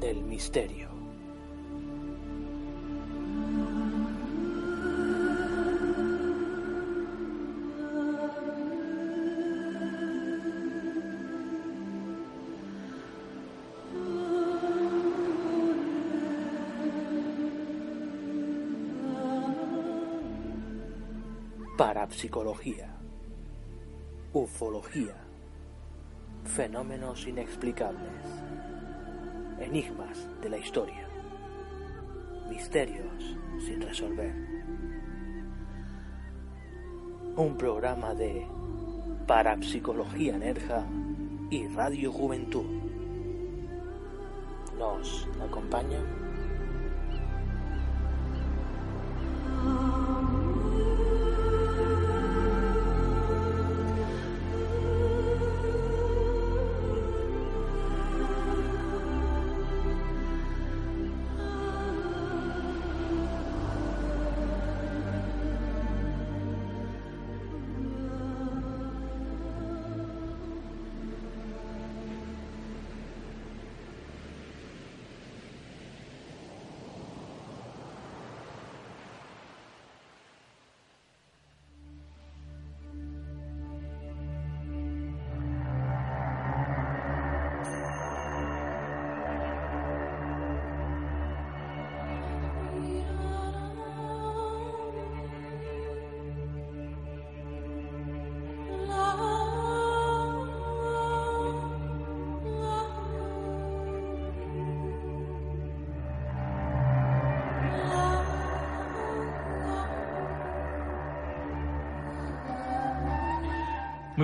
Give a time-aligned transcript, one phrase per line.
[0.00, 0.88] del misterio.
[21.78, 22.88] Parapsicología,
[24.32, 25.14] ufología,
[26.44, 28.43] fenómenos inexplicables,
[29.74, 31.08] enigmas de la historia,
[32.48, 34.32] misterios sin resolver.
[37.34, 38.46] Un programa de
[39.26, 40.86] Parapsicología Nerja
[41.50, 42.66] y Radio Juventud.
[44.78, 46.23] ¿Nos acompañan?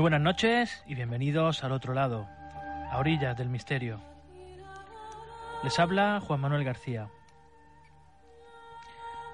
[0.00, 2.26] Muy buenas noches y bienvenidos al otro lado,
[2.90, 4.00] a orillas del misterio.
[5.62, 7.10] Les habla Juan Manuel García.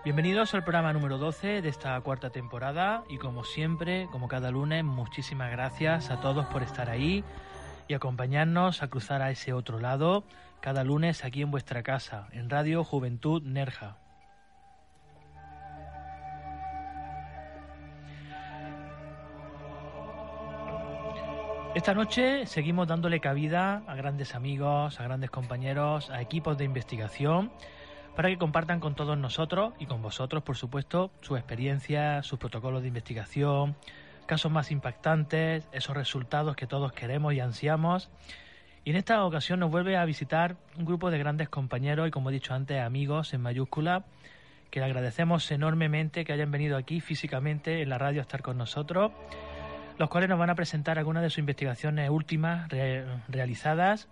[0.02, 4.82] Bienvenidos al programa número 12 de esta cuarta temporada y como siempre, como cada lunes,
[4.82, 7.22] muchísimas gracias a todos por estar ahí
[7.86, 10.24] y acompañarnos a cruzar a ese otro lado
[10.60, 13.98] cada lunes aquí en vuestra casa, en Radio Juventud Nerja.
[21.76, 27.52] Esta noche seguimos dándole cabida a grandes amigos, a grandes compañeros, a equipos de investigación,
[28.14, 32.80] para que compartan con todos nosotros y con vosotros, por supuesto, su experiencia, sus protocolos
[32.80, 33.76] de investigación,
[34.24, 38.08] casos más impactantes, esos resultados que todos queremos y ansiamos.
[38.84, 42.30] Y en esta ocasión nos vuelve a visitar un grupo de grandes compañeros y, como
[42.30, 44.06] he dicho antes, amigos en mayúscula,
[44.70, 48.56] que le agradecemos enormemente que hayan venido aquí físicamente en la radio a estar con
[48.56, 49.12] nosotros
[49.98, 52.68] los cuales nos van a presentar algunas de sus investigaciones últimas
[53.28, 54.08] realizadas.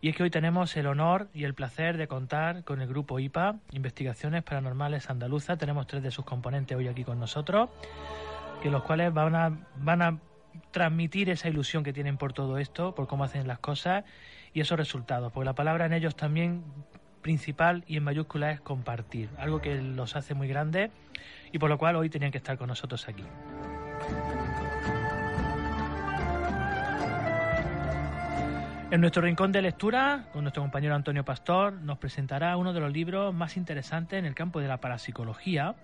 [0.00, 3.18] Y es que hoy tenemos el honor y el placer de contar con el grupo
[3.18, 5.56] IPA, Investigaciones Paranormales Andaluza.
[5.56, 7.70] Tenemos tres de sus componentes hoy aquí con nosotros,
[8.62, 10.18] que los cuales van a, van a
[10.72, 14.04] transmitir esa ilusión que tienen por todo esto, por cómo hacen las cosas
[14.52, 15.32] y esos resultados.
[15.32, 16.64] Porque la palabra en ellos también
[17.22, 20.90] principal y en mayúscula es compartir, algo que los hace muy grandes
[21.50, 23.24] y por lo cual hoy tenían que estar con nosotros aquí.
[28.94, 32.92] En nuestro rincón de lectura, con nuestro compañero Antonio Pastor, nos presentará uno de los
[32.92, 35.74] libros más interesantes en el campo de la parapsicología,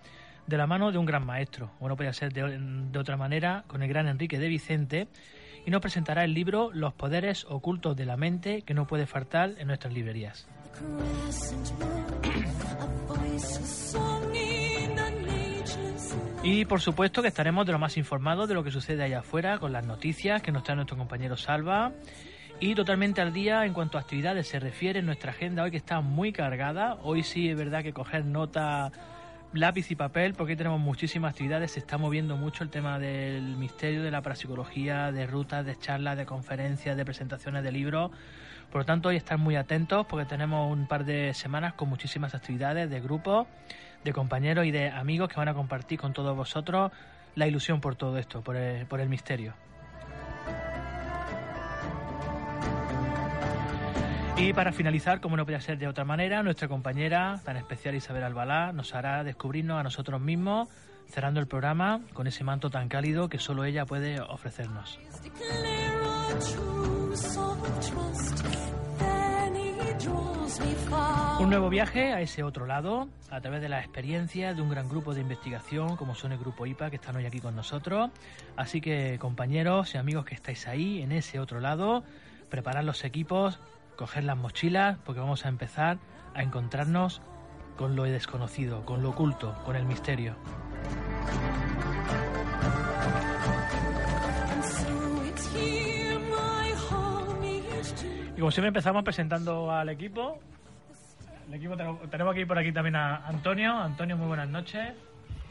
[0.47, 3.83] de la mano de un gran maestro, o no podía ser de, otra manera, con
[3.83, 5.09] el gran Enrique de Vicente,
[5.67, 9.55] y nos presentará el libro Los poderes ocultos de la mente que no puede faltar
[9.59, 10.47] en nuestras librerías.
[16.45, 19.59] Y por supuesto que estaremos de lo más informados de lo que sucede allá afuera
[19.59, 21.91] con las noticias que nos trae nuestro compañero Salva
[22.61, 26.03] y totalmente al día en cuanto a actividades se refiere, nuestra agenda hoy que está
[26.03, 26.99] muy cargada.
[27.03, 28.93] Hoy sí es verdad que coger nota,
[29.55, 31.73] lápiz y papel, porque tenemos muchísimas actividades.
[31.73, 36.19] Se está moviendo mucho el tema del misterio, de la parapsicología, de rutas, de charlas,
[36.19, 38.11] de conferencias, de presentaciones de libros.
[38.71, 42.35] Por lo tanto, hoy estar muy atentos porque tenemos un par de semanas con muchísimas
[42.35, 43.47] actividades de grupos,
[44.05, 46.93] de compañeros y de amigos que van a compartir con todos vosotros
[47.37, 48.57] la ilusión por todo esto, por
[48.87, 49.55] por el misterio.
[54.41, 58.25] Y para finalizar, como no podía ser de otra manera, nuestra compañera tan especial Isabel
[58.25, 60.71] Albalá nos hará descubrirnos a nosotros mismos,
[61.11, 64.99] cerrando el programa con ese manto tan cálido que solo ella puede ofrecernos.
[71.39, 74.89] Un nuevo viaje a ese otro lado, a través de la experiencia de un gran
[74.89, 78.11] grupo de investigación como son el Grupo IPA que están hoy aquí con nosotros.
[78.57, 82.05] Así que compañeros y amigos que estáis ahí, en ese otro lado,
[82.49, 83.61] preparad los equipos,
[84.01, 85.99] coger las mochilas porque vamos a empezar
[86.35, 87.21] a encontrarnos
[87.77, 90.37] con lo desconocido, con lo oculto, con el misterio.
[98.35, 100.39] Y como siempre empezamos presentando al equipo.
[101.49, 101.77] El equipo
[102.11, 103.77] tenemos aquí por aquí también a Antonio.
[103.77, 104.95] Antonio, muy buenas noches.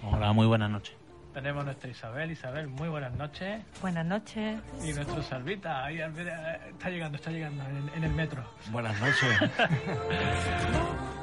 [0.01, 0.95] Hola, muy buenas noches.
[1.33, 2.31] Tenemos nuestra Isabel.
[2.31, 3.61] Isabel, muy buenas noches.
[3.81, 4.59] Buenas noches.
[4.83, 7.63] Y nuestro Salvita, ahí está llegando, está llegando
[7.95, 8.43] en, el metro.
[8.71, 9.51] Buenas noches.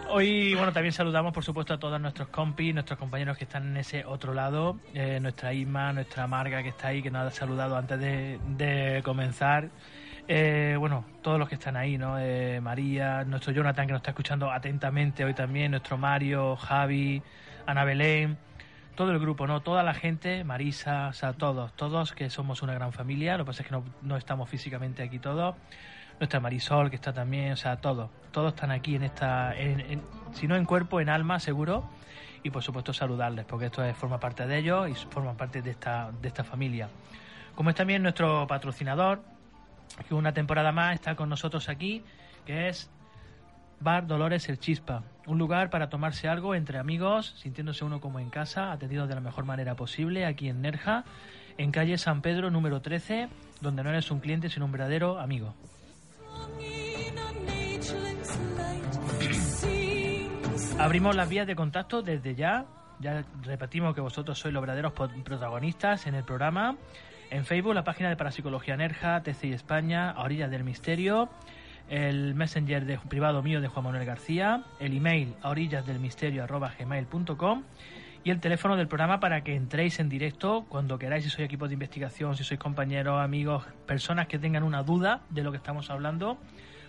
[0.08, 3.76] Hoy, bueno, también saludamos, por supuesto, a todos nuestros compis, nuestros compañeros que están en
[3.78, 4.78] ese otro lado.
[4.94, 9.70] Eh, nuestra Isma, nuestra Marga que está ahí, que nos ha saludado antes de, comenzar.
[10.28, 12.16] Eh, bueno, todos los que están ahí, ¿no?
[12.20, 17.22] Eh, María, nuestro Jonathan que nos está escuchando atentamente hoy también, nuestro Mario, Javi,
[17.66, 18.38] Ana Belén
[18.96, 19.60] todo el grupo, ¿no?
[19.60, 23.50] Toda la gente, Marisa, o sea, todos, todos que somos una gran familia, lo que
[23.50, 25.54] pasa es que no, estamos físicamente aquí todos.
[26.19, 29.54] Nuestra Marisol, que está también, o sea, todos, todos están aquí en esta,
[30.32, 31.88] si no en cuerpo, en alma, seguro.
[32.43, 36.10] Y por supuesto saludarles, porque esto forma parte de ellos y forma parte de esta,
[36.22, 36.88] de esta familia.
[37.54, 39.20] Como es también nuestro patrocinador,
[40.08, 42.04] que una temporada más está con nosotros aquí,
[42.46, 42.90] que es
[43.81, 48.31] Bar Dolores El Chispa, un lugar para tomarse algo entre amigos, sintiéndose uno como en
[48.31, 51.05] casa, atendido de la mejor manera posible, aquí en Nerja,
[51.58, 53.28] en calle San Pedro número 13,
[53.61, 55.55] donde no eres un cliente sino un verdadero amigo.
[60.78, 62.67] Abrimos las vías de contacto desde ya.
[62.99, 66.76] Ya repetimos que vosotros sois los verdaderos protagonistas en el programa.
[67.31, 71.28] En Facebook, la página de Parapsicología Nerja, TCI España, a orillas del misterio
[71.88, 76.44] el messenger de, privado mío de Juan Manuel García, el email a orillas del misterio
[76.44, 77.62] arroba gmail.com
[78.24, 81.68] y el teléfono del programa para que entréis en directo cuando queráis, si sois equipo
[81.68, 85.90] de investigación, si sois compañeros, amigos, personas que tengan una duda de lo que estamos
[85.90, 86.38] hablando,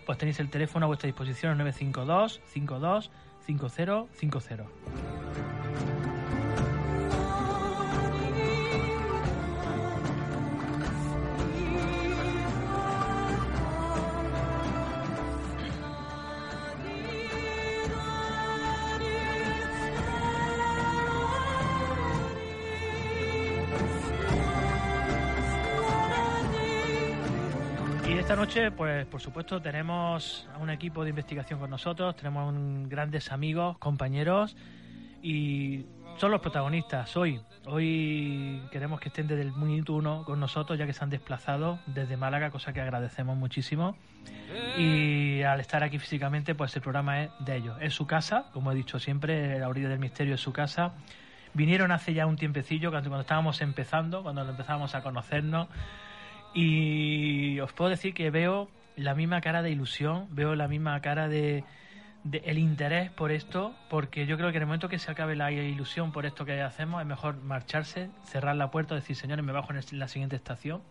[0.07, 3.11] pues tenéis el teléfono a vuestra disposición 952 52
[3.45, 6.06] 5050.
[28.37, 33.31] Noche, pues por supuesto, tenemos a un equipo de investigación con nosotros, tenemos un, grandes
[33.31, 34.55] amigos, compañeros
[35.23, 35.87] y
[36.17, 37.41] son los protagonistas hoy.
[37.65, 41.79] Hoy queremos que estén desde el minuto uno con nosotros, ya que se han desplazado
[41.87, 43.97] desde Málaga, cosa que agradecemos muchísimo.
[44.77, 47.75] Y al estar aquí físicamente, pues el programa es de ellos.
[47.81, 50.93] Es su casa, como he dicho siempre, la orilla del misterio es su casa.
[51.55, 55.69] Vinieron hace ya un tiempecillo, cuando estábamos empezando, cuando empezábamos a conocernos
[56.59, 61.27] y os puedo decir que veo la misma cara de ilusión, veo la misma cara
[61.27, 61.63] de,
[62.31, 65.51] el interés por esto, porque yo creo que en el momento que se acabe la
[65.51, 69.71] ilusión por esto que hacemos, es mejor marcharse, cerrar la puerta, decir, señores, me bajo
[69.71, 70.81] en la siguiente estación.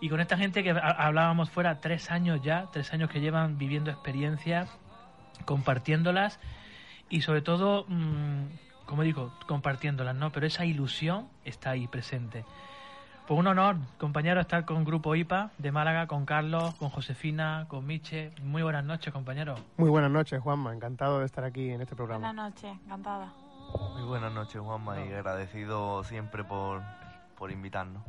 [0.00, 3.90] Y con esta gente que hablábamos fuera, tres años ya, tres años que llevan viviendo
[3.90, 4.74] experiencias,
[5.44, 6.40] compartiéndolas
[7.10, 8.46] y sobre todo, mm,
[8.86, 10.32] como digo, compartiéndolas, ¿no?
[10.32, 12.46] Pero esa ilusión está ahí presente.
[13.30, 17.86] Pues un honor, compañero, estar con Grupo IPA de Málaga, con Carlos, con Josefina, con
[17.86, 18.32] Miche.
[18.42, 19.54] Muy buenas noches, compañero.
[19.76, 20.74] Muy buenas noches, Juanma.
[20.74, 22.26] Encantado de estar aquí en este programa.
[22.26, 23.32] Buenas noches, encantada.
[23.92, 26.82] Muy buenas noches, Juanma, y agradecido siempre por,
[27.38, 28.02] por invitarnos.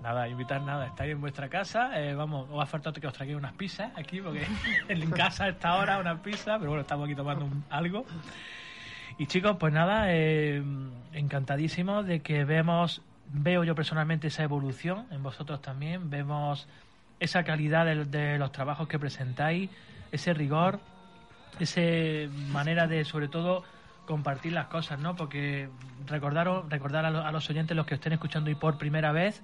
[0.00, 3.36] Nada, invitar nada, estáis en vuestra casa, eh, vamos, os ha faltado que os traigáis
[3.36, 4.46] unas pizzas aquí, porque
[4.88, 8.04] en casa a esta hora unas pizzas, pero bueno, estamos aquí tomando algo.
[9.18, 10.62] Y chicos, pues nada, eh,
[11.14, 16.68] encantadísimos de que vemos veo yo personalmente esa evolución en vosotros también, vemos
[17.20, 19.70] esa calidad de, los trabajos que presentáis,
[20.12, 20.80] ese rigor,
[21.58, 21.80] esa
[22.50, 23.64] manera de, sobre todo,
[24.06, 25.16] compartir las cosas, ¿no?
[25.16, 25.68] Porque
[26.06, 29.42] recordaros, recordar a, los oyentes, los que estén escuchando y por primera vez,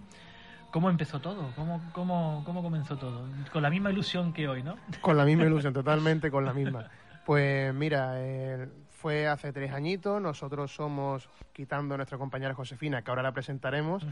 [0.70, 4.76] cómo empezó todo, cómo, cómo, cómo comenzó todo, con la misma ilusión que hoy, ¿no?
[5.00, 6.88] Con la misma ilusión, totalmente con la misma.
[7.26, 8.68] Pues mira, eh,
[9.04, 10.18] fue hace tres añitos.
[10.23, 14.06] Nosotros somos, quitando a nuestra compañera Josefina, que ahora la presentaremos,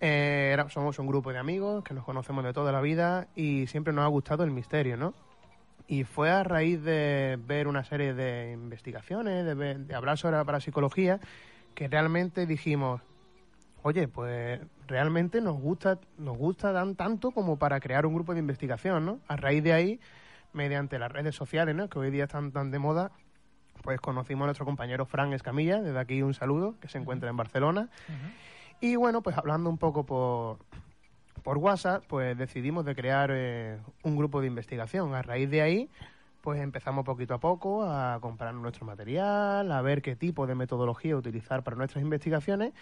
[0.00, 3.92] eh, somos un grupo de amigos que nos conocemos de toda la vida y siempre
[3.92, 5.14] nos ha gustado el misterio, ¿no?
[5.86, 11.20] Y fue a raíz de ver una serie de investigaciones, de, hablar sobre la parapsicología,
[11.76, 13.02] que realmente dijimos,
[13.84, 18.40] oye, pues realmente nos gusta, nos gusta dan tanto como para crear un grupo de
[18.40, 19.20] investigación, ¿no?
[19.28, 20.00] A raíz de ahí,
[20.52, 21.88] mediante las redes sociales, ¿no?
[21.88, 23.12] Que hoy día están tan de moda,
[23.84, 27.36] pues conocimos a nuestro compañero Fran Escamilla, desde aquí un saludo, que se encuentra en
[27.36, 27.90] Barcelona.
[28.80, 30.58] Y bueno, pues hablando un poco por,
[31.42, 35.14] por WhatsApp, pues decidimos de crear eh, un grupo de investigación.
[35.14, 35.90] A raíz de ahí,
[36.40, 41.14] pues empezamos poquito a poco a comprar nuestro material, a ver qué tipo de metodología
[41.14, 42.72] utilizar para nuestras investigaciones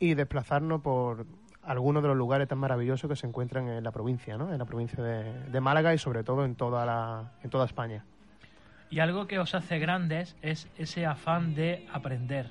[0.00, 1.24] y desplazarnos por
[1.62, 4.52] algunos de los lugares tan maravillosos que se encuentran en la provincia, ¿no?
[4.52, 8.04] En la provincia de, de Málaga y sobre todo en toda la, en toda España.
[8.90, 12.46] Y algo que os hace grandes es ese afán de aprender,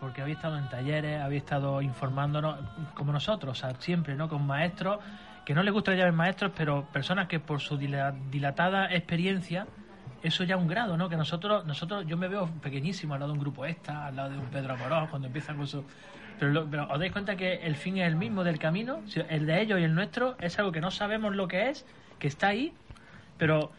[0.00, 2.58] porque habéis estado en talleres, habéis estado informándonos,
[2.94, 4.28] como nosotros, o sea, siempre, ¿no?
[4.28, 4.98] Con maestros,
[5.44, 9.66] que no les gusta que llamen maestros, pero personas que por su dila- dilatada experiencia,
[10.22, 11.08] eso ya es un grado, ¿no?
[11.08, 14.30] Que nosotros, nosotros, yo me veo pequeñísimo al lado de un grupo esta, al lado
[14.30, 15.84] de un Pedro Amorós, cuando empiezan con su...
[16.38, 19.46] Pero, lo- pero os dais cuenta que el fin es el mismo del camino, el
[19.46, 21.86] de ellos y el nuestro es algo que no sabemos lo que es,
[22.18, 22.74] que está ahí,
[23.38, 23.72] pero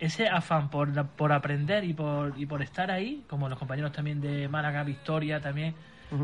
[0.00, 4.20] ese afán por, por aprender y por, y por estar ahí, como los compañeros también
[4.20, 5.74] de Málaga, Victoria también.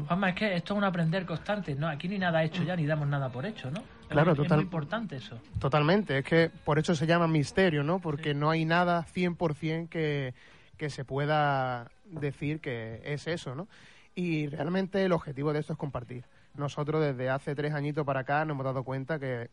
[0.09, 1.87] Juanma, es que esto es un aprender constante, ¿no?
[1.87, 3.79] Aquí ni nada hecho ya, ni damos nada por hecho, ¿no?
[3.81, 5.39] Es Claro, es total- muy importante eso.
[5.61, 8.01] Totalmente, es que por eso se llama misterio, ¿no?
[8.01, 10.35] Porque no hay nada 100% que,
[10.77, 13.69] que se pueda decir que es eso, ¿no?
[14.17, 16.25] Y realmente el objetivo de esto es compartir.
[16.57, 19.51] Nosotros desde hace tres añitos para acá nos hemos dado cuenta que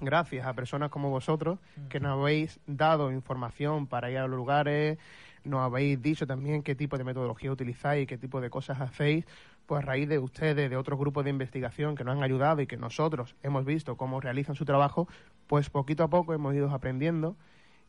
[0.00, 4.98] gracias a personas como vosotros que nos habéis dado información para ir a los lugares,
[5.44, 9.24] nos habéis dicho también qué tipo de metodología utilizáis, qué tipo de cosas hacéis,
[9.66, 12.66] pues a raíz de ustedes, de otros grupos de investigación que nos han ayudado y
[12.66, 15.08] que nosotros hemos visto cómo realizan su trabajo,
[15.46, 17.36] pues poquito a poco hemos ido aprendiendo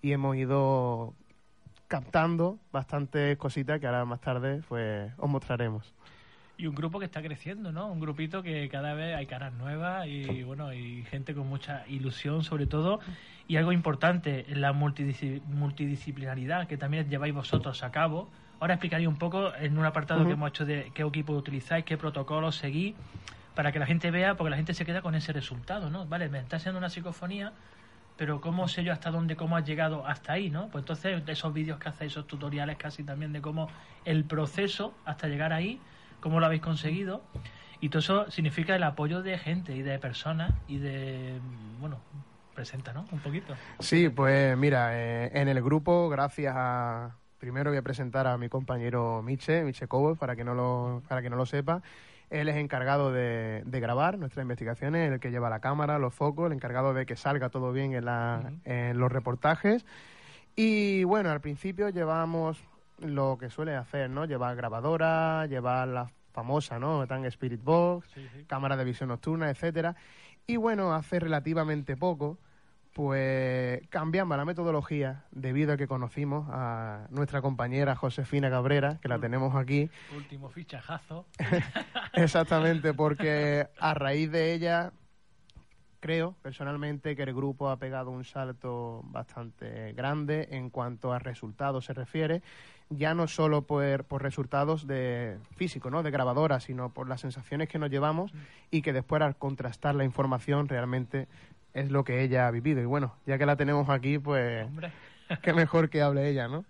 [0.02, 1.14] y hemos ido
[1.88, 5.94] captando bastantes cositas que ahora más tarde pues os mostraremos.
[6.60, 7.88] Y un grupo que está creciendo, ¿no?
[7.88, 12.44] Un grupito que cada vez hay caras nuevas y, bueno, y gente con mucha ilusión
[12.44, 13.00] sobre todo.
[13.48, 18.30] Y algo importante, la multidisci- multidisciplinaridad que también lleváis vosotros a cabo.
[18.60, 21.96] Ahora explicaría un poco en un apartado que hemos hecho de qué equipo utilizáis, qué
[21.96, 22.96] protocolos seguís,
[23.54, 26.08] para que la gente vea, porque la gente se queda con ese resultado, ¿no?
[26.08, 27.54] Vale, me está haciendo una psicofonía,
[28.16, 30.70] pero ¿cómo sé yo hasta dónde, cómo has llegado hasta ahí, ¿no?
[30.70, 33.70] Pues entonces esos vídeos que hacéis, esos tutoriales casi también de cómo
[34.06, 35.80] el proceso hasta llegar ahí,
[36.20, 37.22] cómo lo habéis conseguido.
[37.80, 41.40] Y todo eso significa el apoyo de gente y de personas y de,
[41.80, 42.00] bueno,
[42.56, 43.06] presenta, ¿no?
[43.12, 43.54] Un poquito.
[43.80, 47.16] Sí, pues mira, eh, en el grupo, gracias a...
[47.38, 51.22] Primero voy a presentar a mi compañero Miche, Miche Cobos, para que no lo, para
[51.22, 51.84] que no lo sepa.
[52.32, 56.48] Él es encargado de, de grabar nuestras investigaciones, el que lleva la cámara, los focos,
[56.48, 59.86] el encargado de que salga todo bien en, la, en los reportajes.
[60.56, 62.60] Y bueno, al principio llevamos
[63.00, 64.26] lo que suele hacer, ¿no?
[64.26, 67.08] Llevar grabadora, llevar la famosa, ¿no?
[67.08, 68.10] Tan Spirit Box,
[68.48, 69.96] cámara de visión nocturna, etcétera.
[70.46, 72.38] Y bueno, hace relativamente poco,
[72.94, 79.20] pues cambiamos la metodología debido a que conocimos a nuestra compañera Josefina Cabrera, que la
[79.20, 81.26] tenemos aquí, Último fichajazo.
[82.14, 84.94] exactamente porque a raíz de ella
[86.00, 91.86] creo personalmente que el grupo ha pegado un salto bastante grande en cuanto a resultados
[91.86, 92.42] se refiere,
[92.90, 96.04] ya no solo por, por resultados de físico, ¿no?
[96.04, 98.32] de grabadora, sino por las sensaciones que nos llevamos
[98.72, 101.28] y que después al contrastar la información realmente
[101.74, 102.82] es lo que ella ha vivido.
[102.82, 104.92] Y bueno, ya que la tenemos aquí, pues Hombre.
[105.42, 106.64] qué mejor que hable ella, ¿no?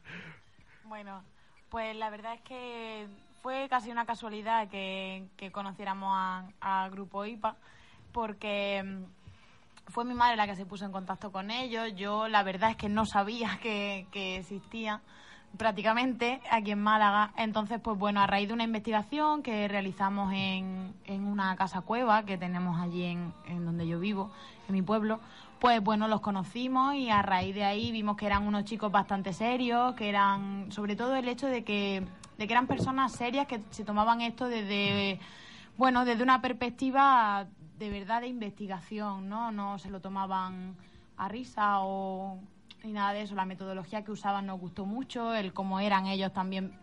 [0.86, 1.22] Bueno,
[1.70, 3.08] pues la verdad es que
[3.44, 7.56] fue casi una casualidad que, que conociéramos a- al grupo IPA,
[8.12, 11.94] porque mm, fue mi madre la que se puso en contacto con ellos.
[11.96, 15.02] Yo la verdad es que no sabía que, que existía
[15.56, 17.32] prácticamente aquí en Málaga.
[17.38, 22.24] Entonces, pues bueno, a raíz de una investigación que realizamos en, en una casa cueva
[22.24, 24.32] que tenemos allí en, en donde yo vivo,
[24.68, 25.20] en mi pueblo,
[25.60, 29.34] pues bueno, los conocimos y a raíz de ahí vimos que eran unos chicos bastante
[29.34, 32.06] serios, que eran, sobre todo el hecho de que,
[32.38, 35.20] de que eran personas serias que se tomaban esto desde,
[35.78, 37.48] bueno, desde una perspectiva
[37.80, 39.52] de verdad de investigación, ¿no?
[39.52, 40.76] No se lo tomaban
[41.18, 42.40] a risa o
[42.88, 43.36] ni nada de eso.
[43.36, 46.74] La metodología que usaban nos gustó mucho, el cómo eran ellos también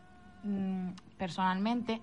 [0.45, 2.01] mm, personalmente.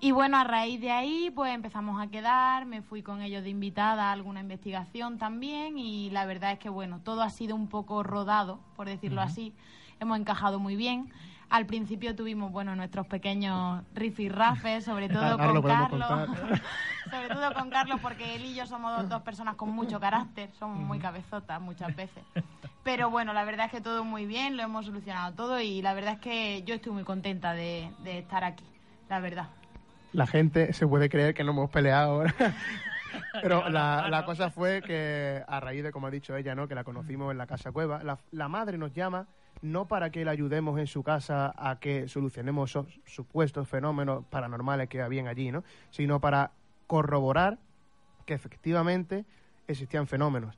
[0.00, 3.50] Y bueno, a raíz de ahí, pues empezamos a quedar, me fui con ellos de
[3.50, 7.66] invitada a alguna investigación también y la verdad es que, bueno, todo ha sido un
[7.66, 9.54] poco rodado, por decirlo así.
[9.98, 11.10] Hemos encajado muy bien.
[11.50, 16.08] Al principio tuvimos, bueno, nuestros pequeños rifirrafes, sobre todo Ahora con Carlos.
[17.10, 20.50] sobre todo con Carlos, porque él y yo somos dos, dos personas con mucho carácter,
[20.58, 22.22] somos muy cabezotas muchas veces.
[22.88, 25.92] Pero bueno, la verdad es que todo muy bien, lo hemos solucionado todo y la
[25.92, 28.64] verdad es que yo estoy muy contenta de, de estar aquí,
[29.10, 29.48] la verdad.
[30.14, 32.34] la gente se puede creer que no hemos peleado ahora.
[33.42, 36.66] Pero la, la cosa fue que a raíz de, como ha dicho ella, ¿no?
[36.66, 39.26] que la conocimos en la casa cueva, la, la madre nos llama
[39.60, 44.88] no para que la ayudemos en su casa a que solucionemos esos supuestos fenómenos paranormales
[44.88, 45.62] que habían allí, ¿no?
[45.90, 46.52] sino para
[46.86, 47.58] corroborar
[48.24, 49.26] que efectivamente
[49.66, 50.56] existían fenómenos.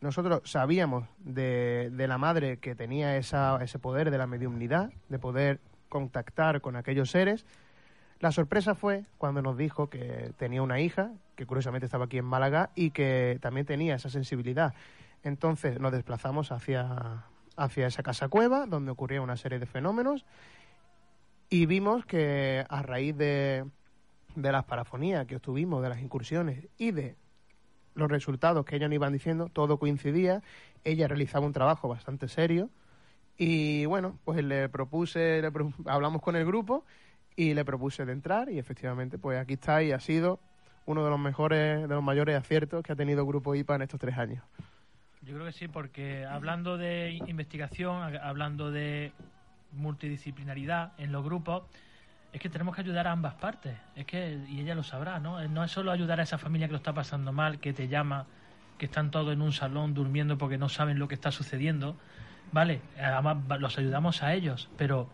[0.00, 5.18] Nosotros sabíamos de, de la madre que tenía esa, ese poder de la mediumnidad, de
[5.18, 7.46] poder contactar con aquellos seres.
[8.20, 12.24] La sorpresa fue cuando nos dijo que tenía una hija, que curiosamente estaba aquí en
[12.24, 14.74] Málaga, y que también tenía esa sensibilidad.
[15.22, 17.24] Entonces nos desplazamos hacia,
[17.56, 20.24] hacia esa casa cueva, donde ocurría una serie de fenómenos,
[21.48, 23.64] y vimos que a raíz de,
[24.34, 27.16] de las parafonías que obtuvimos, de las incursiones y de
[27.96, 30.42] los resultados que ellos nos iban diciendo, todo coincidía.
[30.84, 32.70] Ella realizaba un trabajo bastante serio.
[33.36, 35.50] Y bueno, pues le propuse, le
[35.86, 36.84] hablamos con el grupo
[37.34, 38.50] y le propuse de entrar.
[38.50, 40.38] Y efectivamente, pues aquí está y ha sido
[40.86, 44.00] uno de los mejores, de los mayores aciertos que ha tenido Grupo IPA en estos
[44.00, 44.42] tres años.
[45.22, 49.12] Yo creo que sí, porque hablando de investigación, hablando de
[49.72, 51.64] multidisciplinaridad en los grupos,
[52.36, 53.78] es que tenemos que ayudar a ambas partes.
[53.94, 55.42] Es que, y ella lo sabrá, ¿no?
[55.48, 58.26] No es solo ayudar a esa familia que lo está pasando mal, que te llama,
[58.76, 61.96] que están todos en un salón durmiendo porque no saben lo que está sucediendo.
[62.52, 65.08] Vale, además los ayudamos a ellos, pero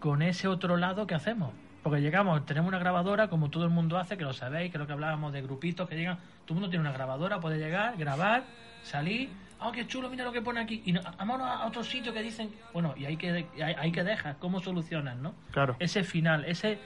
[0.00, 1.52] con ese otro lado, ¿qué hacemos?
[1.82, 4.94] Porque llegamos, tenemos una grabadora, como todo el mundo hace, que lo sabéis, lo que
[4.94, 6.16] hablábamos de grupitos que llegan.
[6.46, 8.44] Todo el mundo tiene una grabadora, puede llegar, grabar,
[8.82, 9.28] salir.
[9.64, 10.10] ¡Oh, qué chulo!
[10.10, 10.82] Mira lo que pone aquí.
[10.84, 12.50] Y no, vámonos a otro sitio que dicen.
[12.72, 15.34] Bueno, y ahí que, ahí que dejas, ¿cómo solucionas, no?
[15.50, 15.76] Claro.
[15.78, 16.78] Ese final, ese.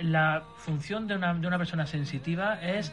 [0.00, 2.92] La función de una, de una persona sensitiva es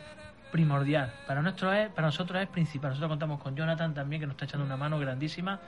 [0.52, 1.14] primordial.
[1.28, 2.90] Para, nuestro es, para nosotros es principal.
[2.92, 5.60] Nosotros contamos con Jonathan también, que nos está echando una mano grandísima.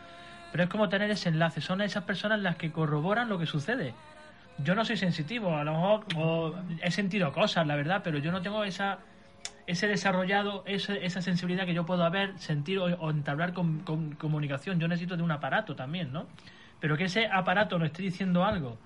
[0.51, 1.61] Pero es como tener ese enlace.
[1.61, 3.93] Son esas personas las que corroboran lo que sucede.
[4.63, 8.31] Yo no soy sensitivo, a lo mejor o he sentido cosas, la verdad, pero yo
[8.31, 8.97] no tengo esa
[9.67, 14.11] ese desarrollado, ese- esa sensibilidad que yo puedo haber, sentir o, o entablar con, con
[14.15, 14.79] comunicación.
[14.79, 16.25] Yo necesito de un aparato también, ¿no?
[16.79, 18.77] Pero que ese aparato nos esté diciendo algo,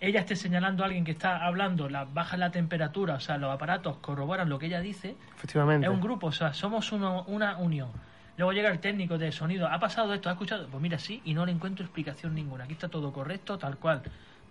[0.00, 3.52] ella esté señalando a alguien que está hablando, la, baja la temperatura, o sea, los
[3.52, 5.86] aparatos corroboran lo que ella dice, Efectivamente.
[5.86, 7.90] es un grupo, o sea, somos uno- una unión.
[8.38, 10.30] Luego llega el técnico de sonido, ¿ha pasado esto?
[10.30, 10.66] ¿Ha escuchado?
[10.68, 12.64] Pues mira, sí, y no le encuentro explicación ninguna.
[12.64, 14.02] Aquí está todo correcto, tal cual.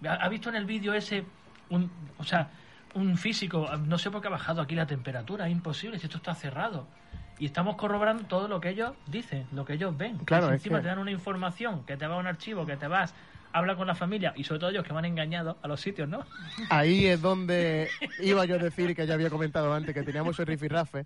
[0.08, 1.26] ¿Ha, ha visto en el vídeo ese,
[1.70, 1.90] un,
[2.20, 2.50] o sea,
[2.94, 6.18] un físico, no sé por qué ha bajado aquí la temperatura, es imposible, si esto
[6.18, 6.88] está cerrado.
[7.40, 10.18] Y estamos corroborando todo lo que ellos dicen, lo que ellos ven.
[10.20, 12.78] Claro, si encima que- te dan una información, que te va a un archivo, que
[12.78, 13.16] te vas,
[13.54, 16.24] habla con la familia, y sobre todo ellos que van engañados a los sitios, ¿no?
[16.70, 20.46] Ahí es donde iba yo a decir que ya había comentado antes que teníamos el
[20.46, 21.06] rifirrafe.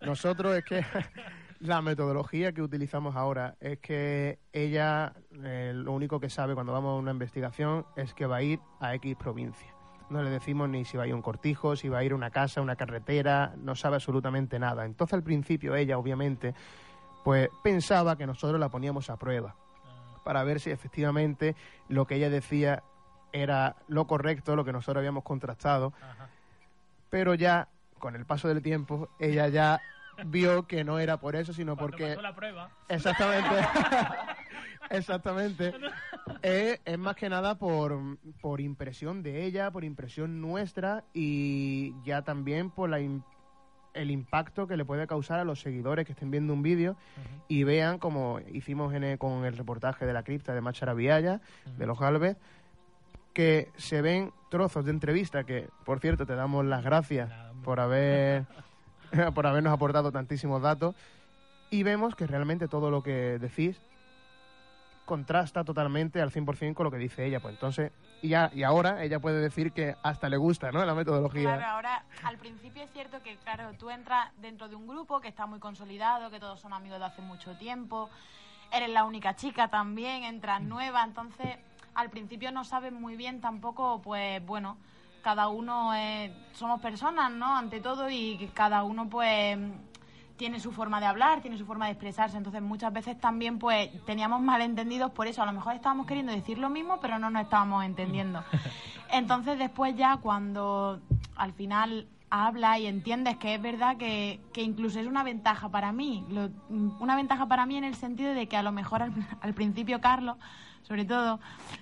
[0.00, 0.84] Nosotros es que
[1.60, 6.92] la metodología que utilizamos ahora es que ella eh, lo único que sabe cuando vamos
[6.92, 9.73] a una investigación es que va a ir a X provincia.
[10.10, 12.12] No le decimos ni si va a ir a un cortijo, si va a ir
[12.12, 14.84] a una casa, una carretera, no sabe absolutamente nada.
[14.84, 16.54] Entonces al principio ella obviamente
[17.24, 19.54] pues pensaba que nosotros la poníamos a prueba
[20.24, 21.54] para ver si efectivamente
[21.88, 22.82] lo que ella decía
[23.32, 26.28] era lo correcto, lo que nosotros habíamos contrastado, Ajá.
[27.10, 29.80] pero ya con el paso del tiempo ella ya
[30.26, 33.48] vio que no era por eso, sino Cuando porque pasó la prueba, exactamente
[34.90, 35.72] exactamente.
[36.42, 37.98] Eh, es más que nada por,
[38.40, 42.98] por impresión de ella, por impresión nuestra y ya también por la
[43.94, 46.96] el impacto que le puede causar a los seguidores que estén viendo un vídeo
[47.46, 51.40] y vean como hicimos en el- con el reportaje de la cripta de Machara Vialla,
[51.78, 52.36] de los Galvez,
[53.32, 57.30] que se ven trozos de entrevista que, por cierto, te damos las gracias
[57.64, 58.46] por haber
[59.34, 60.94] por habernos aportado tantísimos datos
[61.70, 63.80] y vemos que realmente todo lo que decís
[65.04, 67.40] contrasta totalmente al 100% con lo que dice ella.
[67.40, 70.84] Pues entonces, y, ya, y ahora ella puede decir que hasta le gusta, ¿no?
[70.84, 71.56] La metodología.
[71.56, 75.28] Claro, ahora al principio es cierto que, claro, tú entras dentro de un grupo que
[75.28, 78.08] está muy consolidado, que todos son amigos de hace mucho tiempo,
[78.72, 81.56] eres la única chica también, entras nueva, entonces
[81.94, 84.76] al principio no sabes muy bien tampoco, pues bueno,
[85.22, 87.56] cada uno es- somos personas, ¿no?
[87.56, 89.58] Ante todo y cada uno pues
[90.36, 93.90] tiene su forma de hablar, tiene su forma de expresarse, entonces muchas veces también pues
[94.04, 97.42] teníamos malentendidos por eso, a lo mejor estábamos queriendo decir lo mismo, pero no nos
[97.42, 98.42] estábamos entendiendo.
[99.12, 101.00] Entonces después ya cuando
[101.36, 105.92] al final habla y entiendes que es verdad que, que incluso es una ventaja para
[105.92, 106.50] mí, lo-
[106.98, 110.00] una ventaja para mí en el sentido de que a lo mejor al, al principio
[110.00, 110.36] Carlos,
[110.82, 111.38] sobre todo,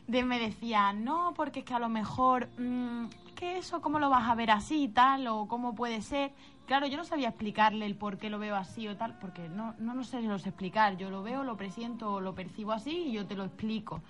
[0.06, 4.10] de, me decía, no, porque es que a lo mejor, mm, que eso, ¿cómo lo
[4.10, 5.26] vas a ver así y tal?
[5.26, 6.32] O cómo puede ser.
[6.72, 9.74] Claro, yo no sabía explicarle el por qué lo veo así o tal, porque no,
[9.78, 10.96] no, no sé si lo sé explicar.
[10.96, 14.00] Yo lo veo, lo presiento, lo percibo así y yo te lo explico.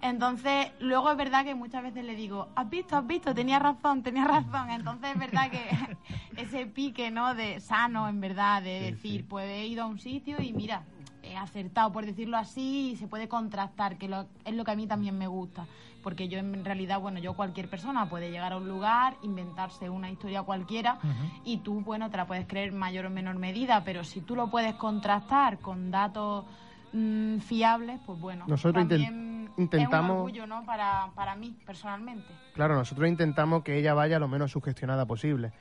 [0.00, 4.02] Entonces, luego es verdad que muchas veces le digo, has visto, has visto, tenía razón,
[4.02, 4.70] tenía razón.
[4.70, 5.68] Entonces es verdad que
[6.42, 7.34] ese pique, ¿no?
[7.34, 10.84] De sano, en verdad, de decir, pues he ido a un sitio y mira,
[11.22, 14.76] eh, acertado, por decirlo así, y se puede contrastar, que lo- es lo que a
[14.76, 15.66] mí también me gusta.
[16.02, 20.10] Porque yo en realidad, bueno, yo cualquier persona puede llegar a un lugar, inventarse una
[20.10, 20.98] historia cualquiera
[21.44, 24.34] y tú, bueno, te la puedes creer en mayor o menor medida, pero si tú
[24.34, 26.46] lo puedes contrastar con datos
[26.92, 30.64] mm, fiables, pues bueno, Nosotros también intentamos- es un orgullo, ¿no?
[30.64, 32.26] Para, para mí, personalmente.
[32.54, 35.52] Claro, nosotros intentamos que ella vaya lo menos sugestionada posible.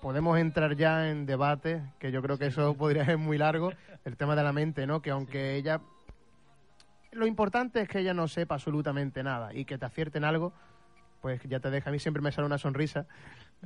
[0.00, 3.72] Podemos entrar ya en debate, que yo creo que eso podría ser muy largo,
[4.06, 5.02] el tema de la mente, ¿no?
[5.02, 5.80] Que aunque ella...
[7.12, 10.52] Lo importante es que ella no sepa absolutamente nada y que te acierten algo,
[11.20, 11.90] pues ya te deja.
[11.90, 13.06] A mí siempre me sale una sonrisa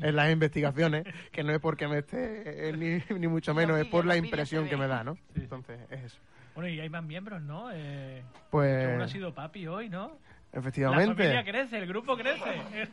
[0.01, 3.87] en las investigaciones, que no es porque me esté, eh, ni, ni mucho menos, es
[3.87, 5.15] por la impresión que me da, ¿no?
[5.35, 5.41] Sí.
[5.43, 6.19] Entonces, es eso.
[6.55, 7.71] Bueno, y hay más miembros, ¿no?
[7.73, 10.17] Eh, uno ha Pues, sido papi hoy, ¿no?
[10.53, 11.15] La efectivamente.
[11.23, 12.63] familia crece, el grupo crece.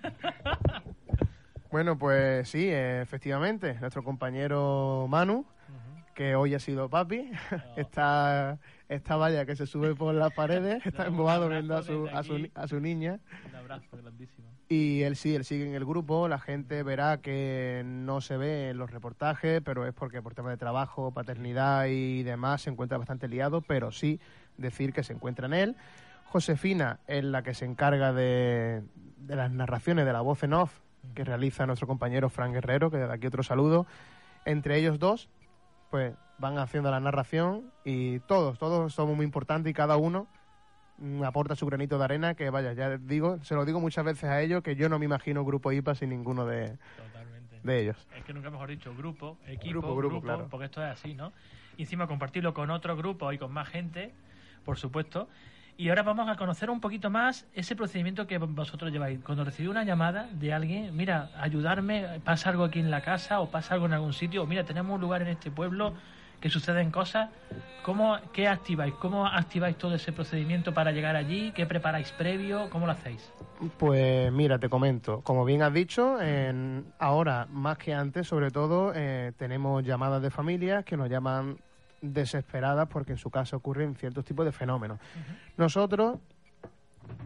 [1.69, 3.73] Bueno, pues sí, eh, efectivamente.
[3.81, 5.45] Nuestro compañero Manu,
[6.17, 7.29] que hoy ha sido papi,
[7.77, 8.57] está,
[8.89, 12.49] está vaya que se sube por las paredes, está embobado viendo a su, a, su,
[12.55, 13.19] a su niña.
[13.47, 14.47] Un abrazo grandísimo.
[14.67, 18.71] Y él sí, él sigue en el grupo, la gente verá que no se ve
[18.71, 22.97] en los reportajes, pero es porque por tema de trabajo, paternidad y demás se encuentra
[22.97, 24.19] bastante liado, pero sí
[24.57, 25.75] decir que se encuentra en él.
[26.25, 28.81] Josefina es la que se encarga de,
[29.17, 30.79] de las narraciones de la voz en off
[31.13, 33.85] que realiza nuestro compañero Fran Guerrero, que desde aquí otro saludo.
[34.45, 35.29] Entre ellos dos,
[35.89, 40.27] pues van haciendo la narración y todos, todos somos muy importantes y cada uno
[40.97, 44.25] mm, aporta su granito de arena que vaya, ya digo, se lo digo muchas veces
[44.25, 47.59] a ellos que yo no me imagino grupo IPA sin ninguno de, Totalmente.
[47.63, 48.07] de ellos.
[48.15, 50.47] Es que nunca mejor dicho, grupo, equipo, Grupo, grupo, grupo, claro.
[50.49, 51.33] porque esto es así, ¿no?
[51.77, 54.13] Y encima compartirlo con otro grupo y con más gente,
[54.65, 55.27] por supuesto.
[55.79, 59.19] Y ahora vamos a conocer un poquito más ese procedimiento que vosotros lleváis.
[59.23, 63.51] Cuando recibí una llamada de alguien, mira, ayudarme, pasa algo aquí en la casa o
[63.51, 65.93] pasa algo en algún sitio, o mira, tenemos un lugar en este pueblo
[66.41, 67.29] que suceden cosas,
[67.83, 68.93] ¿cómo, ¿qué activáis?
[68.95, 71.51] ¿Cómo activáis todo ese procedimiento para llegar allí?
[71.51, 72.69] ¿Qué preparáis previo?
[72.71, 73.31] ¿Cómo lo hacéis?
[73.77, 78.93] Pues mira, te comento, como bien has dicho, en- ahora más que antes, sobre todo,
[78.95, 81.57] eh, tenemos llamadas de familias que nos llaman
[82.01, 84.99] desesperadas porque en su casa ocurren ciertos tipos de fenómenos.
[85.57, 86.19] Nosotros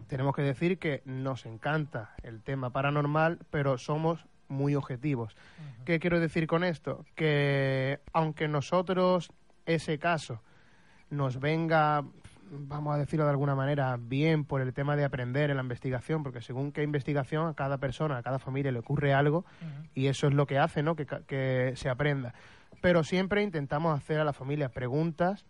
[0.06, 5.36] tenemos que decir que nos encanta el tema paranormal, pero somos muy objetivos.
[5.84, 7.04] ¿Qué quiero decir con esto?
[7.14, 9.30] Que aunque nosotros
[9.66, 10.42] ese caso
[11.10, 12.04] nos venga,
[12.50, 16.22] vamos a decirlo de alguna manera, bien por el tema de aprender en la investigación,
[16.22, 19.44] porque según qué investigación a cada persona, a cada familia le ocurre algo
[19.94, 20.96] y eso es lo que hace, ¿no?
[20.96, 22.34] Que, que se aprenda.
[22.80, 25.44] Pero siempre intentamos hacer a la familia preguntas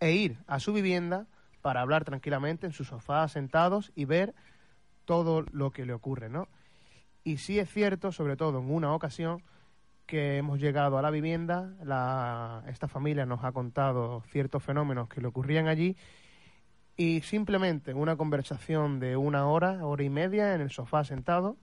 [0.00, 1.26] e ir a su vivienda
[1.62, 4.34] para hablar tranquilamente en su sofá sentados y ver
[5.04, 6.48] todo lo que le ocurre, ¿no?
[7.24, 9.42] Y sí es cierto, sobre todo en una ocasión,
[10.06, 15.20] que hemos llegado a la vivienda, la, esta familia nos ha contado ciertos fenómenos que
[15.20, 15.96] le ocurrían allí
[16.96, 21.58] y simplemente en una conversación de una hora, hora y media en el sofá sentado,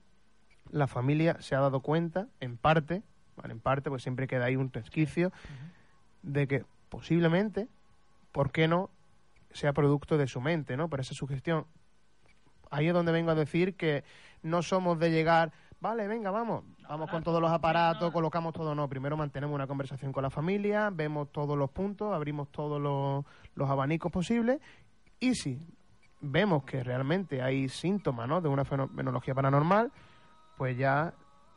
[0.70, 3.02] la familia se ha dado cuenta, en parte,
[3.42, 5.32] en parte, pues siempre queda ahí un resquicio,
[6.22, 7.68] de que posiblemente,
[8.32, 8.90] ¿por qué no?,
[9.50, 10.88] sea producto de su mente, ¿no?
[10.88, 11.66] Por esa sugestión.
[12.70, 14.02] Ahí es donde vengo a decir que
[14.42, 18.88] no somos de llegar, vale, venga, vamos, vamos con todos los aparatos, colocamos todo, no.
[18.88, 23.70] Primero mantenemos una conversación con la familia, vemos todos los puntos, abrimos todos los, los
[23.70, 24.60] abanicos posibles
[25.20, 25.60] y si
[26.20, 28.40] vemos que realmente hay síntomas, ¿no?
[28.40, 29.92] De una fenomenología paranormal,
[30.56, 31.14] pues ya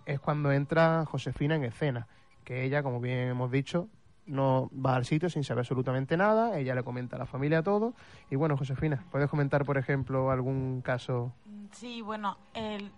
[0.07, 2.07] es cuando entra Josefina en escena,
[2.43, 3.89] que ella, como bien hemos dicho,
[4.25, 7.93] no va al sitio sin saber absolutamente nada, ella le comenta a la familia todo.
[8.31, 11.33] Y bueno, Josefina, ¿puedes comentar, por ejemplo, algún caso?
[11.73, 12.37] Sí, bueno,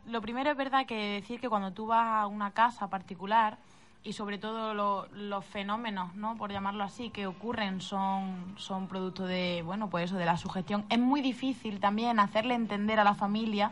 [0.05, 3.57] lo primero es verdad que decir que cuando tú vas a una casa particular
[4.03, 6.37] y sobre todo lo- los fenómenos, ¿no?
[6.37, 10.85] Por llamarlo así, que ocurren son, son producto de, bueno, pues eso, de la sugestión.
[10.89, 13.71] Es muy difícil también hacerle entender a la familia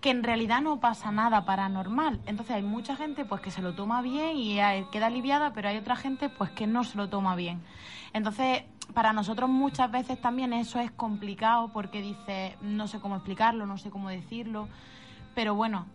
[0.00, 2.20] que en realidad no pasa nada paranormal.
[2.26, 4.58] Entonces hay mucha gente pues que se lo toma bien y
[4.92, 7.60] queda aliviada, pero hay otra gente pues que no se lo toma bien.
[8.12, 8.62] Entonces,
[8.94, 13.76] para nosotros muchas veces también eso es complicado porque dice, no sé cómo explicarlo, no
[13.76, 14.68] sé cómo decirlo,
[15.34, 15.86] pero bueno,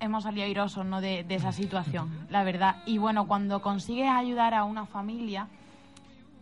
[0.00, 1.00] hemos salido airosos ¿no?
[1.00, 2.76] de, de esa situación, la verdad.
[2.86, 5.48] Y bueno, cuando consigues ayudar a una familia,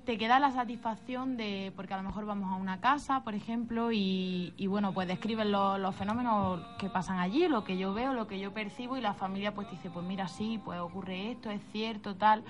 [0.06, 3.90] te queda la satisfacción de, porque a lo mejor vamos a una casa, por ejemplo,
[3.90, 8.28] y, bueno, pues describen lo- los fenómenos que pasan allí, lo que yo veo, lo
[8.28, 11.60] que yo percibo, y la familia pues dice, pues mira, sí, pues ocurre esto, es
[11.72, 12.44] cierto, tal.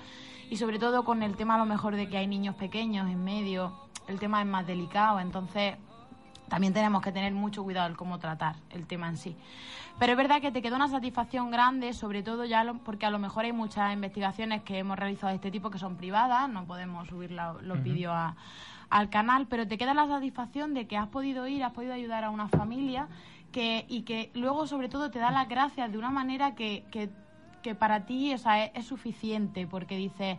[0.51, 3.23] Y sobre todo con el tema a lo mejor de que hay niños pequeños en
[3.23, 3.73] medio,
[4.07, 5.77] el tema es más delicado, entonces
[6.49, 9.35] también tenemos que tener mucho cuidado en cómo tratar el tema en sí.
[9.99, 13.19] Pero es verdad que te queda una satisfacción grande, sobre todo ya porque a lo
[13.19, 17.07] mejor hay muchas investigaciones que hemos realizado de este tipo que son privadas, no podemos
[17.07, 18.15] subir los vídeos
[18.89, 22.23] al canal, pero te queda la satisfacción de que has podido ir, has podido ayudar
[22.23, 23.07] a una familia
[23.51, 27.09] que, y que luego sobre todo te da las gracias de una manera que, que,
[27.75, 30.37] para ti o sea, es, suficiente, porque dices,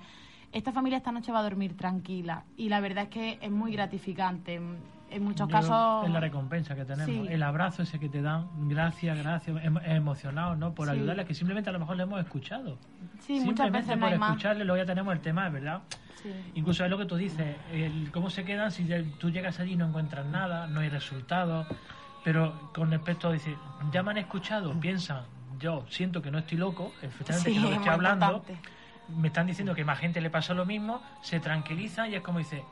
[0.52, 3.72] esta familia esta noche va a dormir tranquila y la verdad es que es muy
[3.72, 4.62] gratificante
[5.10, 6.06] en muchos casos...
[6.06, 10.56] Es la recompensa que tenemos, el abrazo ese que te dan, gracias, gracias, em, emocionado
[10.56, 10.74] ¿no?
[10.74, 12.78] Por ayudarle, que simplemente a lo mejor le hemos escuchado.
[13.20, 15.82] Sí, simplemente por escucharle, luego ya tenemos el tema, ¿verdad?
[16.54, 18.84] Incluso es lo que tú dices, el, cómo se quedan si
[19.18, 21.66] tú llegas allí y no encuentras nada, no hay resultados,
[22.24, 23.56] pero con respecto a decir,
[23.92, 25.22] ya me han escuchado, piensan,
[25.58, 28.44] yo siento que no estoy loco, efectivamente que no estoy hablando,
[29.08, 32.40] me están diciendo que más gente le pasó lo mismo, se tranquiliza y es como
[32.40, 32.64] dice,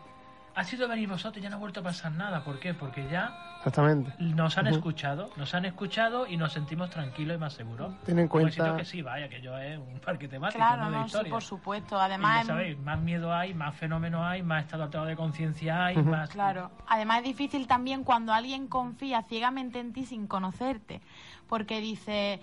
[0.56, 2.42] ha sido venir vosotros y ya no ha vuelto a pasar nada.
[2.42, 2.72] ¿Por qué?
[2.72, 4.14] Porque ya Exactamente.
[4.18, 7.92] nos han escuchado, nos han escuchado y nos sentimos tranquilos y más seguros.
[8.04, 8.74] Ten en cuenta...
[8.74, 11.24] que sí, vaya, que yo es un parque temático, claro, no, de historia.
[11.24, 12.00] Sí, por supuesto.
[12.00, 12.46] Además...
[12.46, 16.30] ya sabéis, más miedo hay, más fenómenos hay, más estado alterado de conciencia hay, más...
[16.30, 16.70] Claro.
[16.86, 21.02] Además es difícil también cuando alguien confía ciegamente en ti sin conocerte.
[21.48, 22.40] Porque dice...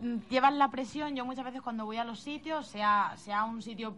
[0.00, 3.60] Mm, llevas la presión, yo muchas veces cuando voy a los sitios, sea, sea un
[3.60, 3.96] sitio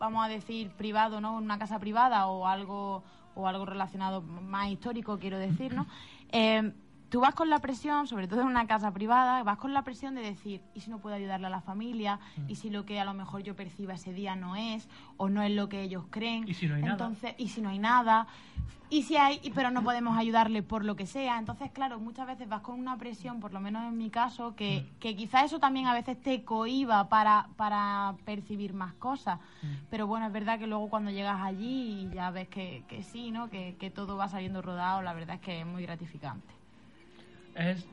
[0.00, 1.36] vamos a decir, privado, ¿no?
[1.36, 5.86] Una casa privada o algo, o algo relacionado más histórico, quiero decir, ¿no?
[6.32, 6.72] Eh,
[7.10, 10.14] tú vas con la presión, sobre todo en una casa privada, vas con la presión
[10.14, 12.20] de decir, ¿y si no puedo ayudarle a la familia?
[12.48, 14.88] ¿Y si lo que a lo mejor yo perciba ese día no es?
[15.16, 16.48] ¿O no es lo que ellos creen?
[16.48, 17.34] ¿Y si no hay Entonces, nada?
[17.38, 18.28] ¿y si no hay nada?
[18.92, 21.38] Y si hay, pero no podemos ayudarle por lo que sea.
[21.38, 24.82] Entonces, claro, muchas veces vas con una presión, por lo menos en mi caso, que,
[24.82, 24.98] mm.
[24.98, 29.38] que quizá eso también a veces te cohiba para, para percibir más cosas.
[29.62, 29.66] Mm.
[29.90, 33.30] Pero bueno, es verdad que luego cuando llegas allí y ya ves que, que sí,
[33.30, 33.48] ¿no?
[33.48, 36.59] Que, que todo va saliendo rodado, la verdad es que es muy gratificante
[37.54, 37.86] es,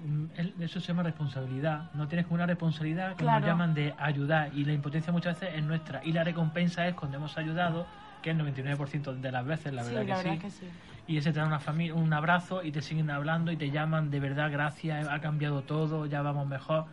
[0.60, 1.92] eso se llama responsabilidad.
[1.94, 5.64] No tienes una responsabilidad que nos llaman de ayudar y la impotencia muchas veces es
[5.64, 7.86] nuestra y la recompensa es cuando hemos ayudado,
[8.22, 10.68] que es el 99% de las veces, la verdad, que, sí.
[11.08, 14.12] Y ese te da una familia, un abrazo y te siguen hablando y te llaman
[14.12, 16.86] de verdad, gracias, ha cambiado todo, ya vamos mejor.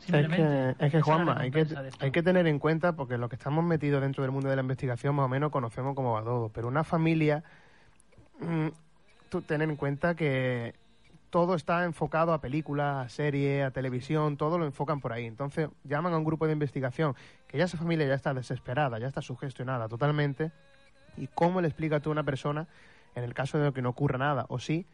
[0.00, 1.66] Es que, es que Juanma, hay que,
[1.98, 4.62] hay que tener en cuenta, porque lo que estamos metidos dentro del mundo de la
[4.62, 7.44] investigación más o menos conocemos cómo va todo, pero una familia,
[8.40, 8.68] mm,
[9.28, 10.74] tú tener en cuenta que
[11.30, 15.26] todo está enfocado a películas, a series, a televisión, todo lo enfocan por ahí.
[15.26, 17.14] Entonces llaman a un grupo de investigación
[17.46, 20.50] que ya esa familia ya está desesperada, ya está sugestionada totalmente.
[21.16, 22.66] ¿Y cómo le explica tú a una persona,
[23.14, 24.86] en el caso de que no ocurra nada, o sí,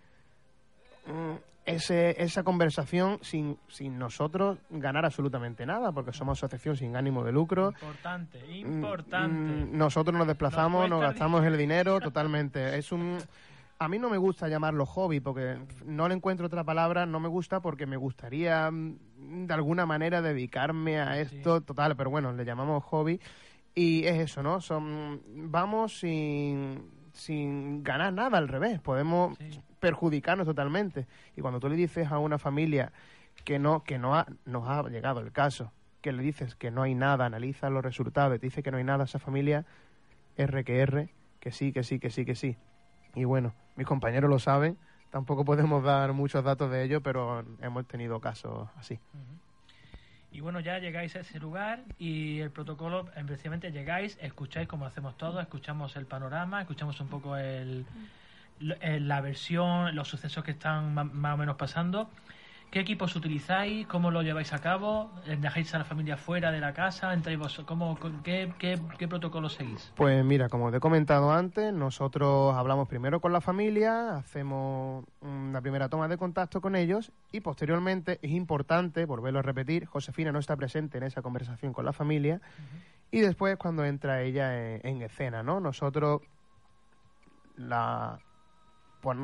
[1.06, 7.24] mm, ese, esa conversación sin, sin nosotros ganar absolutamente nada, porque somos asociación sin ánimo
[7.24, 7.70] de lucro.
[7.70, 9.34] Importante, mm, importante.
[9.34, 12.78] Mm, nosotros nos desplazamos, nos gastamos el dinero totalmente.
[12.78, 13.18] Es un
[13.78, 17.28] a mí no me gusta llamarlo hobby porque no le encuentro otra palabra, no me
[17.28, 22.44] gusta porque me gustaría mm, de alguna manera dedicarme a esto total, pero bueno, le
[22.44, 23.20] llamamos hobby
[23.74, 24.60] y es eso, ¿no?
[24.60, 29.36] Son vamos sin, sin ganar nada, al revés, podemos
[29.80, 31.06] perjudicarnos totalmente.
[31.36, 32.92] Y cuando tú le dices a una familia
[33.44, 36.82] que no que no ha, nos ha llegado el caso, que le dices que no
[36.82, 39.66] hay nada, analiza los resultados y te dice que no hay nada, esa familia
[40.36, 41.08] R que R,
[41.40, 42.56] que sí, que sí, que sí, que sí.
[43.16, 44.76] Y bueno, mis compañeros lo saben,
[45.10, 49.00] tampoco podemos dar muchos datos de ello, pero hemos tenido casos así.
[50.30, 55.16] Y bueno, ya llegáis a ese lugar y el protocolo, precisamente llegáis, escucháis como hacemos
[55.16, 57.86] todos, escuchamos el panorama, escuchamos un poco el,
[58.60, 62.10] la versión, los sucesos que están más o menos pasando
[62.70, 63.86] ¿Qué equipos utilizáis?
[63.86, 65.10] ¿Cómo lo lleváis a cabo?
[65.40, 67.12] ¿Dejáis a la familia fuera de la casa?
[67.14, 67.62] ¿Entráis vos?
[67.64, 69.92] ¿Cómo, qué, qué, protocolo seguís?
[69.96, 75.60] Pues mira, como te he comentado antes, nosotros hablamos primero con la familia, hacemos una
[75.60, 80.40] primera toma de contacto con ellos y posteriormente es importante, volverlo a repetir, Josefina no
[80.40, 82.40] está presente en esa conversación con la familia
[83.10, 85.60] y después cuando entra ella en, escena, ¿no?
[85.60, 86.20] Nosotros
[87.56, 88.18] la,
[89.00, 89.16] pues,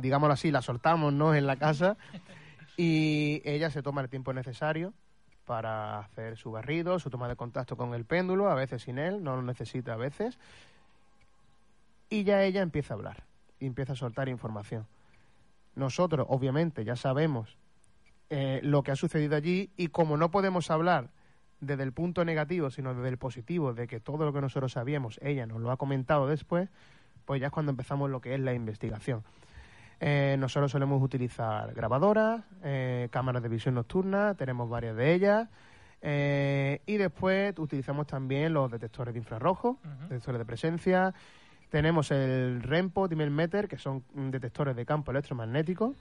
[0.00, 1.34] digámoslo así, la soltamos, ¿no?
[1.34, 1.96] En la casa.
[2.76, 4.92] Y ella se toma el tiempo necesario
[5.44, 9.22] para hacer su barrido, su toma de contacto con el péndulo, a veces sin él,
[9.22, 10.38] no lo necesita a veces.
[12.08, 13.24] Y ya ella empieza a hablar
[13.58, 14.86] y empieza a soltar información.
[15.74, 17.56] Nosotros, obviamente, ya sabemos
[18.30, 21.10] eh, lo que ha sucedido allí y como no podemos hablar
[21.60, 25.18] desde el punto negativo, sino desde el positivo, de que todo lo que nosotros sabíamos,
[25.22, 26.68] ella nos lo ha comentado después,
[27.24, 29.22] pues ya es cuando empezamos lo que es la investigación.
[30.00, 35.48] Eh, nosotros solemos utilizar grabadoras, eh, cámaras de visión nocturna, tenemos varias de ellas.
[36.02, 41.14] Eh, y después utilizamos también los detectores de infrarrojo, detectores de presencia.
[41.68, 45.94] Tenemos el REMPO, Meter, que son detectores de campo electromagnético.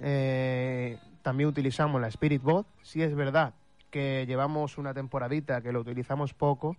[0.00, 2.66] Eh, también utilizamos la Spirit Bot.
[2.82, 3.54] Si es verdad
[3.90, 6.76] que llevamos una temporadita que lo utilizamos poco,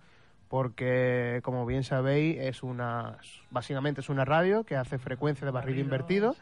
[0.54, 3.18] porque como bien sabéis es una
[3.50, 6.36] básicamente es una radio que hace frecuencia de barrido invertido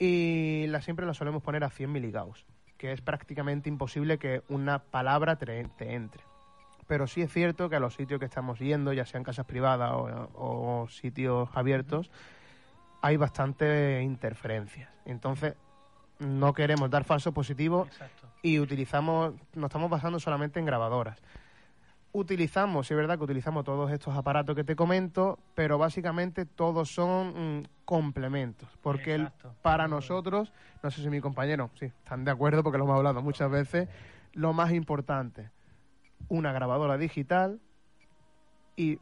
[0.00, 2.44] y la siempre la solemos poner a 100 miligauss
[2.76, 6.24] que es prácticamente imposible que una palabra te, entre.
[6.88, 9.92] Pero sí es cierto que a los sitios que estamos yendo ya sean casas privadas
[9.94, 12.10] o, sitios abiertos
[13.00, 14.90] hay bastante interferencias.
[15.04, 15.54] Entonces
[16.18, 17.88] no queremos dar falsos positivos
[18.42, 21.22] y utilizamos nos estamos basando solamente en grabadoras
[22.12, 27.58] utilizamos, es verdad que utilizamos todos estos aparatos que te comento, pero básicamente todos son
[27.58, 29.28] mm, complementos, porque
[29.62, 33.22] para nosotros, no sé si mi compañero, sí, están de acuerdo porque lo hemos hablado
[33.22, 33.88] muchas veces,
[34.32, 35.50] lo más importante,
[36.28, 37.60] una grabadora digital
[38.76, 38.98] y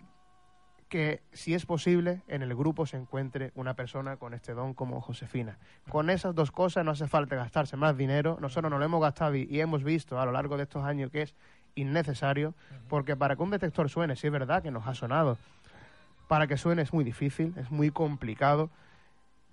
[0.88, 5.00] que si es posible en el grupo se encuentre una persona con este don como
[5.00, 5.58] Josefina.
[5.88, 9.34] Con esas dos cosas no hace falta gastarse más dinero, nosotros nos lo hemos gastado
[9.34, 11.34] y hemos visto a lo largo de estos años que es
[11.74, 12.54] innecesario,
[12.88, 15.38] porque para que un detector suene, sí es verdad que nos ha sonado,
[16.28, 18.70] para que suene es muy difícil, es muy complicado,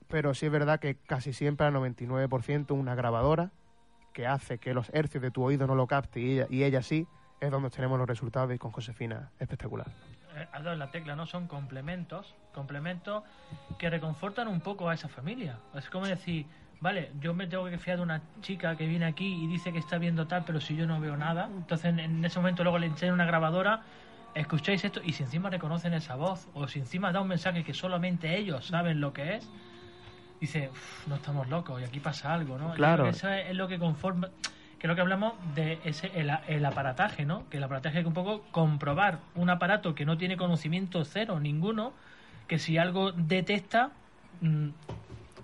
[0.08, 3.52] pero sí es verdad que casi siempre al 99% una grabadora
[4.14, 6.82] que hace que los hercios de tu oído no lo capte y ella, y ella
[6.82, 7.08] sí,
[7.40, 9.88] es donde tenemos los resultados y con Josefina espectacular.
[10.36, 11.26] Eh, has dado la tecla, ¿no?
[11.26, 13.24] Son complementos, complementos
[13.78, 15.60] que reconfortan un poco a esa familia.
[15.74, 16.46] Es como decir,
[16.82, 19.80] vale, yo me tengo que fiar de una chica que viene aquí y dice que
[19.80, 22.88] está viendo tal, pero si yo no veo nada, entonces en ese momento luego le
[22.88, 23.84] enseño una grabadora,
[24.34, 27.74] escucháis esto y si encima reconocen esa voz o si encima da un mensaje que
[27.74, 29.50] solamente ellos saben lo que es,
[30.40, 30.72] dice,
[31.08, 32.74] no estamos locos y aquí pasa algo, ¿no?
[32.74, 33.08] Claro.
[33.08, 34.30] Eso es, lo que conforma,
[34.82, 37.48] lo que hablamos de ese el, aparataje, ¿no?
[37.50, 41.94] Que el aparataje es un poco comprobar un aparato que no tiene conocimiento cero, ninguno,
[42.48, 43.92] que si algo detecta,
[44.42, 44.70] mm,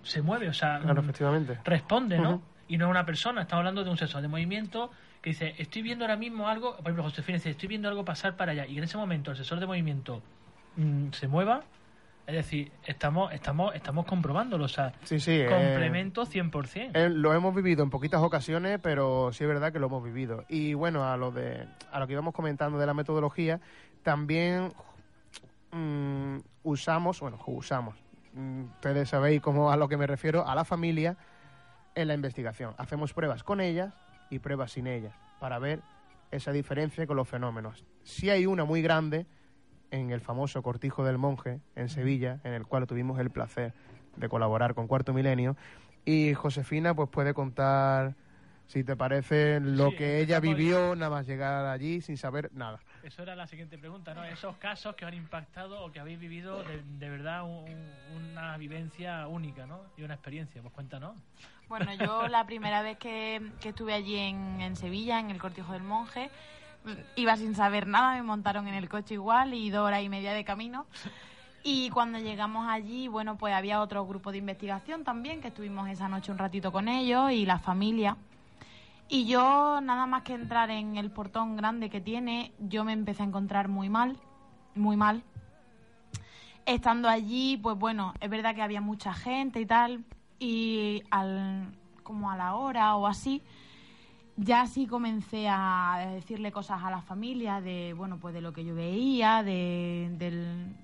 [0.07, 2.41] se mueve, o sea, mm, responde, ¿no?
[2.67, 4.91] Y no es una persona, estamos hablando de un sensor de movimiento
[5.21, 8.35] que dice, estoy viendo ahora mismo algo, por ejemplo, Josefina dice, estoy viendo algo pasar
[8.35, 10.21] para allá, y en ese momento el sensor de movimiento
[10.75, 11.63] mm, se mueva,
[12.25, 16.91] es decir, estamos estamos estamos comprobándolo, o sea, sí, sí, eh, complemento 100%.
[16.93, 20.43] Eh, lo hemos vivido en poquitas ocasiones, pero sí es verdad que lo hemos vivido.
[20.49, 23.61] Y bueno, a lo de a lo que íbamos comentando de la metodología,
[24.03, 24.73] también
[25.71, 27.95] mm, usamos, bueno, usamos,
[28.75, 31.17] ustedes sabéis cómo a lo que me refiero, a la familia
[31.95, 32.73] en la investigación.
[32.77, 33.93] Hacemos pruebas con ellas
[34.29, 35.81] y pruebas sin ellas para ver
[36.31, 37.85] esa diferencia con los fenómenos.
[38.03, 39.25] Si hay una muy grande
[39.91, 43.73] en el famoso Cortijo del Monje en Sevilla, en el cual tuvimos el placer
[44.15, 45.55] de colaborar con Cuarto Milenio,
[46.05, 48.15] y Josefina pues puede contar
[48.67, 52.79] si te parece lo que ella vivió nada más llegar allí sin saber nada.
[53.07, 54.25] Eso era la siguiente pregunta, ¿no?
[54.25, 57.45] Esos casos que han impactado o que habéis vivido de, verdad
[58.13, 59.79] una vivencia única, ¿no?
[59.95, 61.15] Y una experiencia, pues cuéntanos.
[61.69, 66.29] Bueno, yo la primera vez que, estuve allí en, Sevilla, en el Cortijo del Monje,
[67.15, 70.33] iba sin saber nada, me montaron en el coche igual y dos horas y media
[70.33, 70.85] de camino.
[71.63, 76.09] Y cuando llegamos allí, bueno, pues había otro grupo de investigación también, que estuvimos esa
[76.09, 78.17] noche un ratito con ellos y la familia.
[79.09, 83.23] Y yo, nada más que entrar en el portón grande que tiene, yo me empecé
[83.23, 84.17] a encontrar muy mal,
[84.75, 85.23] muy mal.
[86.65, 90.03] Estando allí, pues bueno, es verdad que había mucha gente y tal,
[90.39, 91.71] y al,
[92.03, 93.41] como a la hora o así,
[94.35, 98.65] ya sí comencé a decirle cosas a la familia de, bueno, pues de lo que
[98.65, 100.11] yo veía, de,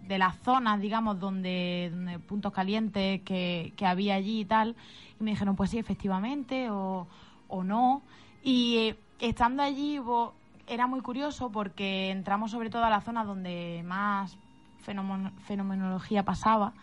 [0.07, 4.77] de las zonas, digamos, donde, puntos calientes que, que había allí y tal.
[5.19, 7.05] Y me dijeron, pues sí, efectivamente, o
[7.53, 8.01] o no.
[8.41, 9.99] Y eh, estando allí
[10.67, 14.37] era muy curioso porque entramos sobre todo a la zona donde más
[14.79, 16.73] fenomenología pasaba.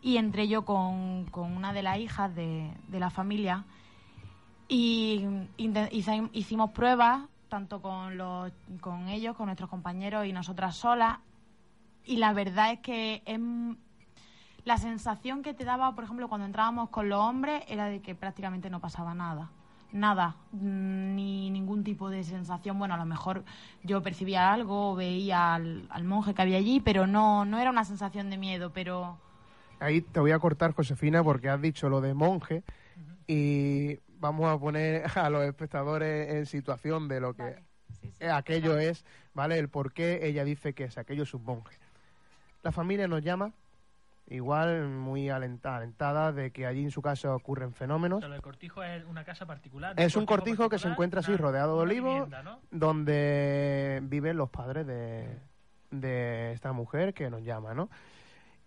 [0.00, 3.64] Y entré yo con, una de las hijas de, de la familia.
[4.68, 5.26] Y
[6.32, 11.18] hicimos pruebas tanto con, los, con ellos, con nuestros compañeros y nosotras solas.
[12.04, 13.40] Y la verdad es que es,
[14.64, 18.14] la sensación que te daba, por ejemplo, cuando entrábamos con los hombres era de que
[18.14, 19.50] prácticamente no pasaba nada
[19.92, 22.78] nada, ni ningún tipo de sensación.
[22.78, 23.44] Bueno, a lo mejor
[23.82, 28.30] yo percibía algo, veía al, monje que había allí, pero no, no era una sensación
[28.30, 29.18] de miedo, pero...
[29.80, 32.64] Ahí te voy a cortar, Josefina, porque has dicho lo de monje
[33.26, 37.62] y vamos a poner a los espectadores en situación de lo que
[38.30, 39.58] aquello es, ¿vale?
[39.58, 41.78] El por qué ella dice que es aquello es un monje.
[42.62, 43.52] La familia nos llama
[44.30, 48.20] igual muy alentada de que allí en su casa ocurren fenómenos.
[48.20, 49.98] Pero el cortijo es una casa particular.
[49.98, 52.28] Es un cortijo, que se encuentra así rodeado de olivos,
[52.70, 55.38] donde viven los padres de,
[55.90, 57.88] de esta mujer que nos llama, ¿no?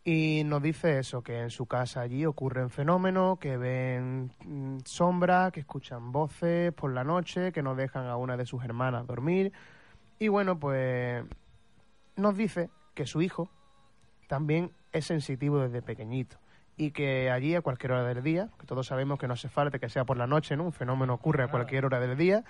[0.04, 5.52] Y nos dice eso, que en su casa allí ocurren fenómenos, que ven mm, sombras,
[5.52, 9.52] que escuchan voces por la noche, que no dejan a una de sus hermanas dormir.
[10.18, 11.24] Y bueno, pues
[12.16, 13.52] nos dice que su hijo
[14.28, 16.38] también es sensitivo desde pequeñito
[16.78, 19.80] y que allí a cualquier hora del día, que todos sabemos que no hace falta
[19.80, 20.64] que sea por la noche, ¿no?
[20.64, 22.44] Un fenómeno ocurre a cualquier hora del día,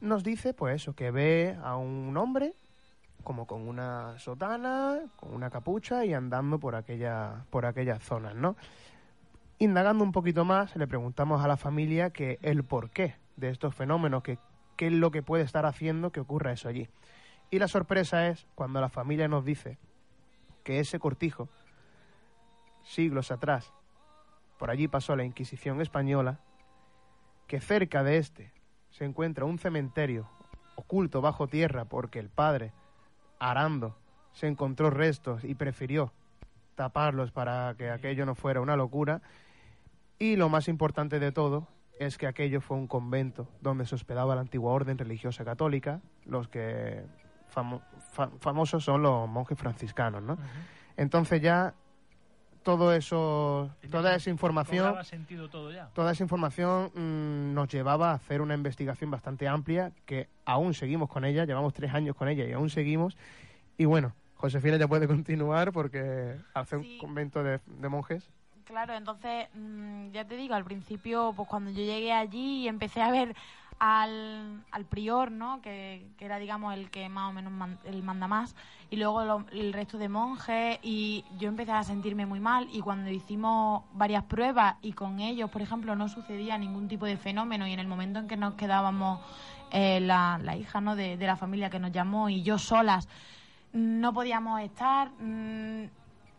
[0.00, 2.54] nos dice pues eso, que ve a un hombre
[3.22, 8.56] como con una sotana, con una capucha y andando por aquella por aquellas zonas, ¿no?
[9.58, 14.22] Indagando un poquito más, le preguntamos a la familia que el porqué de estos fenómenos,
[14.22, 14.38] que
[14.76, 16.88] qué es lo que puede estar haciendo que ocurra eso allí.
[17.50, 19.78] Y la sorpresa es cuando la familia nos dice
[20.64, 21.48] que ese cortijo,
[22.82, 23.72] siglos atrás,
[24.58, 26.40] por allí pasó la Inquisición española,
[27.46, 28.52] que cerca de este
[28.90, 30.28] se encuentra un cementerio
[30.76, 32.72] oculto bajo tierra porque el padre,
[33.38, 33.96] arando,
[34.32, 36.12] se encontró restos y prefirió
[36.74, 39.22] taparlos para que aquello no fuera una locura.
[40.18, 44.34] Y lo más importante de todo es que aquello fue un convento donde se hospedaba
[44.34, 47.04] la antigua orden religiosa católica, los que
[47.54, 47.82] famo-
[48.12, 50.36] fa- famosos son los monjes franciscanos, ¿no?
[50.96, 51.74] Entonces ya
[52.62, 55.90] todo eso, toda esa información, Cobraba sentido todo ya.
[55.92, 61.10] toda esa información mm, nos llevaba a hacer una investigación bastante amplia que aún seguimos
[61.10, 63.16] con ella, llevamos tres años con ella y aún seguimos.
[63.76, 66.92] Y bueno, Josefina ya puede continuar porque hace Sí.
[66.94, 68.30] un convento de, de monjes.
[68.64, 73.02] Claro, entonces, mm, ya te digo, al principio, pues cuando yo llegué allí y empecé
[73.02, 73.36] a ver
[73.78, 75.60] al, al prior, ¿no?
[75.60, 77.52] Que, que era, digamos, el que más o menos
[77.84, 78.54] el manda más,
[78.90, 82.80] y luego lo- el resto de monjes, y yo empecé a sentirme muy mal, y
[82.80, 87.66] cuando hicimos varias pruebas y con ellos, por ejemplo, no sucedía ningún tipo de fenómeno,
[87.66, 89.20] y en el momento en que nos quedábamos
[89.70, 90.96] eh, la, la hija, ¿no?
[90.96, 93.08] De, de la familia que nos llamó y yo solas,
[93.72, 95.84] no podíamos estar mm,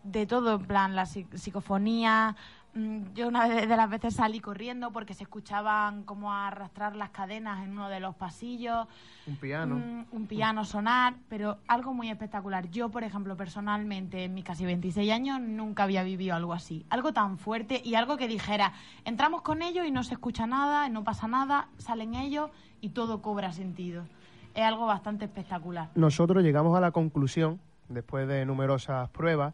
[0.03, 2.35] de todo, en plan, la psi- psicofonía.
[2.75, 7.09] Mm, Yo una de de las veces salí corriendo porque se escuchaban como arrastrar las
[7.09, 8.87] cadenas en uno de los pasillos,
[9.25, 9.75] Un piano.
[9.77, 12.69] mm, un piano sonar, pero algo muy espectacular.
[12.69, 16.85] Yo, por ejemplo, personalmente, en mis casi 26 años, nunca había vivido algo así.
[16.89, 18.73] Algo tan fuerte y algo que dijera,
[19.05, 22.51] entramos con ellos y no se escucha nada, no pasa nada, salen ellos
[22.81, 24.05] y todo cobra sentido.
[24.53, 25.89] Es algo bastante espectacular.
[25.95, 27.59] Nosotros llegamos a la conclusión,
[27.89, 29.53] después de numerosas pruebas,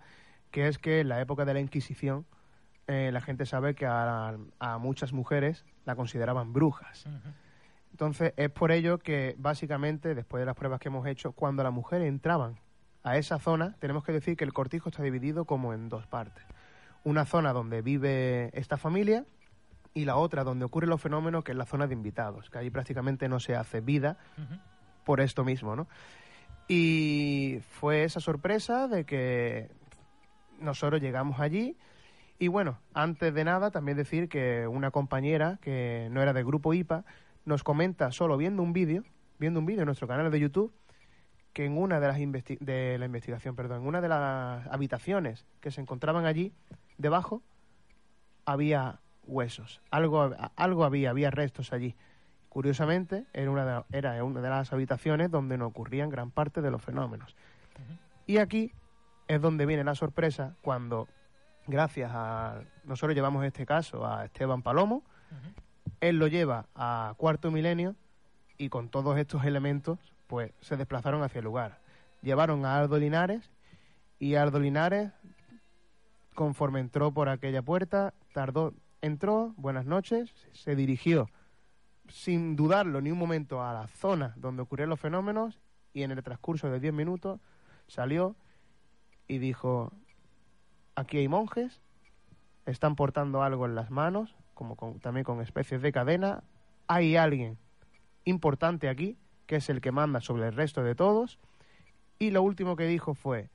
[0.51, 2.25] que es que en la época de la Inquisición
[2.91, 7.05] eh, la gente sabe que a, a muchas mujeres la consideraban brujas.
[7.91, 11.73] Entonces es por ello que básicamente, después de las pruebas que hemos hecho, cuando las
[11.73, 12.59] mujeres entraban
[13.03, 16.43] a esa zona, tenemos que decir que el cortijo está dividido como en dos partes.
[17.03, 19.25] Una zona donde vive esta familia
[19.93, 22.69] y la otra donde ocurren los fenómenos, que es la zona de invitados, que allí
[22.69, 24.17] prácticamente no se hace vida
[25.03, 25.87] por esto mismo, ¿no?
[26.67, 29.69] Y fue esa sorpresa de que
[30.59, 31.75] nosotros llegamos allí
[32.41, 36.73] y bueno, antes de nada también decir que una compañera que no era del grupo
[36.73, 37.05] IPA
[37.45, 39.03] nos comenta solo viendo un vídeo,
[39.37, 40.73] viendo un vídeo en nuestro canal de YouTube
[41.53, 45.45] que en una de las investi- de la investigación, perdón, en una de las habitaciones
[45.59, 46.51] que se encontraban allí
[46.97, 47.43] debajo
[48.45, 51.95] había huesos, algo algo había, había restos allí.
[52.49, 56.71] Curiosamente, era una, de, era una de las habitaciones donde no ocurrían gran parte de
[56.71, 57.35] los fenómenos.
[58.25, 58.71] Y aquí
[59.27, 61.07] es donde viene la sorpresa cuando,
[61.67, 62.61] gracias a...
[62.83, 65.03] Nosotros llevamos este caso a Esteban Palomo,
[65.99, 67.95] él lo lleva a Cuarto Milenio
[68.57, 71.79] y con todos estos elementos, pues se desplazaron hacia el lugar.
[72.21, 73.49] Llevaron a Aldo Linares
[74.19, 75.11] y Aldo Linares,
[76.35, 81.29] conforme entró por aquella puerta, tardó, entró, buenas noches, se dirigió
[82.11, 85.59] sin dudarlo ni un momento a la zona donde ocurrieron los fenómenos
[85.93, 87.39] y en el transcurso de 10 minutos
[87.87, 88.35] salió
[89.27, 89.93] y dijo,
[91.01, 91.81] aquí hay monjes,
[92.65, 96.43] están portando algo en las manos, como con- también con especies de cadena,
[96.87, 97.57] hay alguien
[98.23, 101.39] importante aquí, que es el que manda sobre el resto de todos,
[102.19, 103.49] y lo último que dijo fue,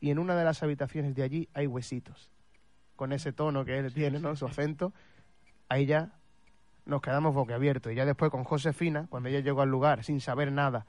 [0.00, 2.30] y en una de las habitaciones de allí hay huesitos,
[2.94, 4.36] con ese tono que él tiene, ¿no?
[4.36, 4.92] Su acento,
[5.68, 6.12] ahí ya
[6.84, 7.92] nos quedamos boquiabiertos.
[7.92, 10.86] Y ya después con Josefina, cuando ella llegó al lugar sin saber nada,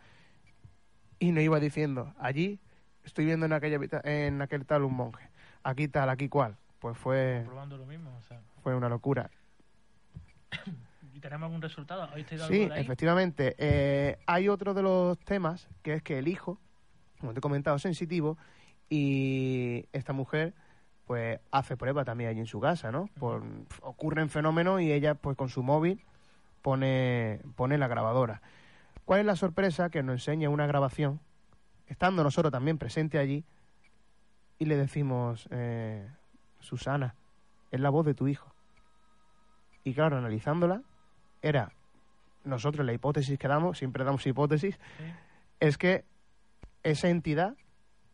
[1.19, 2.59] y nos iba diciendo, allí
[3.03, 5.29] estoy viendo en, aquella, en aquel tal un monje,
[5.63, 6.57] aquí tal, aquí cual.
[6.79, 8.15] Pues fue, Probando lo mismo.
[8.17, 9.29] O sea, fue una locura.
[11.13, 12.03] ¿Y tenemos algún resultado?
[12.03, 12.81] ¿Habéis tenido Sí, algo de ahí?
[12.81, 13.55] efectivamente.
[13.57, 16.59] Eh, hay otro de los temas que es que el hijo,
[17.19, 18.37] como te he comentado, es sensitivo
[18.89, 20.53] y esta mujer
[21.05, 23.09] pues hace prueba también allí en su casa, ¿no?
[23.17, 23.41] Por,
[23.81, 26.03] ocurren fenómenos y ella pues con su móvil
[26.61, 28.41] pone, pone la grabadora.
[29.05, 29.89] ¿Cuál es la sorpresa?
[29.89, 31.21] Que nos enseña una grabación,
[31.87, 33.45] estando nosotros también presentes allí,
[34.59, 36.07] y le decimos, eh,
[36.59, 37.15] Susana,
[37.71, 38.53] es la voz de tu hijo.
[39.83, 40.81] Y claro, analizándola,
[41.41, 41.71] era,
[42.43, 44.79] nosotros la hipótesis que damos, siempre damos hipótesis,
[45.59, 46.05] es que
[46.83, 47.55] esa entidad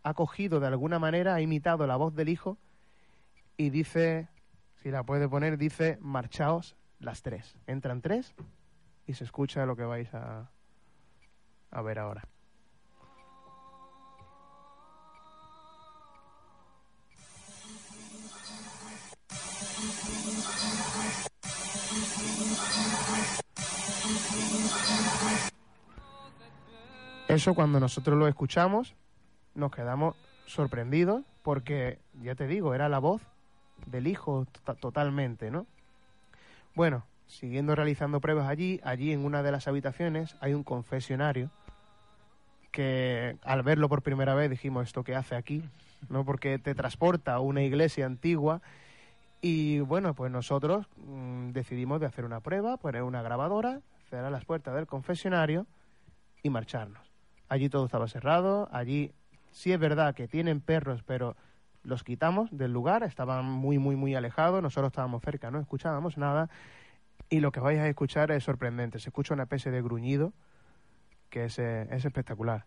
[0.04, 2.58] ha cogido de alguna manera, ha imitado la voz del hijo
[3.58, 4.28] y dice,
[4.76, 7.58] si la puede poner, dice, marchaos las tres.
[7.68, 8.34] Entran tres
[9.08, 10.50] y se escucha lo que vais a,
[11.72, 12.28] a ver ahora.
[27.34, 28.96] Eso cuando nosotros lo escuchamos
[29.56, 30.16] nos quedamos
[30.46, 33.22] sorprendidos porque, ya te digo, era la voz
[33.86, 35.68] del hijo to- totalmente, ¿no?
[36.76, 41.50] Bueno, siguiendo realizando pruebas allí, allí en una de las habitaciones hay un confesionario
[42.72, 45.64] que al verlo por primera vez dijimos, ¿esto qué hace aquí?
[46.10, 46.26] ¿No?
[46.26, 48.62] Porque te transporta a una iglesia antigua
[49.42, 54.46] y bueno, pues nosotros mm, decidimos de hacer una prueba, poner una grabadora, cerrar las
[54.46, 55.68] puertas del confesionario
[56.42, 57.13] y marcharnos.
[57.50, 59.14] Allí todo estaba cerrado, allí
[59.52, 61.36] sí es verdad que tienen perros, pero
[61.84, 66.50] los quitamos del lugar, estaban muy, muy, muy alejados, nosotros estábamos cerca, no escuchábamos nada,
[67.30, 70.34] y lo que vais a escuchar es sorprendente, se escucha una especie de gruñido
[71.30, 72.66] que es, eh, es espectacular.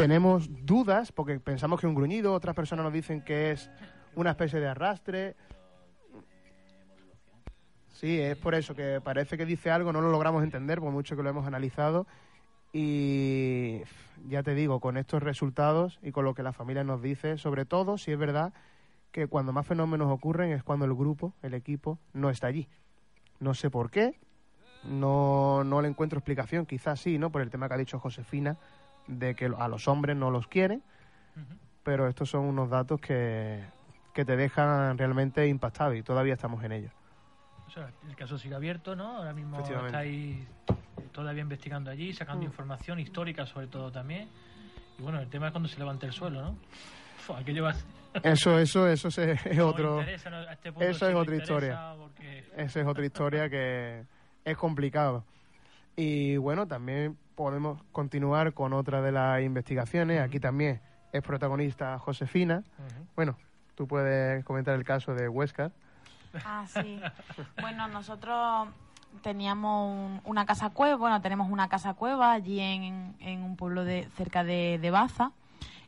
[0.00, 3.70] Tenemos dudas porque pensamos que es un gruñido, otras personas nos dicen que es
[4.14, 5.36] una especie de arrastre.
[7.90, 11.16] Sí, es por eso que parece que dice algo, no lo logramos entender por mucho
[11.16, 12.06] que lo hemos analizado.
[12.72, 13.82] Y
[14.26, 17.66] ya te digo, con estos resultados y con lo que la familia nos dice, sobre
[17.66, 18.54] todo si es verdad
[19.12, 22.68] que cuando más fenómenos ocurren es cuando el grupo, el equipo, no está allí.
[23.38, 24.18] No sé por qué,
[24.82, 27.30] no, no le encuentro explicación, quizás sí, ¿no?
[27.30, 28.56] Por el tema que ha dicho Josefina,
[29.10, 30.82] de que a los hombres no los quieren,
[31.82, 33.64] pero estos son unos datos que,
[34.14, 36.90] que te dejan realmente impactado y todavía estamos en ello.
[37.66, 39.18] O sea, el caso sigue abierto, ¿no?
[39.18, 40.46] Ahora mismo estáis
[41.12, 42.46] todavía investigando allí, sacando Mm.
[42.48, 44.28] información histórica sobre todo también.
[44.98, 46.50] Y bueno, el tema es cuando se levante el suelo, ¿no?
[47.28, 47.74] Uf, aquello va
[48.22, 50.42] Eso, eso, eso se- es no otro, interesa, ¿no?
[50.50, 51.94] Este eso sí es otra interesa historia.
[51.98, 54.04] porque- esa es otra historia que
[54.44, 55.24] es complicado.
[55.96, 60.20] Y bueno, también podemos continuar con otra de las investigaciones.
[60.20, 60.80] Aquí también
[61.12, 62.62] es protagonista Josefina.
[63.16, 63.36] Bueno,
[63.74, 65.72] tú puedes comentar el caso de Huesca.
[66.44, 67.00] Ah, sí.
[67.60, 68.68] Bueno, nosotros
[69.22, 73.84] teníamos un- una casa cueva, bueno, tenemos una casa cueva allí en, en un pueblo
[73.84, 75.32] de cerca de, de Baza.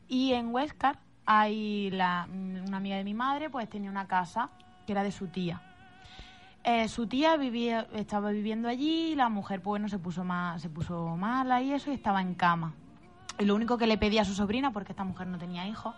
[0.08, 4.50] Y en Huéscar hay la, una amiga de mi madre, pues tenía una casa
[4.86, 5.62] que era de su tía.
[6.64, 10.70] Eh, su tía vivía, estaba viviendo allí la mujer, pues, bueno, se puso, más, se
[10.70, 12.74] puso mala y eso y estaba en cama.
[13.38, 15.94] Y lo único que le pedía a su sobrina, porque esta mujer no tenía hijos,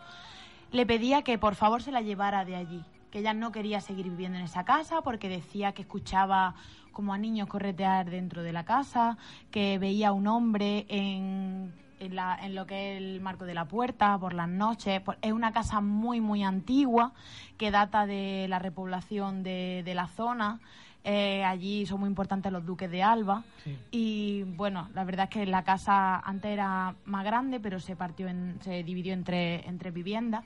[0.71, 4.09] le pedía que por favor se la llevara de allí, que ella no quería seguir
[4.09, 6.55] viviendo en esa casa porque decía que escuchaba
[6.93, 9.19] como a niños corretear dentro de la casa,
[9.51, 13.65] que veía un hombre en, en, la- en lo que es el marco de la
[13.67, 15.03] puerta por las noches.
[15.23, 17.13] Es una casa muy, muy antigua
[17.59, 20.61] que data de la repoblación de, de la zona.
[21.07, 23.45] Eh, allí son muy importantes los duques de Alba.
[23.63, 23.77] Sí.
[23.91, 28.27] Y bueno, la verdad es que la casa antes era más grande, pero se partió
[28.29, 30.45] en, se dividió entre, entre viviendas.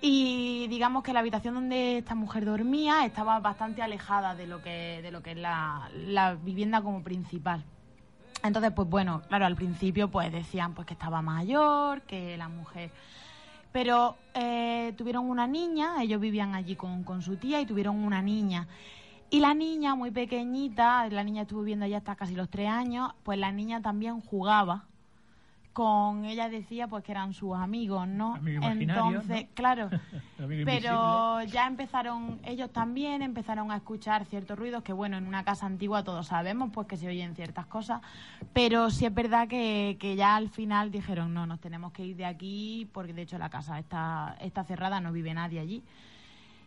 [0.00, 5.00] Y digamos que la habitación donde esta mujer dormía estaba bastante alejada de lo que,
[5.02, 7.64] de lo que es la, la vivienda como principal.
[8.44, 12.90] Entonces, pues bueno, claro, al principio pues decían pues que estaba mayor, que la mujer...
[13.72, 18.22] Pero eh, tuvieron una niña, ellos vivían allí con, con su tía y tuvieron una
[18.22, 18.68] niña.
[19.30, 23.10] Y la niña, muy pequeñita, la niña estuvo viviendo allá hasta casi los tres años,
[23.24, 24.84] pues la niña también jugaba
[25.74, 28.36] con, ella decía pues que eran sus amigos, ¿no?
[28.36, 29.48] Amigo Entonces, ¿no?
[29.54, 29.90] claro,
[30.64, 35.66] pero ya empezaron, ellos también empezaron a escuchar ciertos ruidos que, bueno, en una casa
[35.66, 38.00] antigua todos sabemos pues que se oyen ciertas cosas,
[38.54, 42.16] pero sí es verdad que, que ya al final dijeron, no, nos tenemos que ir
[42.16, 45.82] de aquí porque de hecho la casa está, está cerrada, no vive nadie allí.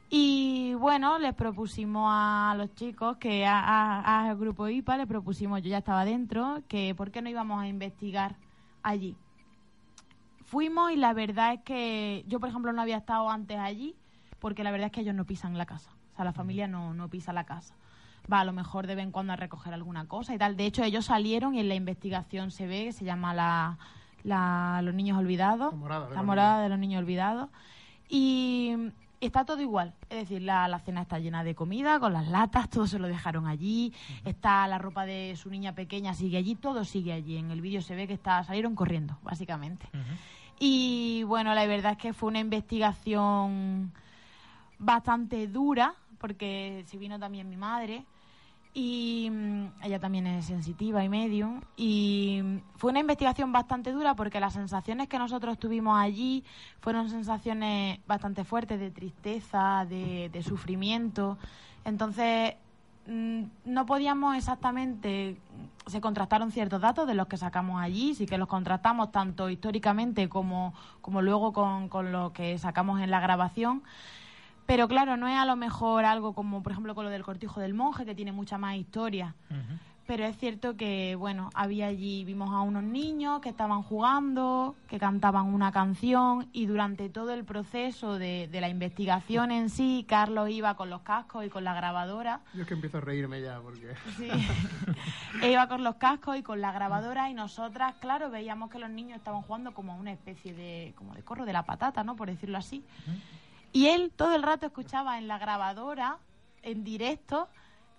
[0.09, 5.61] Y bueno, les propusimos a los chicos que a- a- al grupo IPA les propusimos,
[5.61, 8.35] yo ya estaba dentro, que por qué no íbamos a investigar
[8.87, 9.15] allí.
[10.45, 13.95] Fuimos y la verdad es que yo, por ejemplo, no había estado antes allí
[14.39, 15.91] porque la verdad es que ellos no pisan la casa.
[16.13, 17.75] O sea, la familia no, no pisa la casa.
[18.31, 20.55] va a lo mejor de vez en cuando a recoger alguna cosa y tal.
[20.57, 23.77] De hecho, ellos salieron y en la investigación se ve que se llama la,
[24.23, 25.73] la Los Niños Olvidados.
[25.73, 27.49] La morada de La los morada de los Niños Olvidados.
[28.09, 28.91] Y
[29.21, 29.93] está todo igual.
[30.09, 33.07] Es decir, la, la cena está llena de comida, con las latas, todo se lo
[33.07, 33.93] dejaron allí.
[34.25, 37.37] Está la ropa de su niña pequeña, sigue allí, todo sigue allí.
[37.37, 39.87] En el vídeo se ve que está, salieron corriendo, básicamente.
[40.59, 43.91] Y bueno, la verdad es que fue una investigación
[44.79, 48.05] bastante dura, porque se vino también mi madre
[48.79, 54.13] y mm, ella también es sensitiva y medium y mm, fue una investigación bastante dura
[54.13, 56.43] porque las sensaciones que nosotros tuvimos allí
[56.79, 61.39] fueron sensaciones bastante fuertes de tristeza, de, de sufrimiento.
[61.85, 62.53] Entonces
[63.07, 65.37] mm, no podíamos exactamente,
[65.87, 70.29] se contrastaron ciertos datos de los que sacamos allí, sí que los contrastamos tanto históricamente
[70.29, 73.81] como, como luego con, con lo que sacamos en la grabación.
[74.67, 77.61] Pero claro, no es a lo mejor algo como, por ejemplo, con lo del cortijo
[77.61, 79.33] del monje, que tiene mucha más historia.
[80.05, 84.99] Pero es cierto que, bueno, había allí, vimos a unos niños que estaban jugando, que
[84.99, 90.49] cantaban una canción y durante todo el proceso de, de la investigación en sí, Carlos
[90.49, 92.39] iba con los cascos y con la grabadora.
[92.53, 93.95] Yo es que empiezo a reírme ya porque...
[94.17, 94.29] Sí.
[95.41, 98.89] E iba con los cascos y con la grabadora y nosotras, claro, veíamos que los
[98.89, 102.15] niños estaban jugando como a una especie de, como de corro de la patata, ¿no?
[102.15, 102.83] Por decirlo así.
[103.73, 106.17] Y él todo el rato escuchaba en la grabadora,
[106.63, 107.47] en directo,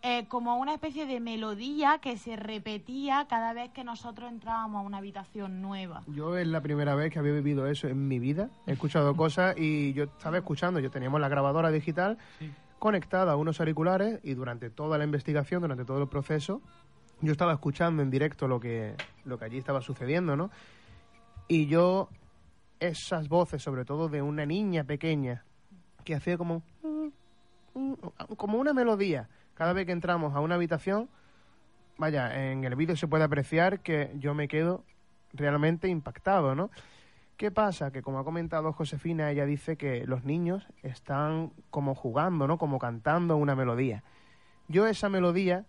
[0.03, 4.87] eh, como una especie de melodía que se repetía cada vez que nosotros entrábamos a
[4.87, 6.03] una habitación nueva.
[6.07, 8.49] Yo es la primera vez que había vivido eso en mi vida.
[8.66, 10.79] He escuchado cosas y yo estaba escuchando.
[10.79, 12.16] Yo teníamos la grabadora digital
[12.79, 16.62] conectada a unos auriculares y durante toda la investigación, durante todo el proceso,
[17.21, 18.95] yo estaba escuchando en directo lo que,
[19.25, 20.51] lo que allí estaba sucediendo, ¿no?
[21.49, 22.09] Y yo,
[22.79, 25.45] esas voces, sobre todo de una niña pequeña,
[26.09, 26.62] que hacía como,
[28.38, 29.28] como una melodía.
[29.52, 31.11] Cada vez que entramos a una habitación,
[31.98, 34.84] vaya, en el vídeo se puede apreciar que yo me quedo
[35.34, 36.70] realmente impactado, ¿no?
[37.36, 37.92] ¿Qué pasa?
[37.92, 42.56] Que como ha comentado Josefina, ella dice que los niños están como jugando, ¿no?
[42.56, 44.02] Como cantando una melodía.
[44.66, 45.66] Yo esa melodía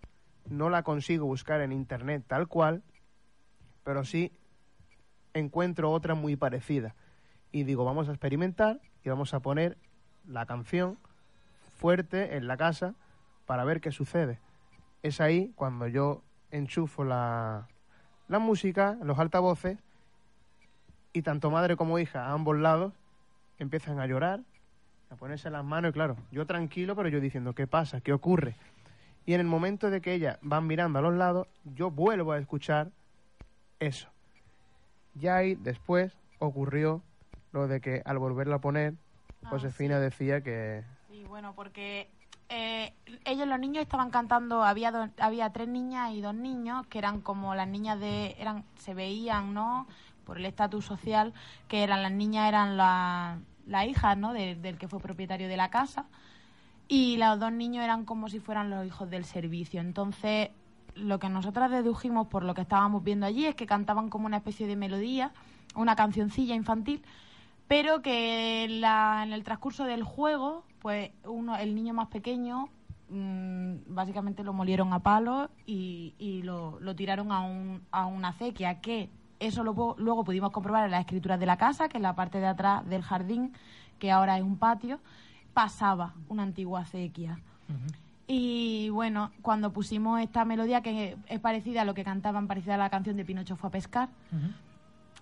[0.48, 2.82] no la consigo buscar en internet tal cual,
[3.84, 4.32] pero sí
[5.34, 6.94] encuentro otra muy parecida.
[7.52, 9.76] Y digo, vamos a experimentar y vamos a poner
[10.30, 10.98] la canción
[11.76, 12.94] fuerte en la casa
[13.46, 14.38] para ver qué sucede.
[15.02, 17.68] Es ahí cuando yo enchufo la,
[18.28, 19.78] la música, los altavoces,
[21.12, 22.92] y tanto madre como hija a ambos lados
[23.58, 24.40] empiezan a llorar,
[25.10, 28.00] a ponerse las manos, y claro, yo tranquilo, pero yo diciendo, ¿qué pasa?
[28.00, 28.54] ¿Qué ocurre?
[29.26, 32.38] Y en el momento de que ellas van mirando a los lados, yo vuelvo a
[32.38, 32.90] escuchar
[33.80, 34.08] eso.
[35.14, 37.02] Ya ahí después ocurrió
[37.52, 38.94] lo de que al volverla a poner,
[39.44, 42.08] Ah, Josefina decía que Sí, bueno, porque
[42.48, 42.92] eh,
[43.24, 47.20] ellos los niños estaban cantando, había do- había tres niñas y dos niños que eran
[47.20, 49.86] como las niñas de, eran, se veían, ¿no?
[50.24, 51.32] Por el estatus social,
[51.68, 54.32] que eran las niñas eran la- las hijas, ¿no?
[54.32, 56.06] De- del que fue propietario de la casa
[56.88, 59.80] y los dos niños eran como si fueran los hijos del servicio.
[59.80, 60.50] Entonces,
[60.96, 64.38] lo que nosotras dedujimos por lo que estábamos viendo allí es que cantaban como una
[64.38, 65.32] especie de melodía,
[65.76, 67.04] una cancioncilla infantil,
[67.70, 72.68] pero que en, la- en el transcurso del juego, pues uno, el niño más pequeño,
[73.10, 78.30] mm, básicamente lo molieron a palos y, y lo, lo tiraron a, un, a una
[78.30, 79.08] acequia, que
[79.38, 82.40] eso lo, luego pudimos comprobar en las escrituras de la casa, que en la parte
[82.40, 83.52] de atrás del jardín,
[84.00, 84.98] que ahora es un patio,
[85.54, 87.38] pasaba una antigua acequia.
[88.26, 92.78] Y bueno, cuando pusimos esta melodía, que es parecida a lo que cantaban, parecida a
[92.78, 94.08] la canción de Pinocho fue a pescar,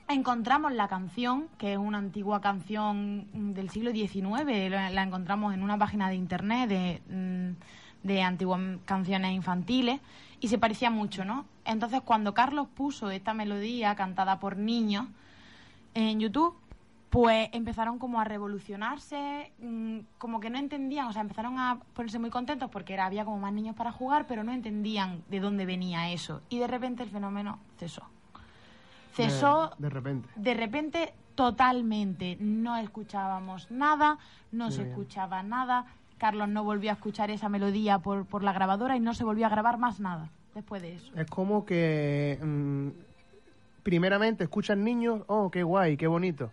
[0.09, 5.63] encontramos la canción, que es una antigua canción del siglo XIX, la, la encontramos en
[5.63, 10.01] una página de internet de, mm, de antiguas canciones infantiles
[10.41, 11.47] y se parecía mucho, ¿no?
[11.65, 15.07] Entonces cuando Carlos puso esta melodía cantada por niños
[15.95, 16.57] en YouTube,
[17.11, 22.19] pues empezaron como a revolucionarse, mm, como que no entendían, o sea, empezaron a ponerse
[22.19, 25.67] muy contentos porque era, había como más niños para jugar, pero no entendían de dónde
[25.67, 26.43] venía eso.
[26.49, 28.03] Y de repente el fenómeno cesó.
[29.15, 30.29] Cesó de, de repente.
[30.37, 32.37] de repente totalmente.
[32.41, 34.19] No escuchábamos nada,
[34.53, 34.91] no Muy se bien.
[34.91, 35.87] escuchaba nada.
[36.19, 39.47] Carlos no volvió a escuchar esa melodía por, por la grabadora y no se volvió
[39.47, 41.13] a grabar más nada después de eso.
[41.15, 42.89] Es como que mm,
[43.85, 46.51] primeramente escuchan niños, oh, qué guay, qué bonito.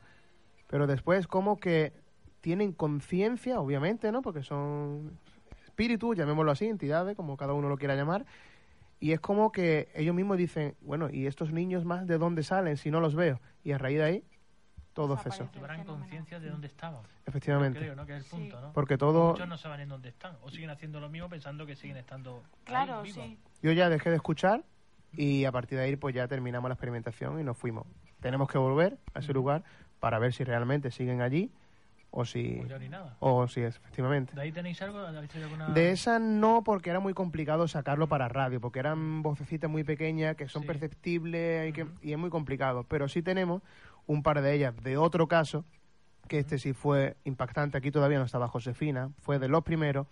[0.67, 1.93] Pero después como que
[2.41, 4.21] tienen conciencia, obviamente, ¿no?
[4.21, 5.17] Porque son
[5.65, 8.25] espíritus, llamémoslo así, entidades, como cada uno lo quiera llamar.
[8.99, 12.77] Y es como que ellos mismos dicen, bueno, ¿y estos niños más de dónde salen
[12.77, 13.39] si no los veo?
[13.63, 14.23] Y a raíz de ahí
[14.93, 15.49] todo cesó.
[15.85, 17.03] conciencia de dónde estaban.
[17.25, 17.79] Efectivamente.
[17.79, 18.05] Creo, ¿no?
[18.05, 18.29] Que es el Sí.
[18.35, 18.71] punto, ¿no?
[18.71, 20.37] Porque todo, Muchos no saben en dónde están.
[20.41, 22.37] O siguen haciendo lo mismo pensando que siguen estando.
[22.37, 23.21] ahí, Claro, vivos.
[23.25, 23.37] sí.
[23.61, 24.63] yo ya dejé de escuchar
[25.11, 27.85] y a partir de ahí pues ya terminamos la experimentación y nos fuimos.
[28.21, 29.63] Tenemos que volver a ese lugar
[29.99, 31.51] para ver si realmente siguen allí
[32.17, 33.17] o si Pues ya ni nada.
[33.19, 34.33] o si es efectivamente.
[34.33, 34.99] ¿De ahí tenéis algo?
[34.99, 39.21] ¿Habéis tenido alguna- De esa no, porque era muy complicado sacarlo para radio, porque eran
[39.21, 40.67] vocecitas muy pequeñas que son Sí.
[40.67, 41.91] perceptibles y, que, Ujú.
[42.01, 42.85] y es muy complicado.
[42.87, 43.61] Pero sí tenemos
[44.07, 45.65] un par de ellas de otro caso,
[46.29, 47.77] que este sí fue impactante.
[47.77, 50.07] Aquí todavía no estaba Josefina, fue de los primeros,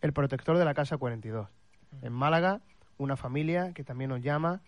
[0.00, 1.48] el protector de la casa 42.
[1.92, 2.06] Ujú.
[2.06, 2.60] En Málaga,
[2.98, 4.60] una familia que también nos llama,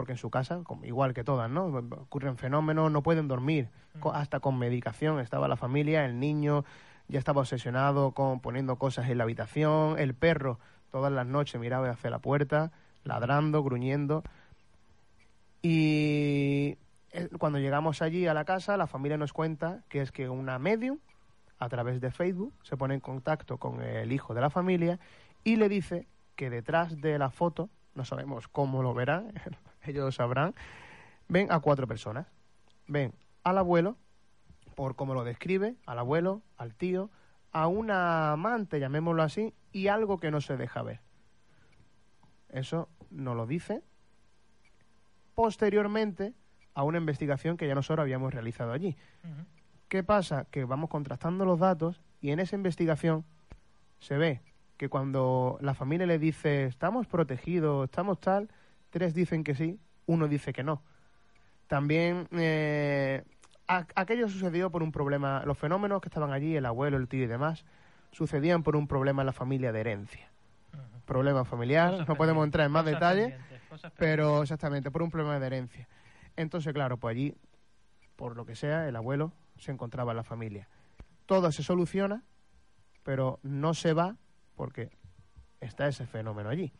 [0.00, 1.66] porque en su casa, igual que todas, ¿no?
[1.66, 4.12] Ocurren fenómenos, no pueden dormir, Ujú.
[4.12, 5.20] hasta con medicación.
[5.20, 6.64] Estaba la familia, el niño
[7.08, 10.58] ya estaba obsesionado con poniendo cosas en la habitación, el perro
[10.90, 12.72] todas las noches miraba hacia la puerta,
[13.04, 14.22] ladrando, gruñendo.
[15.60, 16.78] Y
[17.10, 20.58] eh, cuando llegamos allí a la casa, la familia nos cuenta que es que una
[20.58, 20.98] medium,
[21.58, 24.98] a través de Facebook, se pone en contacto con el hijo de la familia
[25.44, 29.34] y le dice que detrás de la foto, no sabemos cómo lo verán,
[29.82, 30.54] ellos lo sabrán,
[31.28, 32.26] ven a cuatro personas.
[32.86, 33.14] Ven
[33.44, 33.96] al abuelo,
[34.74, 37.10] por cómo lo describe, al abuelo, al tío,
[37.52, 41.00] a una amante, llamémoslo así, y algo que no se deja ver.
[42.48, 43.82] Eso nos lo dice
[45.34, 46.34] posteriormente
[46.74, 48.96] a una investigación que ya nosotros habíamos realizado allí.
[49.88, 50.44] ¿Qué pasa?
[50.50, 53.24] Que vamos contrastando los datos y en esa investigación
[54.00, 54.42] se ve
[54.76, 58.50] que cuando la familia le dice estamos protegidos, estamos tal,
[58.90, 60.82] tres dicen que sí, uno dice que no.
[61.66, 63.24] También eh,
[63.66, 67.28] aquello sucedió por un problema, los fenómenos que estaban allí, el abuelo, el tío y
[67.28, 67.64] demás,
[68.12, 70.28] sucedían por un problema en la familia de herencia.
[71.04, 73.34] Problema familiar, Cosas no podemos entrar en más detalles,
[73.96, 75.88] pero exactamente, por un problema de herencia.
[76.36, 77.34] Entonces, claro, pues allí,
[78.16, 80.68] por lo que sea, el abuelo se encontraba en la familia.
[81.26, 82.22] Todo se soluciona,
[83.02, 84.16] pero no se va
[84.56, 84.90] porque
[85.60, 86.72] está ese fenómeno allí.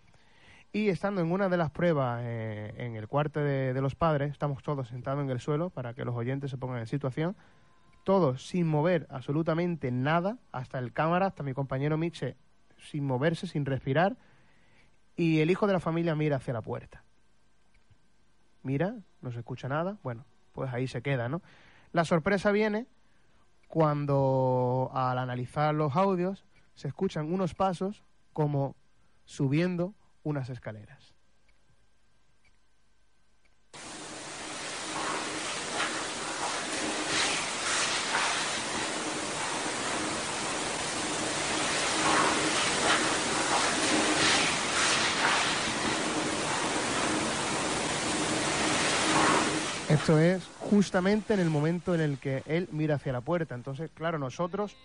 [0.73, 4.31] Y estando en una de las pruebas eh, en el cuarto de, de los padres,
[4.31, 7.37] estamos todos sentados en el suelo para que los oyentes se pongan en situación,
[8.05, 12.37] todos sin mover absolutamente nada, hasta el cámara, hasta mi compañero Miche,
[12.79, 14.17] sin moverse, sin respirar,
[15.17, 17.05] y el hijo de la familia mira hacia la puerta.
[18.63, 21.43] Mira, no se escucha nada, bueno, pues ahí se queda, ¿no?
[21.93, 22.87] La sorpresa viene
[23.69, 26.45] cuando al analizar los audios
[26.75, 28.77] se escuchan unos pasos como
[29.25, 31.15] subiendo unas escaleras.
[49.89, 53.57] Esto es justamente en el momento en el que él mira hacia la puerta.
[53.57, 54.77] Entonces, claro, nosotros,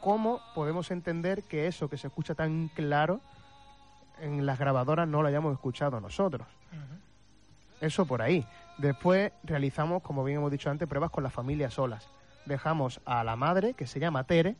[0.00, 3.20] ¿cómo podemos entender que eso que se escucha tan claro
[4.22, 6.46] en las grabadoras no lo hayamos escuchado nosotros?
[7.80, 8.46] Eso por ahí.
[8.78, 12.08] Después realizamos, como bien hemos dicho antes, pruebas con las familias solas.
[12.46, 14.56] Dejamos a la madre, que se llama Tere,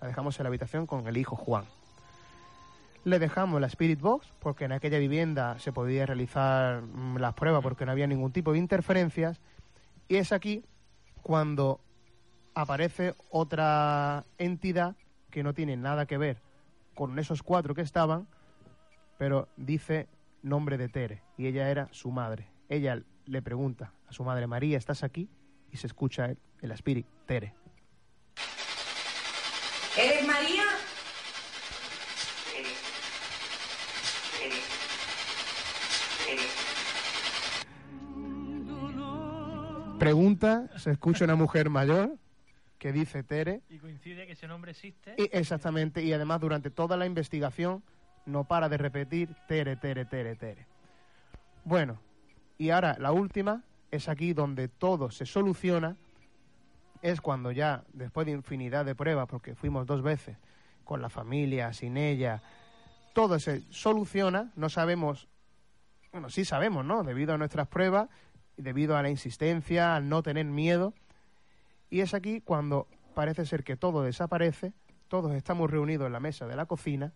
[0.00, 1.64] la dejamos en la habitación con el hijo Juan.
[3.04, 7.62] Le dejamos la Spirit Box, porque en aquella vivienda se podía realizar mm, las pruebas
[7.62, 9.38] porque no había ningún tipo de interferencias.
[10.08, 10.64] Y es aquí
[11.22, 11.80] cuando
[12.54, 14.96] aparece otra entidad
[15.30, 16.38] que no tiene nada que ver
[16.94, 18.26] con esos cuatro que estaban,
[19.18, 20.08] pero dice
[20.42, 22.48] nombre de Tere, y ella era su madre.
[22.68, 25.28] Ella le pregunta a su madre, María, ¿estás aquí?
[25.72, 27.54] Y se escucha el, el Spirit, Tere.
[29.96, 30.64] ¿Eres María?
[39.98, 42.16] Pregunta, se escucha una mujer mayor
[42.78, 45.14] que dice Tere, Y coincide que ese nombre existe.
[45.16, 47.82] y exactamente, y además durante toda la investigación
[48.26, 50.66] no para de repetir Tere, Tere, Tere, Tere.
[51.64, 51.98] Bueno,
[52.58, 55.96] y ahora la última es aquí donde todo se soluciona,
[57.02, 60.36] es cuando ya, después de infinidad de pruebas, porque fuimos dos veces,
[60.84, 62.42] con la familia, sin ella,
[63.12, 65.28] todo se soluciona, no sabemos,
[66.12, 67.02] bueno, sí sabemos, ¿no?
[67.04, 68.08] Debido a nuestras pruebas,
[68.56, 70.94] debido a la insistencia, al no tener miedo,
[71.90, 74.72] y es aquí cuando parece ser que todo desaparece,
[75.08, 77.12] todos estamos reunidos en la mesa de la cocina,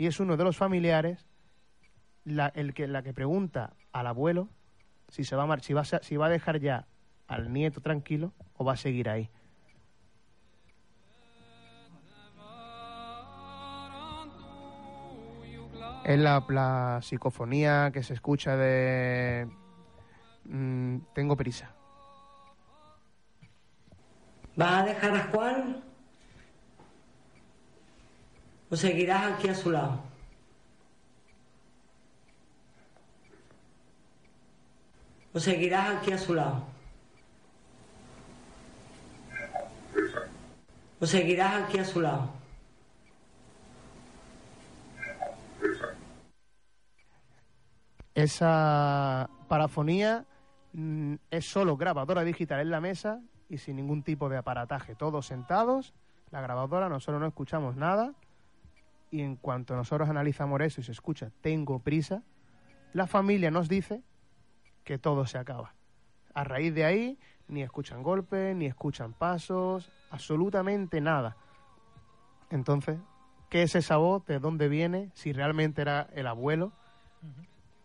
[0.00, 1.26] y es uno de los familiares
[2.24, 4.48] la, el que, la que pregunta al abuelo
[5.10, 6.86] si, se va a, si, va si va a dejar ya
[7.28, 9.28] al nieto tranquilo o va a seguir ahí.
[16.06, 19.50] Es la, psicofonía que se escucha de...
[20.44, 21.74] mm, tengo prisa.
[24.56, 25.89] ¿Vas a dejar a Juan?
[28.70, 30.00] ¿O seguirás aquí a su lado?
[35.34, 36.62] ¿O seguirás aquí a su lado?
[41.00, 42.30] ¿O seguirás aquí a su lado?
[48.14, 50.26] Esa parafonía
[50.74, 54.94] mm, es solo grabadora digital en la mesa y sin ningún tipo de aparataje.
[54.94, 55.92] Todos sentados,
[56.30, 58.14] la grabadora, nosotros no escuchamos nada
[59.10, 62.22] y en cuanto nosotros analizamos eso y se escucha tengo prisa,
[62.92, 64.02] la familia nos dice
[64.84, 65.74] que todo se acaba.
[66.34, 71.36] A raíz de ahí, ni escuchan golpes, ni escuchan pasos, absolutamente nada.
[72.50, 72.98] Entonces,
[73.48, 74.24] ¿qué es esa voz?
[74.26, 75.10] ¿De dónde viene?
[75.14, 76.72] Si realmente era el abuelo.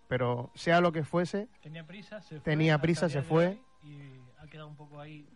[0.08, 2.40] Pero sea lo que fuese, Tenía prisa, se fue.
[2.42, 3.60] Tenía prisa, se fue.
[3.84, 4.00] Y
[4.40, 5.28] ha quedado un poco ahí.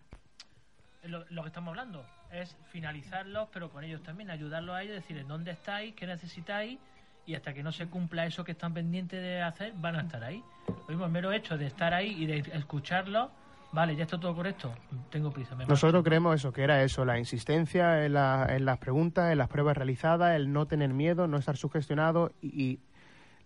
[1.04, 5.52] Lo que estamos hablando es finalizarlos, pero con ellos también, ayudarlos a ellos, decirles dónde
[5.52, 6.80] estáis, qué necesitáis,
[7.26, 10.24] y hasta que no se cumpla eso que están pendientes de hacer, van a estar
[10.24, 10.44] ahí.
[10.68, 13.30] Lo mismo, el mero hecho de estar ahí y de escucharlos,
[13.72, 14.74] vale, ya está todo correcto,
[15.10, 15.56] tengo prisa.
[15.56, 19.38] me nosotros creemos eso, que era eso, la insistencia en, la- en las preguntas, en
[19.38, 22.80] las pruebas realizadas, el no tener miedo, no estar sugestionado y, y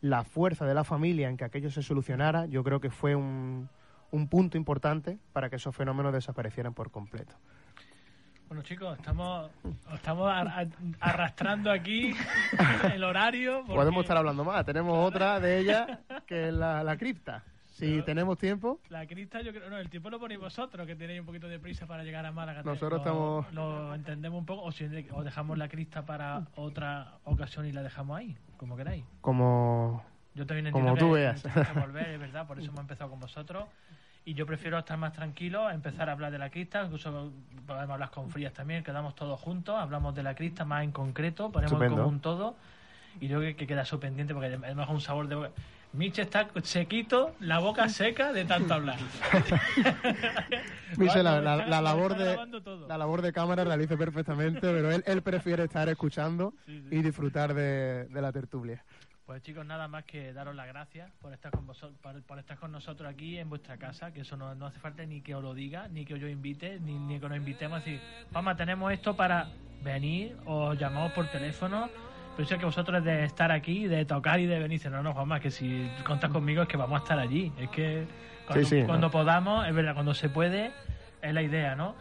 [0.02, 3.70] la fuerza de la familia en que aquello se solucionara, yo creo que fue un,
[4.12, 7.36] un punto importante para que esos fenómenos desaparecieran por completo.
[8.48, 9.50] Bueno, chicos, estamos,
[9.94, 10.68] estamos ar- ar-
[11.00, 12.14] arrastrando aquí
[12.94, 13.60] el horario.
[13.62, 15.88] porque- Podemos estar hablando más, tenemos otra de ellas
[16.28, 17.44] que es la, la cripta.
[17.72, 19.68] Si Pero- tenemos tiempo, La crista, yo creo.
[19.68, 22.32] No, el tiempo lo ponéis vosotros, que tenéis un poquito de prisa para llegar a
[22.32, 22.62] Málaga.
[22.62, 27.14] Nosotros lo, estamos- Lo entendemos un poco, o, si, o dejamos la crista para otra
[27.24, 29.04] ocasión y la dejamos ahí, como queráis.
[29.22, 30.04] como
[30.36, 31.42] Yo también Como entiendo tú que veas.
[31.42, 33.66] que volver, es verdad, por eso hemos empezado con vosotros.
[34.26, 37.32] Y yo prefiero estar más tranquilo, empezar a hablar de la crista, incluso
[37.68, 41.52] podemos hablar con Frías también, quedamos todos juntos, hablamos de la crista más en concreto,
[41.52, 41.98] ponemos Estupendo.
[41.98, 42.56] en común todo.
[43.20, 45.50] Y creo que queda eso pendiente porque además es un sabor de boca.
[45.92, 48.98] Miche está sequito, la boca seca de tanto hablar.
[50.98, 52.38] Michel, la, la- la labor de,
[52.88, 56.96] la labor de cámara realiza perfectamente, pero él, él prefiere estar escuchando Sí, sí.
[56.96, 58.84] y disfrutar de, de la tertulia.
[59.26, 62.58] Pues chicos, nada más que daros las gracias por estar con vosotros, por, por estar
[62.58, 65.42] con nosotros aquí en vuestra casa, que eso no, no hace falta ni que os
[65.42, 68.02] lo diga, ni que yo invite, ni, ni que nos invitemos a decir,
[68.32, 69.48] vamos, tenemos esto para
[69.82, 71.90] venir, os llamamos por teléfono,
[72.36, 75.14] pero es que vosotros de estar aquí, de tocar y de venir, Dice, no, no,
[75.14, 78.06] Juanma, que si contas conmigo es que vamos a estar allí, es que
[78.46, 79.12] cuando, Sí, sí, cuando no.
[79.12, 80.74] podamos, es verdad, cuando se puede,
[81.22, 81.96] es la idea, ¿no?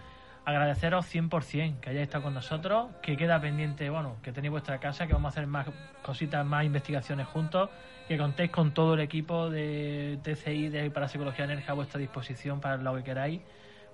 [0.45, 5.07] Agradeceros 100% que hayáis estado con nosotros, que queda pendiente, bueno, que tenéis vuestra casa,
[5.07, 5.67] que vamos a hacer más
[6.03, 7.71] cositas, más investigaciones juntos,
[8.09, 12.77] que contéis con todo el equipo de TCI de Parapsicología Energía a vuestra disposición para
[12.77, 13.41] lo que queráis,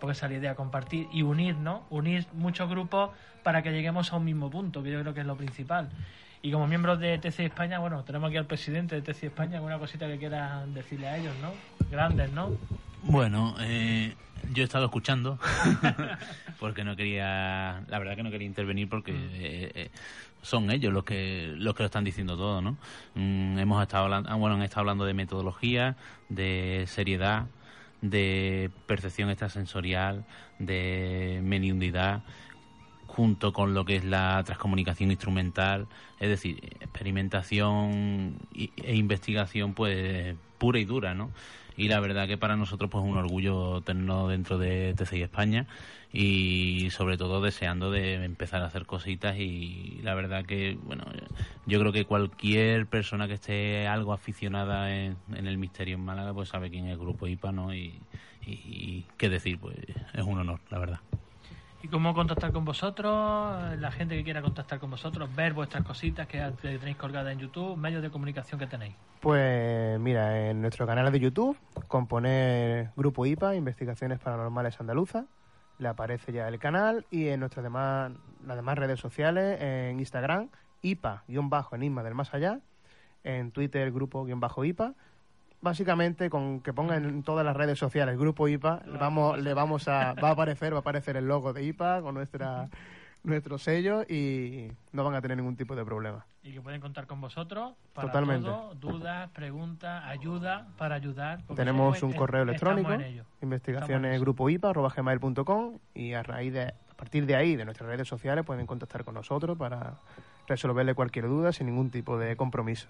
[0.01, 3.11] porque esa es la idea, compartir y unirnos, unir muchos grupos
[3.43, 5.91] para que lleguemos a un mismo punto, que yo creo que es lo principal.
[6.41, 9.79] Y como miembros de TCI España, bueno, tenemos aquí al presidente de TCI España, alguna
[9.79, 11.53] cosita que quieran decirle a ellos, ¿no?
[11.91, 12.53] Grandes, ¿no?
[13.03, 14.15] Bueno, eh,
[14.53, 15.39] yo he estado escuchando
[16.61, 19.91] porque no quería, la verdad que no quería intervenir porque eh, eh,
[20.43, 22.77] son ellos los que los que lo están diciendo todo, ¿no?
[23.15, 25.97] Mm, hemos estado hablando, ah, bueno, han estado hablando de metodología,
[26.29, 27.47] de seriedad,
[28.03, 30.25] de percepción extrasensorial,
[30.59, 32.23] de mediundidad
[33.07, 35.89] junto con lo que es la transcomunicación instrumental,
[36.21, 41.31] es decir, experimentación e investigación pues pura y dura, ¿no?
[41.79, 45.67] Y la verdad que para nosotros pues es un orgullo tenerlo dentro de TCI España
[46.13, 51.05] y sobre todo deseando de empezar a hacer cositas y la verdad que, bueno,
[51.67, 56.49] yo creo que cualquier persona que esté algo aficionada en, el misterio en Málaga pues
[56.49, 57.73] sabe quién es el Grupo IPA, ¿no?
[57.73, 58.01] Y,
[58.45, 59.77] y qué decir, pues
[60.15, 61.01] es un honor, la verdad.
[61.81, 63.79] ¿Y cómo contactar con vosotros?
[63.79, 67.77] La gente que quiera contactar con vosotros, ver vuestras cositas que tenéis colgadas en YouTube,
[67.77, 68.95] medios de comunicación que tenéis.
[69.21, 71.57] Pues mira, en nuestro canal de YouTube,
[71.87, 75.27] con poner Grupo IPA, Investigaciones Paranormales Andaluzas,
[75.79, 78.11] le aparece ya el canal y en nuestras demás,
[78.45, 80.49] las demás redes sociales, en Instagram,
[80.83, 82.59] IPA-Enigma del Más Allá,
[83.23, 84.95] en Twitter, Grupo-IPA.
[85.61, 89.89] Básicamente, con que pongan en todas las redes sociales Grupo IPA, le vamos, le vamos
[89.89, 92.69] a, va a aparecer, va a aparecer el logo de IPA con nuestra,
[93.25, 96.27] nuestro sello y no van a tener ningún tipo de problema.
[96.43, 98.49] Y que pueden contar con vosotros para Totalmente.
[98.49, 101.43] todo, dudas, preguntas, ayuda para ayudar.
[101.55, 107.27] Tenemos un correo electrónico, en investigaciones grupo IPA, gmail.com y a raíz de, a partir
[107.27, 109.95] de ahí, de nuestras redes sociales, pueden contactar con nosotros para
[110.47, 112.89] resolverle cualquier duda sin ningún tipo de compromiso.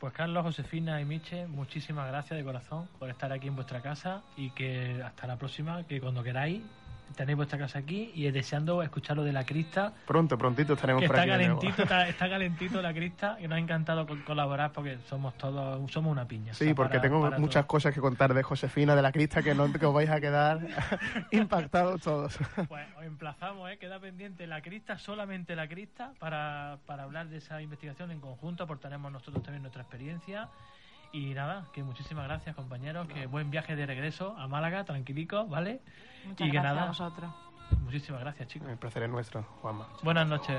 [0.00, 4.22] Pues Carlos, Josefina y Miche, muchísimas gracias de corazón por estar aquí en vuestra casa
[4.34, 6.62] y que hasta la próxima, que cuando queráis
[7.16, 9.92] tenéis vuestra casa aquí y deseando escuchar lo de la crista.
[10.06, 11.30] Pronto, prontito estaremos Que por está aquí.
[11.30, 15.90] calentito, está, está calentito la crista y nos ha encantado co- colaborar porque somos todos,
[15.90, 16.54] somos una piña.
[16.54, 19.12] Sí, o sea, porque para- tengo para muchas cosas que contar de Josefina, de la
[19.12, 20.60] Crista, que, no, que os vais a quedar
[21.30, 22.38] impactados todos.
[22.68, 23.78] Pues os emplazamos, ¿eh?
[23.78, 28.64] queda pendiente la crista, solamente la crista, para, para hablar de esa investigación en conjunto.
[28.64, 30.48] Aportaremos nosotros también nuestra experiencia.
[31.12, 33.08] Y nada, que muchísimas gracias, compañeros.
[33.08, 35.80] Que buen viaje de regreso a Málaga, tranquilicos, ¿vale?
[36.24, 37.30] Muchas y que gracias nada, a vosotros.
[37.80, 38.68] muchísimas gracias, chicos.
[38.68, 39.88] El placer es nuestro, Juanma.
[40.02, 40.56] Buenas noches.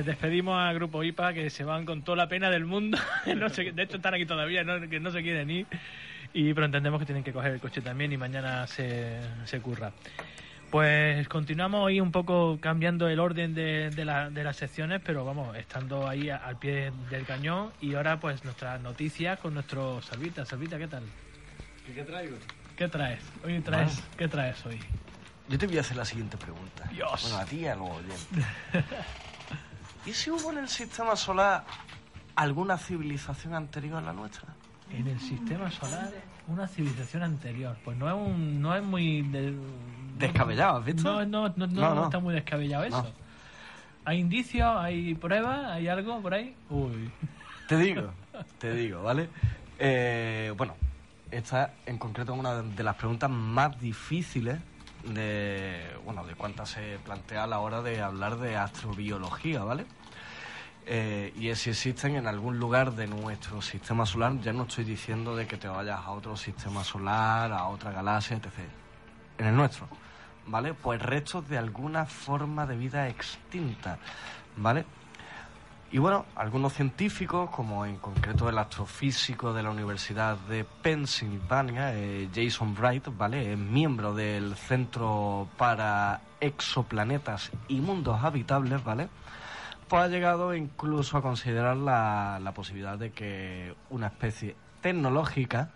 [0.00, 2.96] Pues despedimos al grupo IPA que se van con toda la pena del mundo.
[3.36, 4.80] No de hecho, están aquí todavía, ¿no?
[4.88, 5.66] que no se quieren ir.
[6.32, 9.92] Y, pero entendemos que tienen que coger el coche también y mañana se, se curra.
[10.70, 15.26] Pues continuamos hoy un poco cambiando el orden de, de, la- de las secciones, pero
[15.26, 17.70] vamos, estando ahí a- al pie del cañón.
[17.82, 20.46] Y ahora, pues nuestras noticias con nuestro Salvita.
[20.46, 21.02] Salvita, ¿qué tal?
[21.94, 22.38] ¿Qué traigo?
[22.74, 23.20] ¿Qué traes?
[23.44, 24.80] Hoy traes, ¿qué traes hoy?
[25.50, 26.84] Yo te voy a hacer la siguiente pregunta.
[26.90, 27.20] Dios.
[27.20, 28.46] Bueno, a ti y a los oyentes.
[30.06, 31.64] ¿Y si hubo en el sistema solar
[32.36, 34.48] alguna civilización anterior a la nuestra?
[34.92, 36.10] En el sistema solar,
[36.48, 37.76] una civilización anterior.
[37.84, 39.54] Pues no es un, no es muy de-
[40.18, 41.02] Descabellado, ¿has visto?
[41.02, 42.04] No, no, no, no, No, no.
[42.04, 43.02] está muy descabellado eso.
[43.02, 43.08] No.
[44.04, 44.68] ¿Hay indicios?
[44.76, 45.66] ¿Hay pruebas?
[45.70, 46.54] ¿Hay algo por ahí?
[46.70, 47.10] Uy.
[47.68, 48.10] Te digo,
[48.58, 49.28] te digo, ¿vale?
[49.78, 50.74] Eh, bueno,
[51.30, 54.58] esta en concreto es una de las preguntas más difíciles
[55.04, 59.86] de, bueno, de cuántas se plantea a la hora de hablar de astrobiología, ¿vale?
[60.86, 64.84] Eh, y es si existen en algún lugar de nuestro sistema solar, ya no estoy
[64.84, 68.48] diciendo de que te vayas a otro sistema solar, a otra galaxia, etc.
[69.38, 69.88] En el nuestro,
[70.46, 70.74] ¿vale?
[70.74, 73.98] Pues restos de alguna forma de vida extinta,
[74.56, 74.84] ¿vale?
[75.92, 82.28] Y bueno, algunos científicos, como en concreto el astrofísico de la Universidad de Pennsylvania, eh,
[82.32, 83.52] Jason Bright, ¿vale?
[83.52, 89.08] Es miembro del Centro para Exoplanetas y Mundos Habitables, ¿vale?
[89.88, 95.70] Pues ha llegado incluso a considerar la, la posibilidad de que una especie tecnológica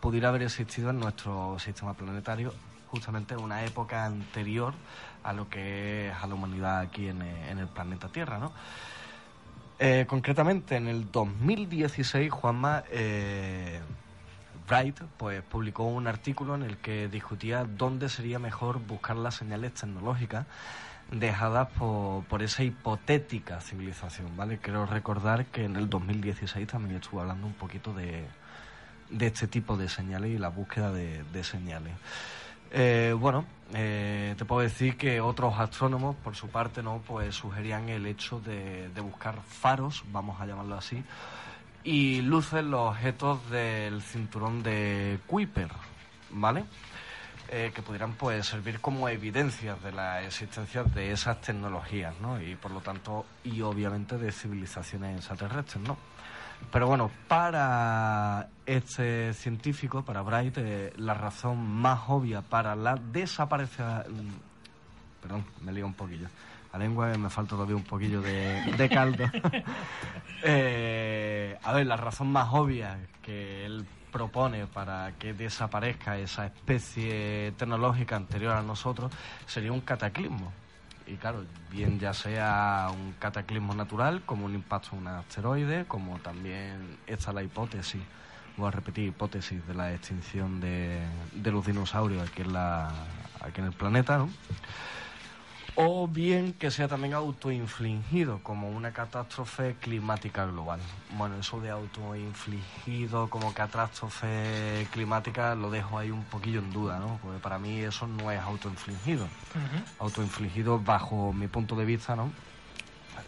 [0.00, 2.54] pudiera haber existido en nuestro sistema planetario
[2.88, 4.72] justamente en una época anterior
[5.22, 8.52] a lo que es a la humanidad aquí en el planeta Tierra, ¿no?
[9.82, 13.80] Eh, concretamente, en el 2016, Juanma eh,
[14.68, 19.72] Wright pues, publicó un artículo en el que discutía dónde sería mejor buscar las señales
[19.72, 20.44] tecnológicas
[21.10, 24.58] dejadas por, por esa hipotética civilización, ¿vale?
[24.58, 28.26] Quiero recordar que en el 2016 también estuve hablando un poquito de,
[29.08, 31.94] de este tipo de señales y la búsqueda de señales.
[32.72, 33.44] Eh, bueno,
[33.74, 38.40] eh, te puedo decir que otros astrónomos, por su parte, no, pues sugerían el hecho
[38.40, 41.02] de, buscar faros, vamos a llamarlo así,
[41.82, 45.70] y luces los objetos del cinturón de Kuiper,
[46.30, 46.64] ¿vale?
[47.52, 52.40] Eh, que pudieran pues servir como evidencias de la existencia de esas tecnologías, ¿no?
[52.40, 55.96] Y por lo tanto, y obviamente de civilizaciones extraterrestres, ¿no?
[56.72, 64.04] Pero bueno, para este científico, para Bright, eh, la razón más obvia para la desaparición...
[65.20, 66.28] Perdón, me lío un poquillo.
[66.72, 69.24] La lengua me falta todavía un poquillo de, de caldo.
[70.42, 77.52] Eh, a ver, la razón más obvia que él propone para que desaparezca esa especie
[77.58, 79.12] tecnológica anterior a nosotros
[79.46, 80.50] sería un cataclismo.
[81.10, 86.18] Y claro, bien ya sea un cataclismo natural, como un impacto de un asteroide, como
[86.20, 88.00] también está la hipótesis,
[88.56, 91.00] voy a repetir, hipótesis de la extinción de,
[91.32, 92.90] de los dinosaurios aquí en, la,
[93.40, 94.30] aquí en el planeta, ¿no?
[95.86, 100.80] O bien que sea también autoinfligido como una catástrofe climática global.
[101.16, 107.18] Bueno, eso de autoinfligido como catástrofe climática lo dejo ahí un poquillo en duda, ¿no?
[107.22, 109.26] Porque para mí eso no es autoinfligido.
[109.98, 112.30] Autoinfligido bajo mi punto de vista, ¿no?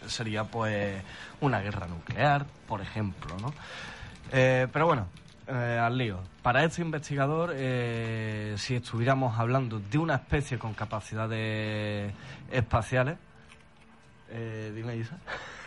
[0.07, 1.01] Sería pues
[1.41, 3.53] una guerra nuclear, por ejemplo, ¿no?
[4.31, 5.07] Eh, pero bueno,
[5.47, 6.19] eh, al lío.
[6.41, 12.13] Para este investigador, eh, si estuviéramos hablando de una especie con capacidades
[12.51, 13.17] espaciales,
[14.29, 15.17] eh, dime Isa.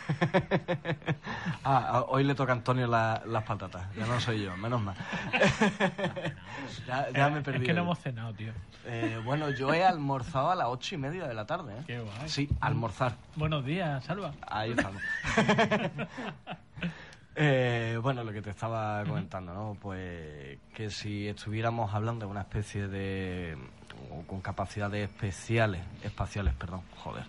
[1.65, 4.95] ah, hoy le toca a Antonio la- las patatas, ya no soy yo, menos mal.
[6.87, 8.53] ya, ya me he Es que no hemos cenado, tío.
[8.87, 11.73] Eh, bueno, yo he almorzado a las ocho y media de la tarde.
[11.75, 11.83] ¿eh?
[11.87, 12.29] Qué guay.
[12.29, 13.17] Sí, almorzar.
[13.35, 14.33] Buenos días, Salva.
[14.47, 15.03] Ahí estamos.
[17.39, 19.77] Eh, bueno, lo que te estaba comentando, ¿no?
[19.81, 23.59] Pues que si estuviéramos hablando de una especie de...
[24.27, 27.25] con capacidades especiales, espaciales, perdón, joder.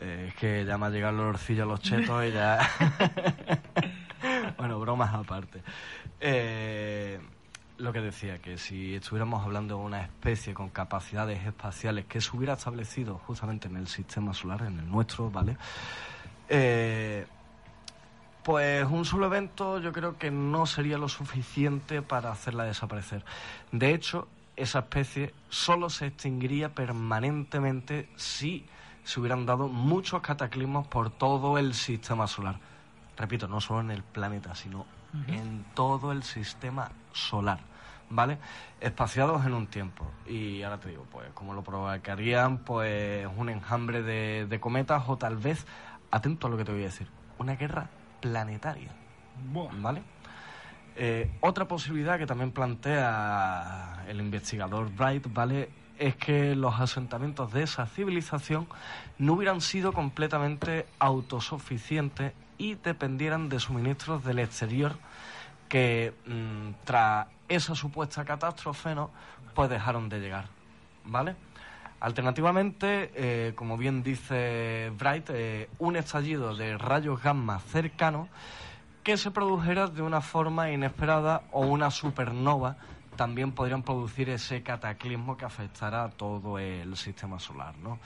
[0.00, 2.58] Eh, es que ya me ha llegado el olorcillo a los chetos y ya...
[4.58, 5.62] bueno, bromas aparte.
[6.20, 7.20] Eh,
[7.78, 12.34] lo que decía, que si estuviéramos hablando de una especie con capacidades espaciales que se
[12.34, 15.56] hubiera establecido justamente en el sistema solar, en el nuestro, ¿vale?
[16.48, 17.26] Eh,
[18.46, 23.24] pues un solo evento yo creo que no sería lo suficiente para hacerla desaparecer.
[23.72, 28.64] De hecho, esa especie solo se extinguiría permanentemente si
[29.02, 32.60] se hubieran dado muchos cataclismos por todo el sistema solar.
[33.16, 34.86] Repito, no solo en el planeta, sino
[35.26, 37.58] en todo el sistema solar.
[38.10, 38.38] ¿Vale?
[38.80, 40.08] Espaciados en un tiempo.
[40.24, 45.18] Y ahora te digo, pues, como lo provocarían, pues, un enjambre de, de cometas o
[45.18, 45.66] tal vez,
[46.12, 47.90] atento a lo que te voy a decir, una guerra
[48.20, 48.90] planetaria.
[49.80, 50.02] ¿Vale?
[50.96, 55.68] Eh, otra posibilidad que también plantea el investigador Bright, ¿vale?
[55.98, 58.66] Es que los asentamientos de esa civilización
[59.18, 64.96] no hubieran sido completamente autosuficientes y dependieran de suministros del exterior
[65.68, 69.10] que mm, tras esa supuesta catástrofe, ¿no?
[69.54, 70.48] Pues dejaron de llegar,
[71.04, 71.36] ¿vale?
[72.00, 78.28] Alternativamente, eh, como bien dice Bright, eh, un estallido de rayos gamma cercano
[79.02, 82.76] que se produjera de una forma inesperada o una supernova
[83.16, 87.98] también podrían producir ese cataclismo que afectará a todo el sistema solar, ¿no?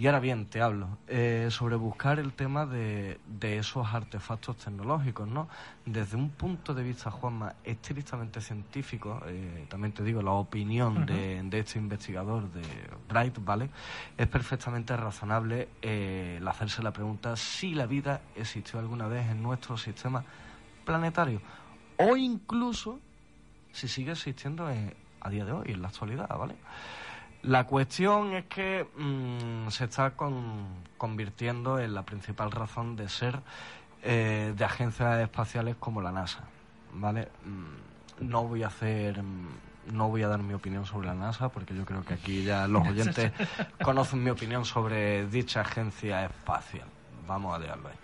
[0.00, 5.28] Y ahora bien, te hablo eh, sobre buscar el tema de, de esos artefactos tecnológicos,
[5.28, 5.46] ¿no?
[5.84, 11.42] Desde un punto de vista, Juanma, estrictamente científico, eh, también te digo, la opinión de,
[11.42, 12.62] de este investigador, de
[13.10, 13.68] Bright, ¿vale?
[14.16, 19.42] Es perfectamente razonable eh, el hacerse la pregunta si la vida existió alguna vez en
[19.42, 20.24] nuestro sistema
[20.86, 21.42] planetario
[21.98, 23.00] o incluso
[23.70, 26.54] si sigue existiendo eh, a día de hoy, en la actualidad, ¿vale?
[27.42, 30.66] La cuestión es que mm, se está con-
[30.98, 33.40] convirtiendo en la principal razón de ser
[34.02, 36.40] eh, de agencias espaciales como la NASA,
[36.94, 37.28] ¿vale?
[37.44, 39.22] Mm, no voy a hacer...
[39.22, 39.48] mm,
[39.92, 42.68] No voy a dar mi opinión sobre la NASA porque yo creo que aquí ya
[42.68, 43.32] los oyentes
[43.82, 46.86] conocen mi opinión sobre dicha agencia espacial.
[47.26, 47.96] Vamos a dejarlo ahí.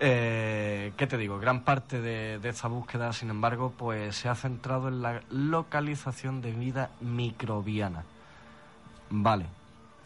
[0.00, 1.38] Eh, ¿Qué te digo?
[1.38, 6.40] Gran parte de, de esta búsqueda, sin embargo, pues se ha centrado en la localización
[6.40, 8.04] de vida microbiana.
[9.16, 9.46] Vale.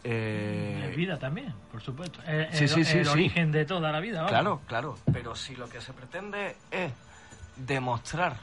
[0.03, 2.21] Eh, Es vida también, por supuesto.
[2.23, 3.11] Es Sí, el, sí, sí, el sí.
[3.11, 4.17] origen de toda la vida.
[4.19, 4.29] vamos.
[4.31, 4.97] Claro, claro.
[5.11, 6.91] Pero si lo que se pretende es
[7.55, 8.37] demostrar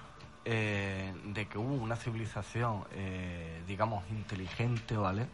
[0.44, 5.26] eh, de que hubo una civilización, eh, digamos, inteligente, ¿vale?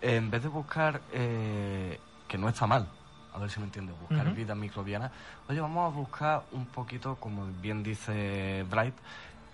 [0.00, 1.98] En vez de buscar, eh,
[2.28, 2.86] que no está mal,
[3.34, 5.10] a ver si me entiendes, buscar vida microbiana,
[5.48, 8.94] oye, vamos a buscar un poquito, como bien dice Bright,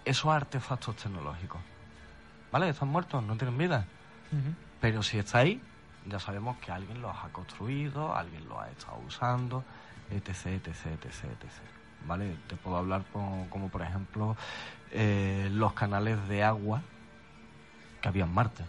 [0.04, 1.60] esos artefactos tecnológicos.
[2.52, 2.68] ¿Vale?
[2.68, 3.86] Están muertos, no tienen vida.
[4.30, 4.54] Ujú.
[4.80, 5.60] Pero si está ahí,
[6.06, 9.64] ya sabemos que alguien los ha construido, alguien los ha estado usando,
[10.10, 11.50] etc, etc, etc, etc.
[12.06, 12.36] ¿Vale?
[12.48, 14.36] Te puedo hablar como, como, por ejemplo,
[14.90, 16.80] eh, los canales de agua
[18.00, 18.64] que había en Marte.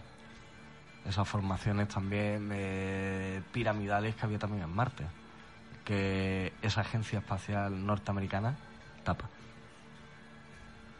[1.06, 5.04] Esas formaciones también eh, piramidales que había también en Marte.
[5.84, 8.54] Que esa agencia espacial norteamericana
[9.02, 9.24] tapa.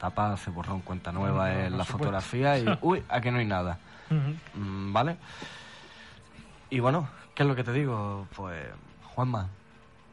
[0.01, 1.99] Tapa, hace borrón cuenta nueva No, no, en la supuesto.
[1.99, 3.79] fotografía y, uy, aquí no hay nada.
[4.55, 5.17] Mm, ¿Vale?
[6.71, 8.27] Y bueno, ¿qué es lo que te digo?
[8.35, 8.67] Pues,
[9.15, 9.49] Juanma,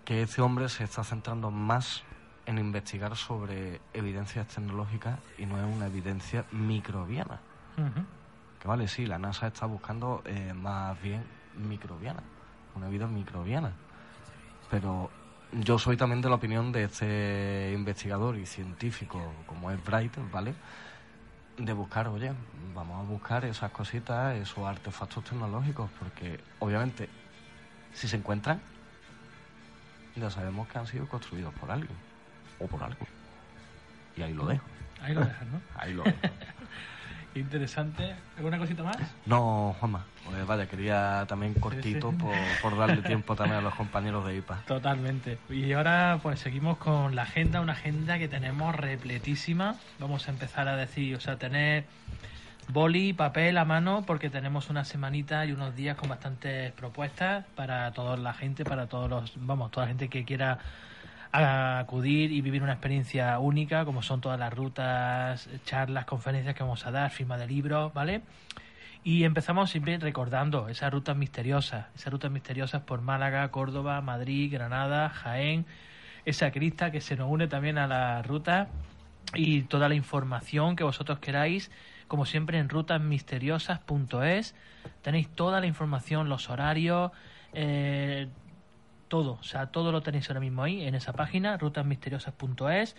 [0.05, 2.03] que este hombre se está centrando más
[2.45, 7.39] en investigar sobre evidencias tecnológicas y no es una evidencia microbiana.
[8.59, 11.23] Que vale, sí, la NASA está buscando eh, más bien
[11.55, 12.23] microbiana,
[12.75, 13.71] una vida microbiana.
[14.69, 15.09] Pero
[15.53, 20.55] yo soy también de la opinión de este investigador y científico como es Bright, ¿vale?
[21.59, 22.31] De buscar, oye,
[22.73, 27.09] vamos a buscar esas cositas, esos artefactos tecnológicos, porque obviamente
[27.93, 28.61] si se encuentran,
[30.15, 31.95] ya sabemos que han sido construidos por alguien
[32.59, 33.05] o por algo.
[34.15, 34.65] Y ahí lo dejo,
[35.01, 35.61] Ahí lo dejas, ¿no?
[35.75, 36.17] ahí lo dejo.
[37.35, 38.15] Interesante.
[38.37, 38.97] ¿Alguna cosita más?
[39.25, 42.17] No, Juanma, pues vaya, quería también cortito sí.
[42.17, 44.63] Por, por darle tiempo también a los compañeros de IPA.
[44.65, 45.37] Totalmente.
[45.49, 49.75] Y ahora pues seguimos con la agenda, una agenda que tenemos repletísima.
[49.99, 51.85] Vamos a empezar a decir, o sea, tener
[52.69, 57.91] boli, papel a mano, porque tenemos una semanita y unos días con bastantes propuestas para
[57.91, 60.59] toda la gente, para todos los, vamos, toda la gente que quiera
[61.31, 66.85] acudir y vivir una experiencia única, como son todas las rutas, charlas, conferencias que vamos
[66.85, 68.21] a dar, firma de libros, ¿vale?
[69.03, 75.09] Y empezamos siempre recordando esas rutas misteriosas, esas rutas misteriosas por Málaga, Córdoba, Madrid, Granada,
[75.09, 75.65] Jaén,
[76.25, 78.67] esa crista que se nos une también a la ruta
[79.33, 81.71] y toda la información que vosotros queráis,
[82.07, 84.55] como siempre en rutasmisteriosas.es,
[85.01, 87.11] tenéis toda la información, los horarios,
[87.53, 88.27] eh,
[89.09, 92.95] todo, o sea, todo lo tenéis ahora mismo ahí en esa página, rutasmisteriosas.es.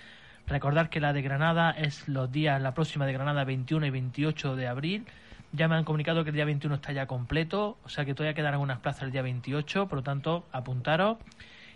[0.46, 4.56] Recordad que la de Granada es los días, la próxima de Granada 21 y 28
[4.56, 5.06] de abril.
[5.52, 8.34] Ya me han comunicado que el día 21 está ya completo, o sea que todavía
[8.34, 11.18] quedan algunas plazas el día 28, por lo tanto, apuntaros.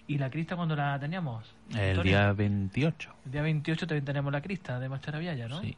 [0.07, 1.55] ¿Y la crista cuando la teníamos?
[1.75, 3.15] El día 28.
[3.25, 5.63] El día 28 también tenemos la crista de Macharavilla, ¿no?
[5.63, 5.75] Sí.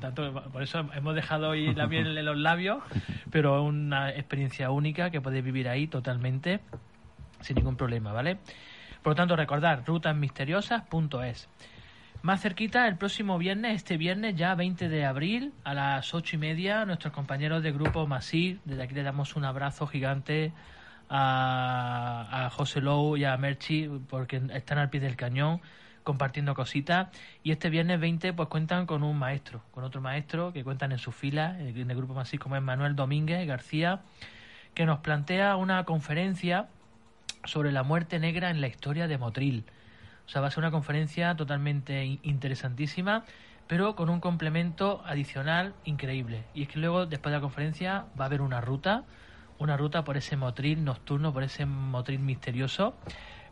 [0.00, 2.82] Tanto, por eso hemos dejado hoy la miel en los labios,
[3.30, 6.60] pero es una experiencia única que podéis vivir ahí totalmente
[7.40, 8.38] sin ningún problema, ¿vale?
[9.02, 11.48] Por lo tanto, recordad, rutasmisteriosas.es.
[12.22, 16.38] Más cerquita, el próximo viernes, este viernes ya 20 de abril, a las ocho y
[16.38, 20.52] media, nuestros compañeros de grupo Masir, desde aquí le damos un abrazo gigante
[21.08, 25.62] a, a José Lou y a Merchi, porque están al pie del cañón
[26.02, 27.08] compartiendo cositas.
[27.42, 30.98] Y este viernes 20, pues cuentan con un maestro, con otro maestro que cuentan en
[30.98, 34.00] su fila, en el grupo Masir, como es Manuel Domínguez García,
[34.74, 36.68] que nos plantea una conferencia
[37.44, 39.64] sobre la muerte negra en la historia de Motril.
[40.26, 43.24] O sea, va a ser una conferencia totalmente in- interesantísima,
[43.66, 46.44] pero con un complemento adicional increíble.
[46.54, 49.04] Y es que luego, después de la conferencia, va a haber una ruta,
[49.58, 52.94] una ruta por ese Motril nocturno, por ese Motril misterioso.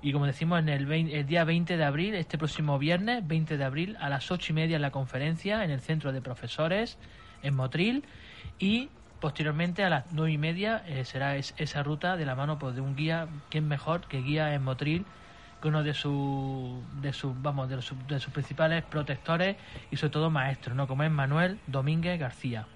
[0.00, 3.56] Y como decimos, en el, vein- el día 20 de abril, este próximo viernes, 20
[3.56, 6.98] de abril, a las 8 y media en la conferencia, en el Centro de Profesores,
[7.42, 8.04] en Motril.
[8.58, 8.90] Y
[9.20, 12.74] posteriormente, a las 9 y media, eh, será es- esa ruta de la mano pues,
[12.74, 15.04] de un guía, ¿quién mejor que guía en Motril?
[15.60, 17.12] que uno de sus de
[17.42, 19.56] vamos de, de sus principales protectores
[19.90, 22.66] y sobre todo maestros no como es Manuel Domínguez García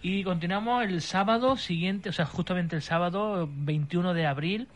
[0.00, 4.68] y continuamos el sábado siguiente o sea justamente el sábado 21 de abril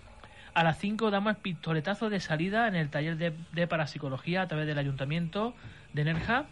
[0.55, 4.49] a las 5 damos el pistoletazo de salida en el taller de, de parapsicología a
[4.49, 5.55] través del ayuntamiento
[5.93, 6.47] de Nerja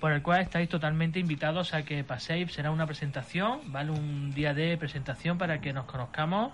[0.00, 4.54] por el cual estáis totalmente invitados a que paséis será una presentación vale un día
[4.54, 6.52] de presentación para que nos conozcamos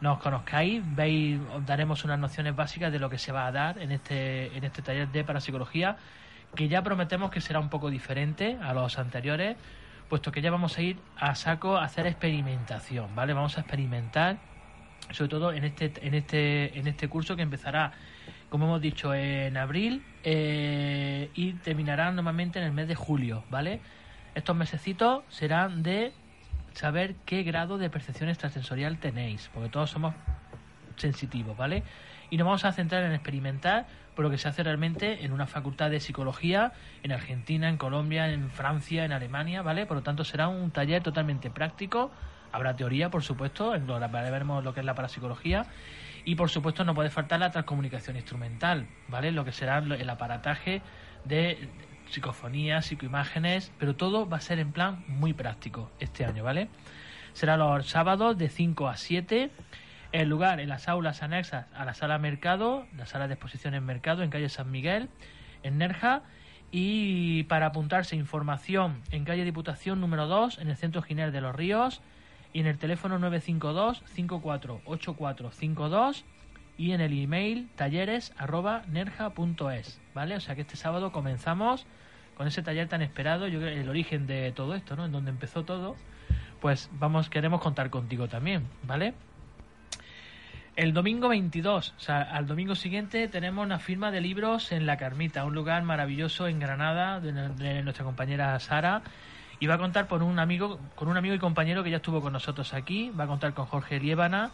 [0.00, 3.78] nos conozcáis, veis, os daremos unas nociones básicas de lo que se va a dar
[3.78, 5.96] en este, en este taller de parapsicología,
[6.54, 9.56] que ya prometemos que será un poco diferente a los anteriores,
[10.08, 13.34] puesto que ya vamos a ir a saco a hacer experimentación, ¿vale?
[13.34, 14.38] Vamos a experimentar,
[15.10, 17.92] sobre todo en este, en este, en este curso que empezará,
[18.50, 23.80] como hemos dicho, en abril eh, y terminará normalmente en el mes de julio, ¿vale?
[24.34, 26.12] Estos mesecitos serán de
[26.72, 30.14] saber qué grado de percepción extrasensorial tenéis, porque todos somos
[30.96, 31.82] sensitivos, ¿vale?
[32.28, 35.46] Y nos vamos a centrar en experimentar por lo que se hace realmente en una
[35.46, 36.72] facultad de psicología
[37.02, 39.86] en Argentina, en Colombia, en Francia, en Alemania, ¿vale?
[39.86, 42.10] Por lo tanto, será un taller totalmente práctico.
[42.52, 45.66] Habrá teoría, por supuesto, en lo, veremos lo que es la parapsicología.
[46.24, 49.32] Y por supuesto, no puede faltar la transcomunicación instrumental, ¿vale?
[49.32, 50.82] Lo que será el aparataje
[51.24, 51.68] de
[52.10, 56.68] psicofonías, psicoimágenes, pero todo va a ser en plan muy práctico este año, ¿vale?
[57.32, 59.50] Será los sábados de 5 a 7.
[60.12, 64.22] El lugar en las aulas anexas a la sala Mercado, la sala de exposiciones Mercado
[64.22, 65.08] en calle San Miguel,
[65.62, 66.22] en Nerja.
[66.72, 71.54] Y para apuntarse información en calle Diputación número 2, en el centro Giner de los
[71.54, 72.02] Ríos,
[72.52, 76.24] y en el teléfono 952 548452
[76.76, 80.36] y en el email talleres arroba nerja.es, ¿vale?
[80.36, 81.86] O sea que este sábado comenzamos
[82.36, 85.04] con ese taller tan esperado, yo creo el origen de todo esto, ¿no?
[85.04, 85.96] En donde empezó todo,
[86.60, 89.12] pues vamos, queremos contar contigo también, ¿vale?
[90.74, 94.96] El domingo 22, o sea, al domingo siguiente tenemos una firma de libros en La
[94.96, 99.02] Carmita, un lugar maravilloso en Granada, de, de nuestra compañera Sara,
[99.60, 102.22] y va a contar por un amigo, con un amigo y compañero que ya estuvo
[102.22, 104.50] con nosotros aquí, va a contar con Jorge Liébana,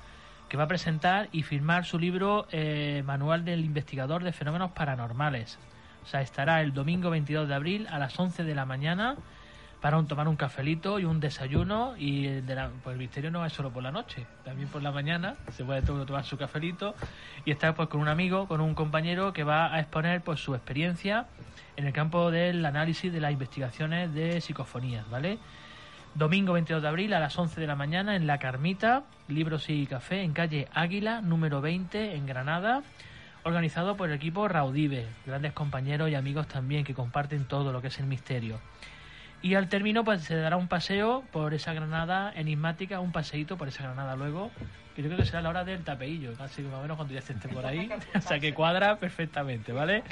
[0.49, 5.59] que va a presentar y firmar su libro eh, Manual del Investigador de Fenómenos Paranormales.
[6.05, 9.17] O sea, estará el domingo 22 de abril a las 11 de la mañana
[9.81, 13.31] para un, tomar un cafelito y un desayuno y el, de la- pues el misterio
[13.31, 16.37] no es solo por la noche, también por la mañana se puede todo tomar su
[16.37, 16.95] cafelito
[17.45, 20.55] y estar pues con un amigo, con un compañero que va a exponer pues su
[20.55, 21.27] experiencia
[21.77, 25.39] en el campo del análisis de las investigaciones de psicofonías, ¿vale?
[26.15, 29.87] Domingo 22 de abril a las 11 de la mañana en La Carmita, Libros y
[29.87, 32.83] Café, en calle Águila, número 20, en Granada,
[33.45, 37.89] organizado por el equipo Raudive, grandes compañeros y amigos también que comparten todo lo que
[37.89, 38.59] es el misterio.
[39.43, 43.69] Y al término pues se dará un paseo por esa Granada enigmática, un paseíto por
[43.69, 44.51] esa Granada luego,
[44.95, 47.21] que yo creo que será la hora del tapeillo, que más o menos cuando ya
[47.21, 50.03] esté por ahí, o sea que cuadra perfectamente, ¿vale?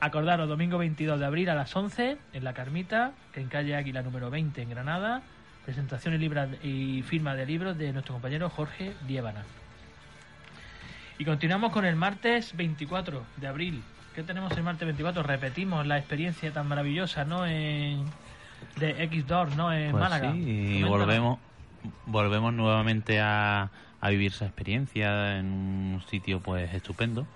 [0.00, 4.30] Acordaros, domingo 22 de abril a las 11 en La Carmita, en calle Águila número
[4.30, 5.22] 20 en Granada,
[5.64, 9.42] presentación y, libra- y firma de libros de nuestro compañero Jorge Diébana.
[11.18, 13.82] Y continuamos con el martes 24 de abril.
[14.14, 15.24] ¿Qué tenemos el martes 24?
[15.24, 17.44] Repetimos la experiencia tan maravillosa, ¿no?
[17.44, 18.04] En,
[18.76, 19.72] de X-Door, ¿no?
[19.72, 20.30] En Pues Málaga.
[20.30, 20.44] sí,
[20.80, 21.40] y volvemos,
[22.04, 27.26] volvemos nuevamente a, a vivir esa experiencia en un sitio pues estupendo,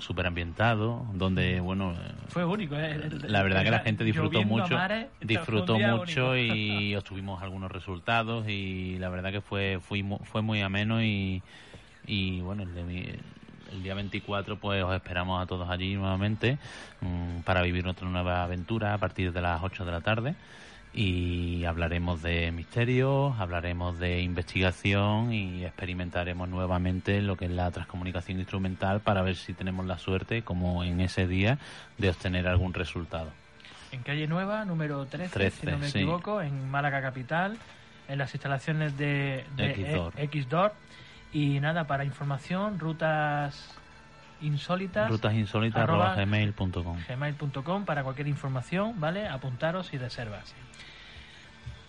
[0.00, 3.08] súper ambientado, donde, bueno, eh, Fue único, ¿eh?
[3.28, 6.36] la verdad que la gente disfrutó mucho, mares, disfrutó mucho único.
[6.36, 11.44] y obtuvimos algunos resultados y la verdad que fue fue, fue muy ameno y,
[12.06, 13.12] y bueno, el, de mi-
[13.74, 16.58] el día 24 pues os esperamos a todos allí nuevamente
[17.00, 20.34] mm, para vivir nuestra nueva aventura a partir de las 8 de la tarde
[20.96, 28.38] y hablaremos de misterios, hablaremos de investigación y experimentaremos nuevamente lo que es la transcomunicación
[28.38, 31.58] instrumental para ver si tenemos la suerte, como en ese día,
[31.98, 33.32] de obtener algún resultado.
[33.90, 35.98] En calle Nueva, número 13, 13, si no me sí.
[35.98, 37.58] equivoco, en Málaga Capital,
[38.06, 40.12] en las instalaciones de, de Xdor.
[40.16, 40.74] E- Xdor.
[41.34, 43.76] Y nada, para información, rutas
[44.40, 45.04] insólitas.
[45.04, 49.26] arroba Rutasinsólitas.gmail.com gmail.com para cualquier información, ¿vale?
[49.26, 50.54] Apuntaros y reservas.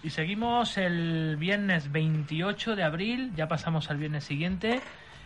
[0.01, 4.81] Y seguimos el viernes 28 de abril, ya pasamos al viernes siguiente.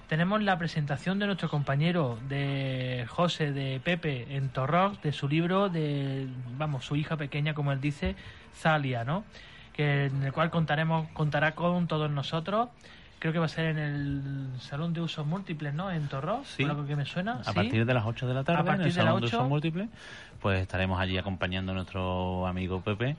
[0.09, 5.69] Tenemos la presentación de nuestro compañero de José de Pepe en Torrox de su libro
[5.69, 6.27] de,
[6.57, 8.15] vamos, su hija pequeña, como él dice,
[8.53, 9.23] Zalia, ¿no?
[9.71, 12.69] Que en el cual contaremos, contará con todos nosotros.
[13.19, 15.91] Creo que va a ser en el Salón de Usos Múltiples, ¿no?
[15.91, 16.63] En Torrox, Sí.
[16.65, 17.39] por lo que me suena.
[17.41, 17.53] A ¿sí?
[17.53, 19.37] partir de las 8 de la tarde, A partir en el de Salón de 8.
[19.37, 19.89] Usos Múltiples,
[20.41, 23.17] pues estaremos allí acompañando a nuestro amigo Pepe,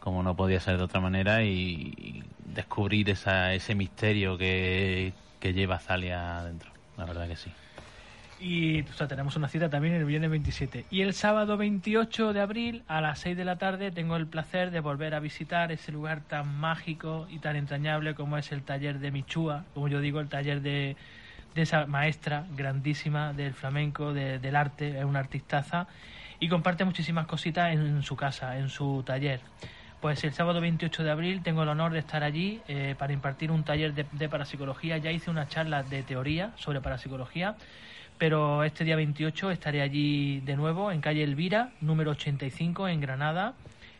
[0.00, 1.50] como no podía ser de otra manera, y,
[1.96, 6.70] y descubrir esa, ese misterio que, que lleva Zalia adentro.
[6.96, 7.52] La verdad que sí.
[8.40, 10.84] Y tenemos una cita también el viernes 27.
[10.90, 14.70] Y el sábado 28 de abril a las 6 de la tarde tengo el placer
[14.70, 19.00] de volver a visitar ese lugar tan mágico y tan entrañable como es el taller
[19.00, 20.96] de Michúa, como yo digo, el taller de,
[21.54, 25.88] de esa maestra grandísima del flamenco, de- del arte, es una artistaza
[26.38, 29.40] y comparte muchísimas cositas en su casa, en su taller.
[30.00, 33.50] Pues el sábado 28 de abril tengo el honor de estar allí eh, para impartir
[33.50, 34.96] un taller de, de parapsicología.
[34.98, 37.56] Ya hice una charla de teoría sobre parapsicología,
[38.18, 43.54] pero este día 28 estaré allí de nuevo en calle Elvira, número 85 en Granada,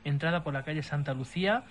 [0.04, 1.62] entrada por la calle Santa Lucía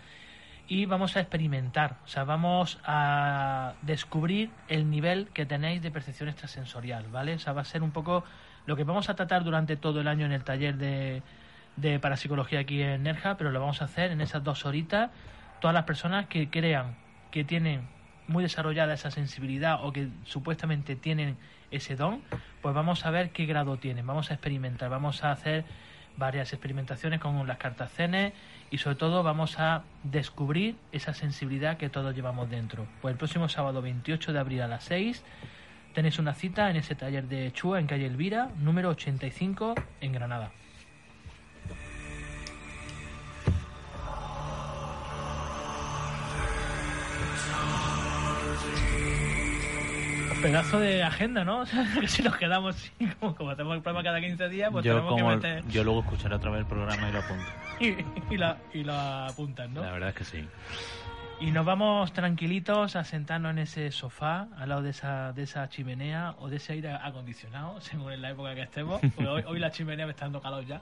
[0.68, 6.30] y vamos a experimentar, o sea, vamos a descubrir el nivel que tenéis de percepción
[6.30, 7.36] extrasensorial, ¿vale?
[7.36, 8.24] O sea, va a ser un poco
[8.66, 11.24] lo que vamos a tratar durante todo el año en el taller de,
[11.78, 15.10] de parapsicología aquí en Nerja, pero lo vamos a hacer en esas dos horitas.
[15.62, 16.98] Todas las personas que crean
[17.32, 17.88] que tienen
[18.28, 21.38] muy desarrollada esa sensibilidad o que supuestamente tienen
[21.72, 22.22] ese don,
[22.62, 25.66] pues vamos a ver qué grado tienen, vamos a experimentar, vamos a hacer
[26.18, 28.34] varias experimentaciones con las cartas cenes
[28.72, 32.88] y sobre todo vamos a descubrir esa sensibilidad que todos llevamos dentro.
[33.02, 35.24] Pues el próximo sábado 28 de abril a las 6
[35.94, 40.52] tenéis una cita en ese taller de Chua en calle Elvira, número 85 en Granada.
[50.42, 51.60] Pedazo de agenda, ¿no?
[51.62, 54.70] O sea, que si nos quedamos así, como, como hacemos el programa cada 15 días,
[54.72, 57.20] pues yo, tenemos como, que meter yo luego escucharé otra vez el programa y lo
[57.20, 57.46] apunto.
[57.80, 59.82] y, y, la, y lo apuntan, ¿no?
[59.82, 60.48] La verdad es que sí.
[61.40, 65.70] Y nos vamos tranquilitos a sentarnos en ese sofá, al lado de esa, de esa
[65.70, 69.02] chimenea o de ese aire acondicionado, según en la época que estemos.
[69.02, 70.82] Porque hoy, hoy la chimenea me está dando calor ya.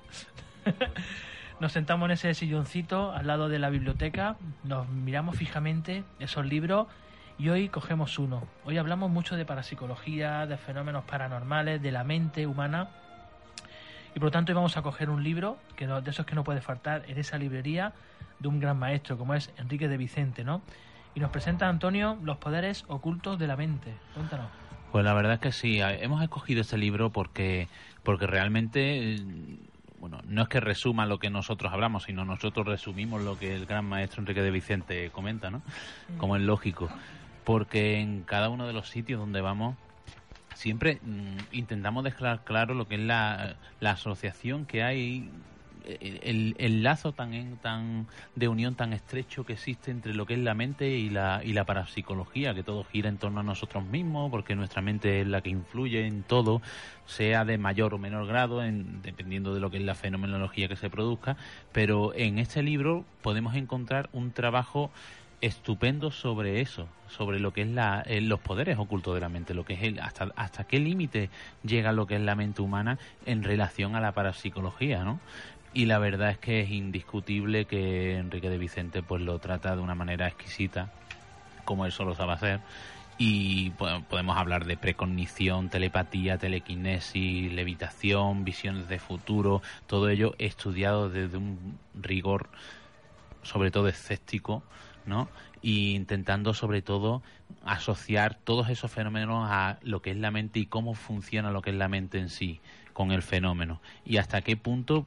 [1.59, 6.87] Nos sentamos en ese silloncito al lado de la biblioteca, nos miramos fijamente esos libros
[7.37, 8.43] y hoy cogemos uno.
[8.63, 12.89] Hoy hablamos mucho de parapsicología, de fenómenos paranormales, de la mente humana.
[14.15, 16.35] Y por lo tanto hoy vamos a coger un libro, que no, de esos que
[16.35, 17.93] no puede faltar en esa librería,
[18.39, 20.61] de un gran maestro como es Enrique de Vicente, ¿no?
[21.13, 23.93] Y nos presenta Antonio los poderes ocultos de la mente.
[24.13, 24.47] Cuéntanos.
[24.91, 27.67] Pues la verdad es que sí, hemos escogido este libro porque,
[28.03, 29.17] porque realmente
[29.99, 33.65] bueno, no es que resuma lo que nosotros hablamos, sino nosotros resumimos lo que el
[33.65, 35.63] gran maestro Enrique de Vicente comenta, ¿no?
[36.17, 36.89] Como es lógico.
[37.45, 39.77] Porque en cada uno de los sitios donde vamos,
[40.55, 45.29] siempre mmm, intentamos dejar claro lo que es la, asociación que hay
[45.85, 50.39] el, el, lazo tan, tan de unión tan estrecho que existe entre lo que es
[50.39, 54.31] la mente y la, y la parapsicología, que todo gira en torno a nosotros mismos,
[54.31, 56.63] porque nuestra mente es la que influye en todo,
[57.05, 60.75] sea de mayor o menor grado, en, dependiendo de lo que es la fenomenología que
[60.75, 61.37] se produzca,
[61.71, 64.89] pero en este libro podemos encontrar un trabajo
[65.41, 69.53] estupendo sobre eso, sobre lo que es la, eh, los poderes ocultos de la mente,
[69.53, 71.29] lo que es el, hasta, hasta qué límite
[71.63, 75.19] llega lo que es la mente humana en relación a la parapsicología, ¿no?
[75.75, 79.81] y la verdad es que es indiscutible que Enrique de Vicente pues lo trata de
[79.81, 80.89] una manera exquisita
[81.65, 82.61] como él solo sabe hacer
[83.17, 91.37] y podemos hablar de precognición, telepatía, telequinesis, levitación, visiones de futuro, todo ello estudiado desde
[91.37, 92.49] un rigor
[93.41, 94.63] sobre todo escéptico,
[95.07, 95.27] ¿no?
[95.61, 97.21] Y intentando sobre todo
[97.63, 101.71] asociar todos esos fenómenos a lo que es la mente y cómo funciona lo que
[101.71, 102.59] es la mente en sí
[102.93, 105.05] con el fenómeno y hasta qué punto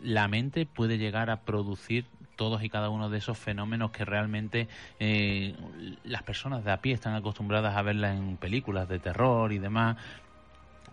[0.00, 2.04] la mente puede llegar a producir
[2.36, 4.68] todos y cada uno de esos fenómenos que realmente
[5.00, 5.56] eh,
[6.04, 9.96] las personas de a pie están acostumbradas a verlas en películas de terror y demás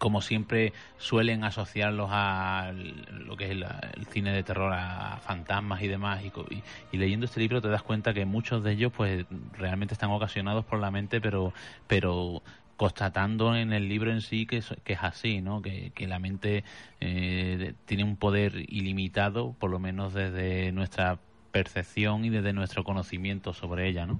[0.04, 3.66] como siempre suelen asociarlos a lo que es el,
[4.10, 6.22] cine de terror a fantasmas y demás
[6.92, 10.66] y, leyendo este libro te das cuenta que muchos de ellos pues realmente están ocasionados
[10.66, 11.54] por la mente pero
[11.88, 12.44] pero
[12.76, 15.62] constatando en el libro en sí que es, que es así, ¿no?
[15.62, 16.66] Que, que la mente
[17.00, 21.18] eh, tiene un poder ilimitado, por lo menos desde nuestra
[21.54, 24.20] percepción y desde nuestro conocimiento sobre ella, ¿no?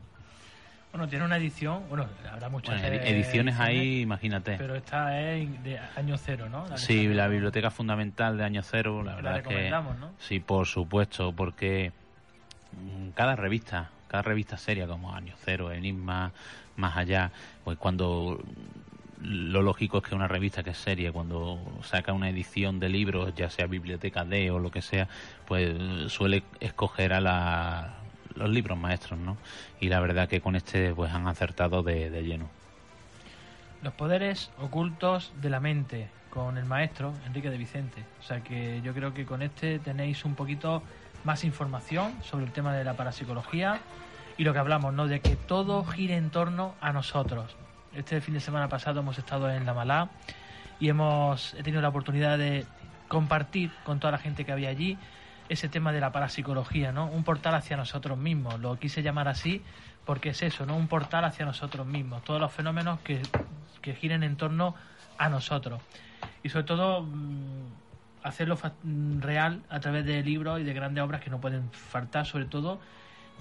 [0.94, 4.58] Bueno, tiene una edición, bueno, habrá muchas bueno, ediciones, ediciones ahí, imagínate.
[4.60, 6.68] Pero esta es de año cero, ¿no?
[6.68, 10.14] La sí, la biblioteca fundamental de año cero, la verdad es que ¿no?
[10.20, 11.92] sí, por supuesto, porque
[13.16, 16.32] cada revista, cada revista seria como Año Cero, Enigma,
[16.76, 17.32] más allá,
[17.64, 18.40] pues cuando
[19.20, 23.34] lo lógico es que una revista que es seria, cuando saca una edición de libros,
[23.34, 25.08] ya sea Biblioteca D o lo que sea,
[25.48, 25.76] pues
[26.12, 28.03] suele escoger a la,
[28.36, 29.38] los libros maestros, ¿no?
[29.80, 32.50] Y la verdad que con este pues han acertado de, de lleno.
[33.82, 38.04] Los poderes ocultos de la mente, con el maestro Enrique de Vicente.
[38.20, 40.82] O sea que yo creo que con este tenéis un poquito
[41.24, 43.80] más información sobre el tema de la parapsicología
[44.36, 45.08] y lo que hablamos, ¿no?
[45.08, 47.56] De que todo gire en torno a nosotros.
[47.96, 50.10] Este fin de semana pasado hemos estado en La Malá
[50.80, 52.66] y hemos he tenido la oportunidad de
[53.08, 54.98] compartir con toda la gente que había allí
[55.50, 57.06] ese tema de la parapsicología, ¿no?
[57.08, 58.60] Un portal hacia nosotros mismos.
[58.60, 59.62] Lo quise llamar así
[60.06, 60.76] porque es eso, ¿no?
[60.76, 62.24] Un portal hacia nosotros mismos.
[62.24, 63.22] Todos los fenómenos que,
[63.82, 64.76] que giren en torno
[65.18, 65.82] a nosotros.
[66.44, 67.06] Y sobre todo
[68.24, 68.58] hacerlo
[69.20, 72.80] real a través de libros y de grandes obras que no pueden faltar, sobre todo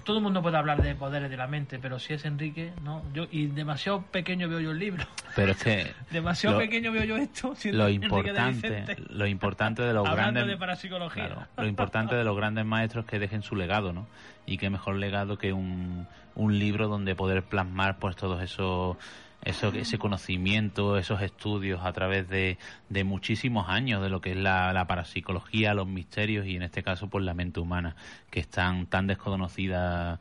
[0.03, 3.03] todo el mundo puede hablar de poderes de la mente, pero si es Enrique, no.
[3.13, 5.05] Yo y demasiado pequeño veo yo el libro.
[5.35, 7.53] Pero es que demasiado lo, pequeño veo yo esto.
[7.71, 11.27] Lo importante, de lo importante de los grandes de parapsicología.
[11.27, 14.07] Claro, lo importante de los grandes maestros es que dejen su legado, ¿no?
[14.45, 18.97] Y qué mejor legado que un, un libro donde poder plasmar pues todos esos
[19.45, 22.57] eso, ese conocimiento, esos estudios a través de,
[22.89, 26.83] de muchísimos años de lo que es la, la, parapsicología, los misterios y en este
[26.83, 27.95] caso pues la mente humana,
[28.29, 30.19] que están tan desconocidas.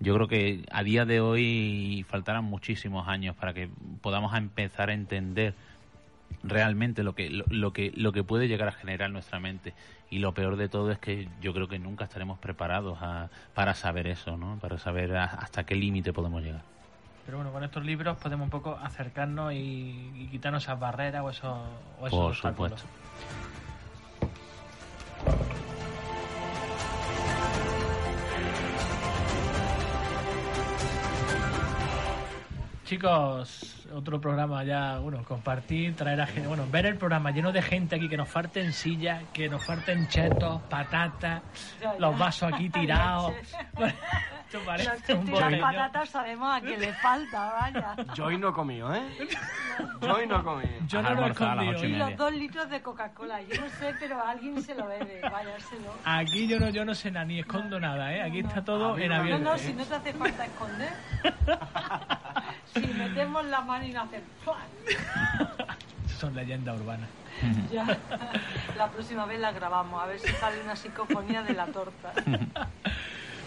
[0.00, 3.70] Yo creo que a día de hoy faltarán muchísimos años para que
[4.00, 5.54] podamos empezar a entender
[6.42, 9.74] realmente lo que lo, lo, que lo que puede llegar a generar nuestra mente
[10.10, 13.74] y lo peor de todo es que yo creo que nunca estaremos preparados a, para
[13.74, 14.58] saber eso, ¿no?
[14.60, 16.75] Para saber hasta qué límite podemos llegar.
[17.26, 21.30] Pero bueno, con estos libros podemos un poco acercarnos y, y quitarnos esas barreras o
[21.30, 21.58] esos,
[22.00, 22.80] o esos Por obstáculos.
[22.80, 22.86] supuesto.
[32.84, 37.62] Chicos, otro programa ya, bueno, compartir, traer a gente, bueno, ver el programa lleno de
[37.62, 41.42] gente aquí, que nos falten sillas, que nos falten chetos, patatas,
[41.98, 43.32] los vasos aquí tirados.
[44.46, 47.96] Esto parece Los un y patatas sabemos a quién le falta, vaya.
[48.14, 49.02] Yo hoy no he comido, ¿eh?
[50.00, 50.70] Yo hoy no he comido.
[50.86, 51.84] Yo no lo he escondido.
[51.84, 53.42] Y los dos litros de Coca-Cola.
[53.42, 55.20] Yo no sé, pero alguien se lo bebe.
[55.20, 55.92] Vaya, se lo...
[56.04, 58.22] Aquí yo no, yo no sé nada, ni escondo nada, ¿eh?
[58.22, 59.44] Aquí está todo en No, abierto.
[59.44, 59.58] no, ¿eh?
[59.58, 60.92] si no te hace falta esconder.
[62.80, 64.58] si metemos la mano y no hace ¡fua!
[66.18, 67.10] Son leyendas urbanas.
[67.70, 67.84] ya.
[68.76, 72.12] La próxima vez la grabamos, a ver si sale una psicofonía de la torta.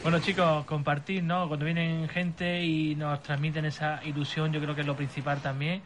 [0.04, 1.48] Bueno, chicos, compartir, ¿no?
[1.48, 5.82] Cuando vienen gente y nos transmiten esa ilusión, yo creo que es lo principal también.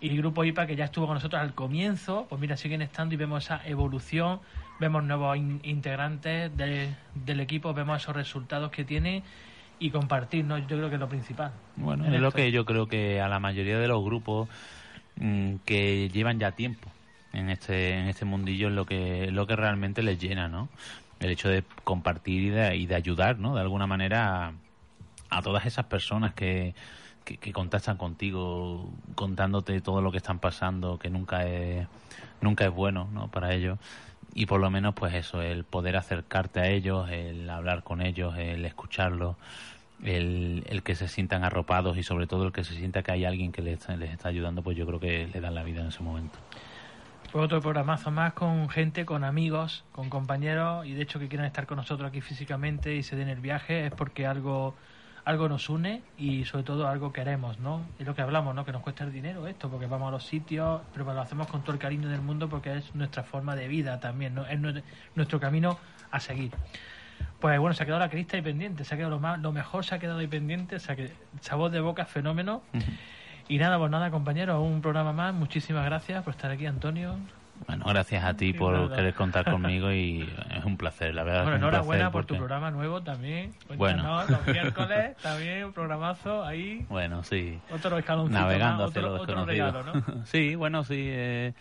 [0.00, 3.14] Y el grupo IPA, que ya estuvo con nosotros al comienzo, pues mira, siguen estando
[3.14, 4.40] y vemos esa evolución,
[4.80, 9.22] vemos nuevos in- integrantes de- del equipo, vemos esos resultados que tiene
[9.82, 10.58] y compartir, ¿no?
[10.58, 11.52] Yo creo que es lo principal.
[11.76, 14.48] Bueno, En es lo que yo creo que a la mayoría de los grupos
[15.16, 16.88] mm, que llevan ya tiempo
[17.32, 20.68] en este en este mundillo es lo que lo que realmente les llena, ¿no?
[21.18, 23.54] El hecho de compartir y de, y de ayudar, ¿no?
[23.56, 24.52] De alguna manera a,
[25.30, 26.74] a todas esas personas que,
[27.24, 31.88] que, que contactan contigo contándote todo lo que están pasando, que nunca es
[32.40, 33.28] nunca es bueno, ¿no?
[33.28, 33.78] Para ellos
[34.34, 38.34] y por lo menos pues eso, el poder acercarte a ellos, el hablar con ellos,
[38.38, 39.36] el escucharlos,
[40.02, 43.24] el, el que se sientan arropados y sobre todo el que se sienta que hay
[43.24, 45.80] alguien que les está, les está ayudando, pues yo creo que le dan la vida
[45.82, 46.38] en ese momento.
[47.30, 51.46] Pues otro programazo más con gente, con amigos, con compañeros y de hecho que quieran
[51.46, 54.74] estar con nosotros aquí físicamente y se den el viaje es porque algo
[55.24, 57.82] algo nos une y sobre todo algo queremos, ¿no?
[57.98, 58.64] Es lo que hablamos, ¿no?
[58.64, 61.62] Que nos cuesta el dinero esto, porque vamos a los sitios, pero lo hacemos con
[61.62, 64.46] todo el cariño del mundo porque es nuestra forma de vida también, ¿no?
[64.46, 64.82] Es nue-
[65.14, 65.78] nuestro camino
[66.10, 66.52] a seguir.
[67.38, 69.52] Pues bueno, se ha quedado la crista ahí pendiente, se ha quedado lo, más, lo
[69.52, 72.62] mejor se ha quedado ahí pendiente, o sea que sabor de boca fenómeno.
[73.48, 75.34] Y nada, pues nada, compañeros, un programa más.
[75.34, 77.16] Muchísimas gracias por estar aquí, Antonio.
[77.66, 78.96] Bueno, gracias a ti por nada.
[78.96, 81.42] querer contar conmigo y es un placer, la verdad.
[81.44, 83.52] Bueno, enhorabuena por tu programa nuevo también.
[83.76, 84.02] Bueno.
[84.02, 86.84] Cuéntanos, Los miércoles también un programazo ahí.
[86.88, 87.58] Bueno, sí.
[87.70, 89.82] Otro escaloncito Navegando más, hacia otro, lo otro desconocido.
[89.82, 90.24] regalo, ¿no?
[90.26, 90.96] sí, bueno, sí.
[90.98, 91.52] eh,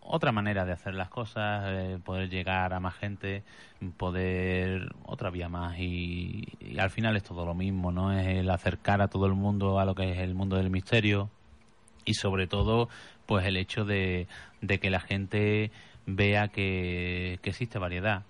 [0.00, 3.42] otra manera de hacer las cosas, eh, poder llegar a más gente,
[3.96, 8.12] poder otra vía más y, y al final es todo lo mismo, ¿no?
[8.12, 11.28] Es el acercar a todo el mundo a lo que es el mundo del misterio
[12.04, 12.88] y sobre todo
[13.26, 14.26] pues el hecho de,
[14.60, 15.70] de que la gente
[16.06, 18.22] vea que, que existe variedad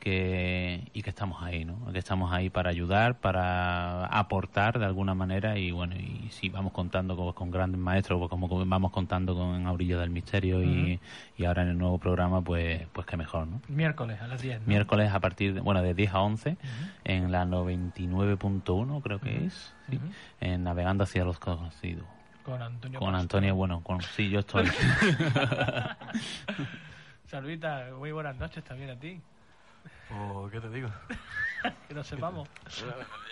[0.00, 1.92] que y que estamos ahí, ¿no?
[1.92, 6.72] Que estamos ahí para ayudar, para aportar de alguna manera y bueno, y si vamos
[6.72, 10.98] contando con, con grandes maestros, pues como vamos contando con Aurillo del Misterio y,
[11.36, 13.60] y ahora en el nuevo programa, pues pues qué mejor, ¿no?
[13.68, 14.62] Miércoles a las 10.
[14.62, 14.66] ¿no?
[14.66, 16.56] Miércoles a partir de, bueno, de 10 a 11
[17.04, 20.00] en la 99.1 creo que es, sí,
[20.40, 22.06] en Navegando hacia los conocidos.
[22.50, 22.98] Con Antonio.
[22.98, 23.20] Con Pastor.
[23.20, 24.66] Antonio, bueno, con sí, yo estoy.
[27.26, 29.20] Saludita, muy buenas noches también a ti.
[30.08, 30.90] Pues, ¿qué te digo?
[31.86, 32.48] Que nos sepamos.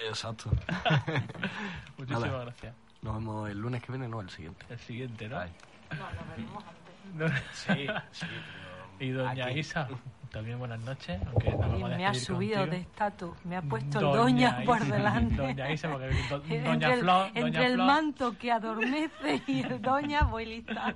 [0.07, 0.51] Exacto.
[1.97, 2.45] Muchísimas Nada.
[2.45, 2.75] gracias.
[3.01, 4.67] Nos vemos el lunes que viene, no, el siguiente.
[4.69, 5.39] El siguiente, ¿no?
[5.39, 5.51] Ay.
[5.91, 7.15] No, lo veremos antes.
[7.15, 7.27] No.
[7.55, 8.27] Sí, sí.
[9.01, 9.61] Y doña Aquí.
[9.61, 9.89] Isa,
[10.31, 11.21] también buenas noches.
[11.27, 12.77] Aunque nos Y a me ha subido contigo.
[12.77, 14.97] de estatus, me ha puesto Doña el doña por Isa.
[14.97, 15.37] delante.
[15.37, 17.87] Doña Isa, porque do- doña entre el, Flor, entre doña el Flor.
[17.87, 20.95] manto que adormece y el doña, voy lista.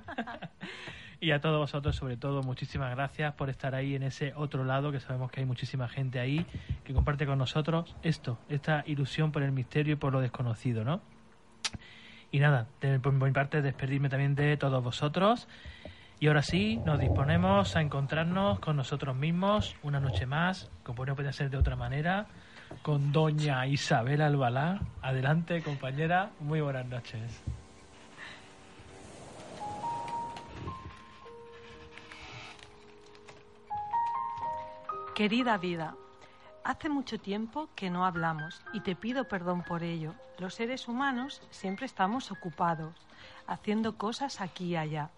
[1.19, 4.91] Y a todos vosotros, sobre todo, muchísimas gracias por estar ahí en ese otro lado,
[4.91, 6.45] que sabemos que hay muchísima gente ahí
[6.83, 11.01] que comparte con nosotros esto, esta ilusión por el misterio y por lo desconocido, ¿no?
[12.31, 15.47] Y nada, de- por mi parte, despedirme también de todos vosotros.
[16.23, 21.17] Y ahora sí, nos disponemos a encontrarnos con nosotros mismos una noche más, como no
[21.17, 22.27] puede ser de otra manera,
[22.81, 24.79] con doña Isabel Albalá.
[25.01, 27.43] Adelante, compañera, muy buenas noches.
[35.15, 35.93] Querida vida,
[36.63, 40.15] hace mucho tiempo que no hablamos y te pido perdón por ello.
[40.39, 42.95] Los seres humanos siempre estamos ocupados,
[43.45, 45.09] haciendo cosas aquí y allá.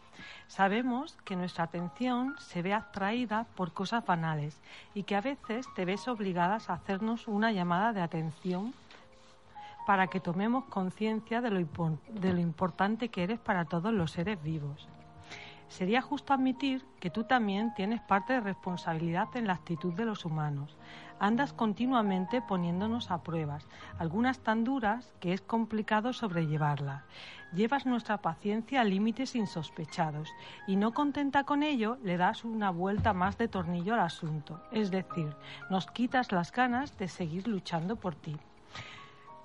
[0.48, 4.62] Sabemos que nuestra atención se ve atraída por cosas banales
[4.94, 8.74] y que a veces te ves obligadas a hacernos una llamada de atención
[9.86, 14.88] para que tomemos conciencia de, de lo importante que eres para todos los seres vivos.
[15.68, 20.24] Sería justo admitir que tú también tienes parte de responsabilidad en la actitud de los
[20.24, 20.78] humanos.
[21.20, 23.68] Andas continuamente poniéndonos a pruebas,
[23.98, 27.04] algunas tan duras que es complicado sobrellevarlas.
[27.56, 30.30] Llevas nuestra paciencia a límites insospechados
[30.68, 34.92] y no contenta con ello le das una vuelta más de tornillo al asunto, es
[34.92, 35.34] decir,
[35.70, 38.36] nos quitas las ganas de seguir luchando por ti.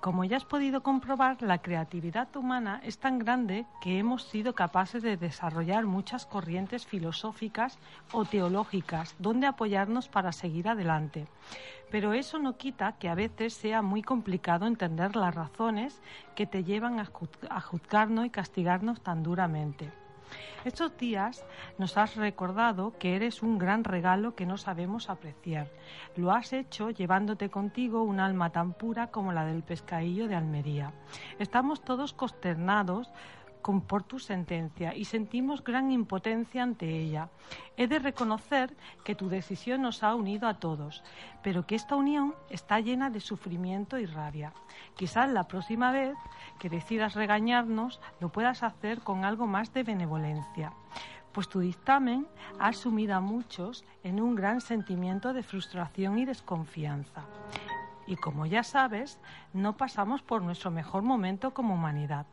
[0.01, 5.03] Como ya has podido comprobar, la creatividad humana es tan grande que hemos sido capaces
[5.03, 7.77] de desarrollar muchas corrientes filosóficas
[8.11, 11.27] o teológicas donde apoyarnos para seguir adelante.
[11.91, 16.01] Pero eso no quita que a veces sea muy complicado entender las razones
[16.33, 20.00] que te llevan a, juzgarnos y castigarnos tan duramente.
[20.63, 21.43] Estos días
[21.77, 25.67] nos has recordado que eres un gran regalo que no sabemos apreciar.
[26.15, 30.91] Lo has hecho llevándote contigo un alma tan pura como la del pescadillo de Almería.
[31.39, 33.11] Estamos todos consternados
[33.61, 37.29] por tu sentencia y sentimos gran impotencia ante ella.
[37.77, 41.03] He de reconocer que tu decisión nos ha unido a todos,
[41.43, 44.53] pero que esta unión está llena de sufrimiento y rabia.
[44.95, 46.15] Quizás la próxima vez
[46.59, 50.73] que decidas regañarnos lo puedas hacer con algo más de benevolencia
[51.31, 52.27] pues tu dictamen
[52.59, 57.23] ha sumido a muchos en un gran sentimiento de frustración y desconfianza.
[58.05, 59.19] Y como ya sabes,
[59.53, 62.25] no pasamos por nuestro mejor momento como humanidad.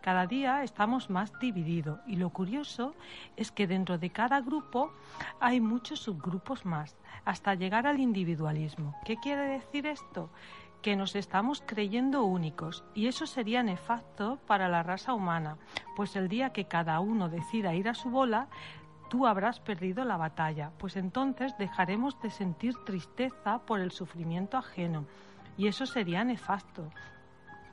[0.00, 2.94] Cada día estamos más divididos y lo curioso
[3.36, 4.92] es que dentro de cada grupo
[5.40, 8.94] hay muchos subgrupos más, hasta llegar al individualismo.
[9.04, 10.30] ¿Qué quiere decir esto?
[10.82, 15.56] que nos estamos creyendo únicos y eso sería nefasto para la raza humana,
[15.96, 18.46] pues el día que cada uno decida ir a su bola,
[19.08, 25.06] tú habrás perdido la batalla, pues entonces dejaremos de sentir tristeza por el sufrimiento ajeno
[25.56, 26.90] y eso sería nefasto,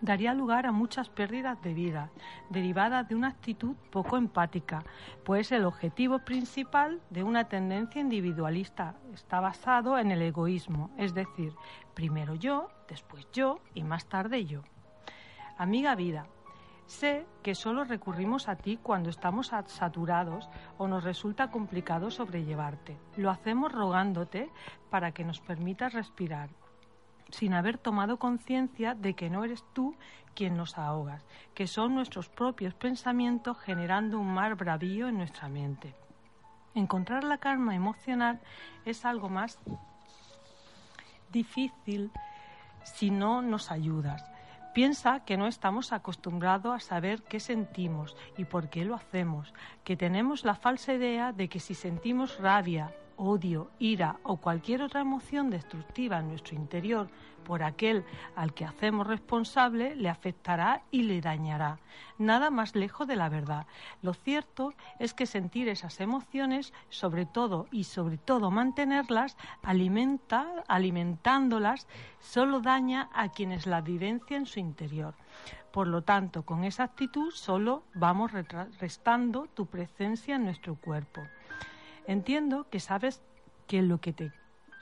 [0.04, 2.10] daría lugar a muchas pérdidas de vida,
[2.50, 4.84] derivadas de una actitud poco empática,
[5.24, 11.54] pues el objetivo principal de una tendencia individualista está basado en el egoísmo, es decir,
[11.94, 14.62] primero yo, después yo y más tarde yo.
[15.58, 16.28] Amiga vida,
[16.86, 22.98] Sé que solo recurrimos a ti cuando estamos saturados o nos resulta complicado sobrellevarte.
[23.16, 24.52] Lo hacemos rogándote
[24.90, 26.50] para que nos permitas respirar
[27.34, 29.96] sin haber tomado conciencia de que no eres tú
[30.36, 35.96] quien nos ahogas, que son nuestros propios pensamientos generando un mar bravío en nuestra mente.
[36.76, 38.40] Encontrar la calma emocional
[38.86, 39.60] es algo más
[41.32, 42.12] difícil
[42.84, 44.24] si no nos ayudas.
[44.76, 49.54] Piensa que no estamos acostumbrados a saber qué sentimos y por qué lo hacemos,
[49.84, 55.02] que tenemos la falsa idea de que si sentimos rabia, odio, ira o cualquier otra
[55.02, 57.10] emoción destructiva en nuestro interior
[57.44, 61.80] por aquel al que hacemos responsable, le afectará y le dañará.
[62.18, 63.68] Nada más lejos de la verdad.
[64.02, 71.88] Lo cierto es que sentir esas emociones, sobre todo y sobre todo mantenerlas, alimenta, alimentándolas,
[72.20, 75.14] solo daña a quienes la vivencian en su interior.
[75.72, 78.32] Por lo tanto, con esa actitud solo vamos
[78.80, 81.22] restando tu presencia en nuestro cuerpo.
[82.06, 83.24] Entiendo que sabes
[83.68, 84.32] que lo que te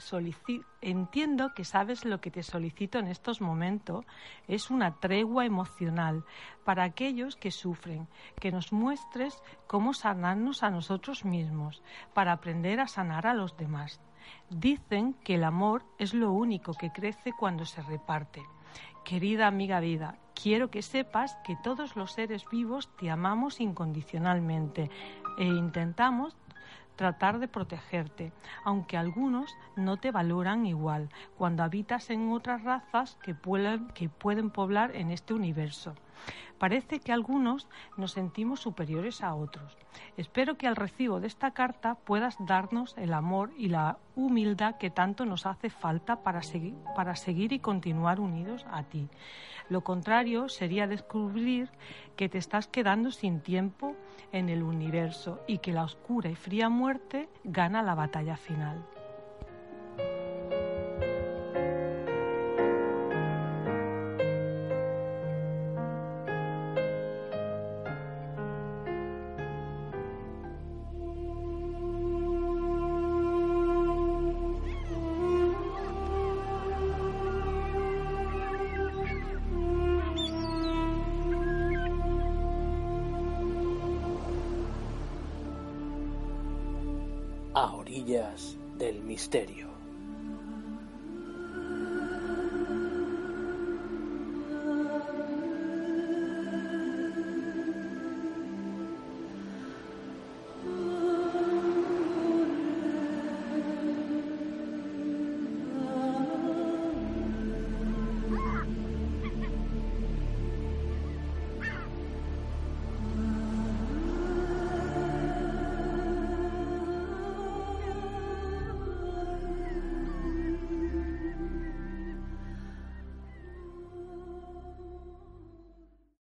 [0.02, 4.06] solicito, entiendo que sabes lo que te solicito en estos momentos
[4.48, 6.26] es una tregua emocional
[6.66, 8.08] para aquellos que sufren,
[8.40, 11.84] que nos muestres cómo sanarnos a nosotros mismos,
[12.14, 14.02] para aprender a sanar a los demás.
[14.50, 18.44] Dicen que el amor es lo único que crece cuando se reparte.
[19.04, 24.90] Querida amiga vida, quiero que sepas que todos los seres vivos te amamos incondicionalmente
[25.38, 26.36] e intentamos
[26.96, 33.34] tratar de protegerte, aunque algunos no te valoran igual cuando habitas en otras razas que
[33.34, 35.96] pueden, que pueden poblar en este universo.
[36.58, 37.68] Parece que algunos
[37.98, 39.78] nos sentimos superiores a otros.
[40.16, 44.92] Espero que al recibo de esta carta puedas darnos el amor y la humildad que
[44.92, 49.10] tanto nos hace falta para seguir, para seguir y continuar unidos a ti.
[49.70, 51.70] Lo contrario sería descubrir
[52.16, 53.96] que te estás quedando sin tiempo
[54.32, 58.86] en el universo y que la oscura y fría muerte gana la batalla final.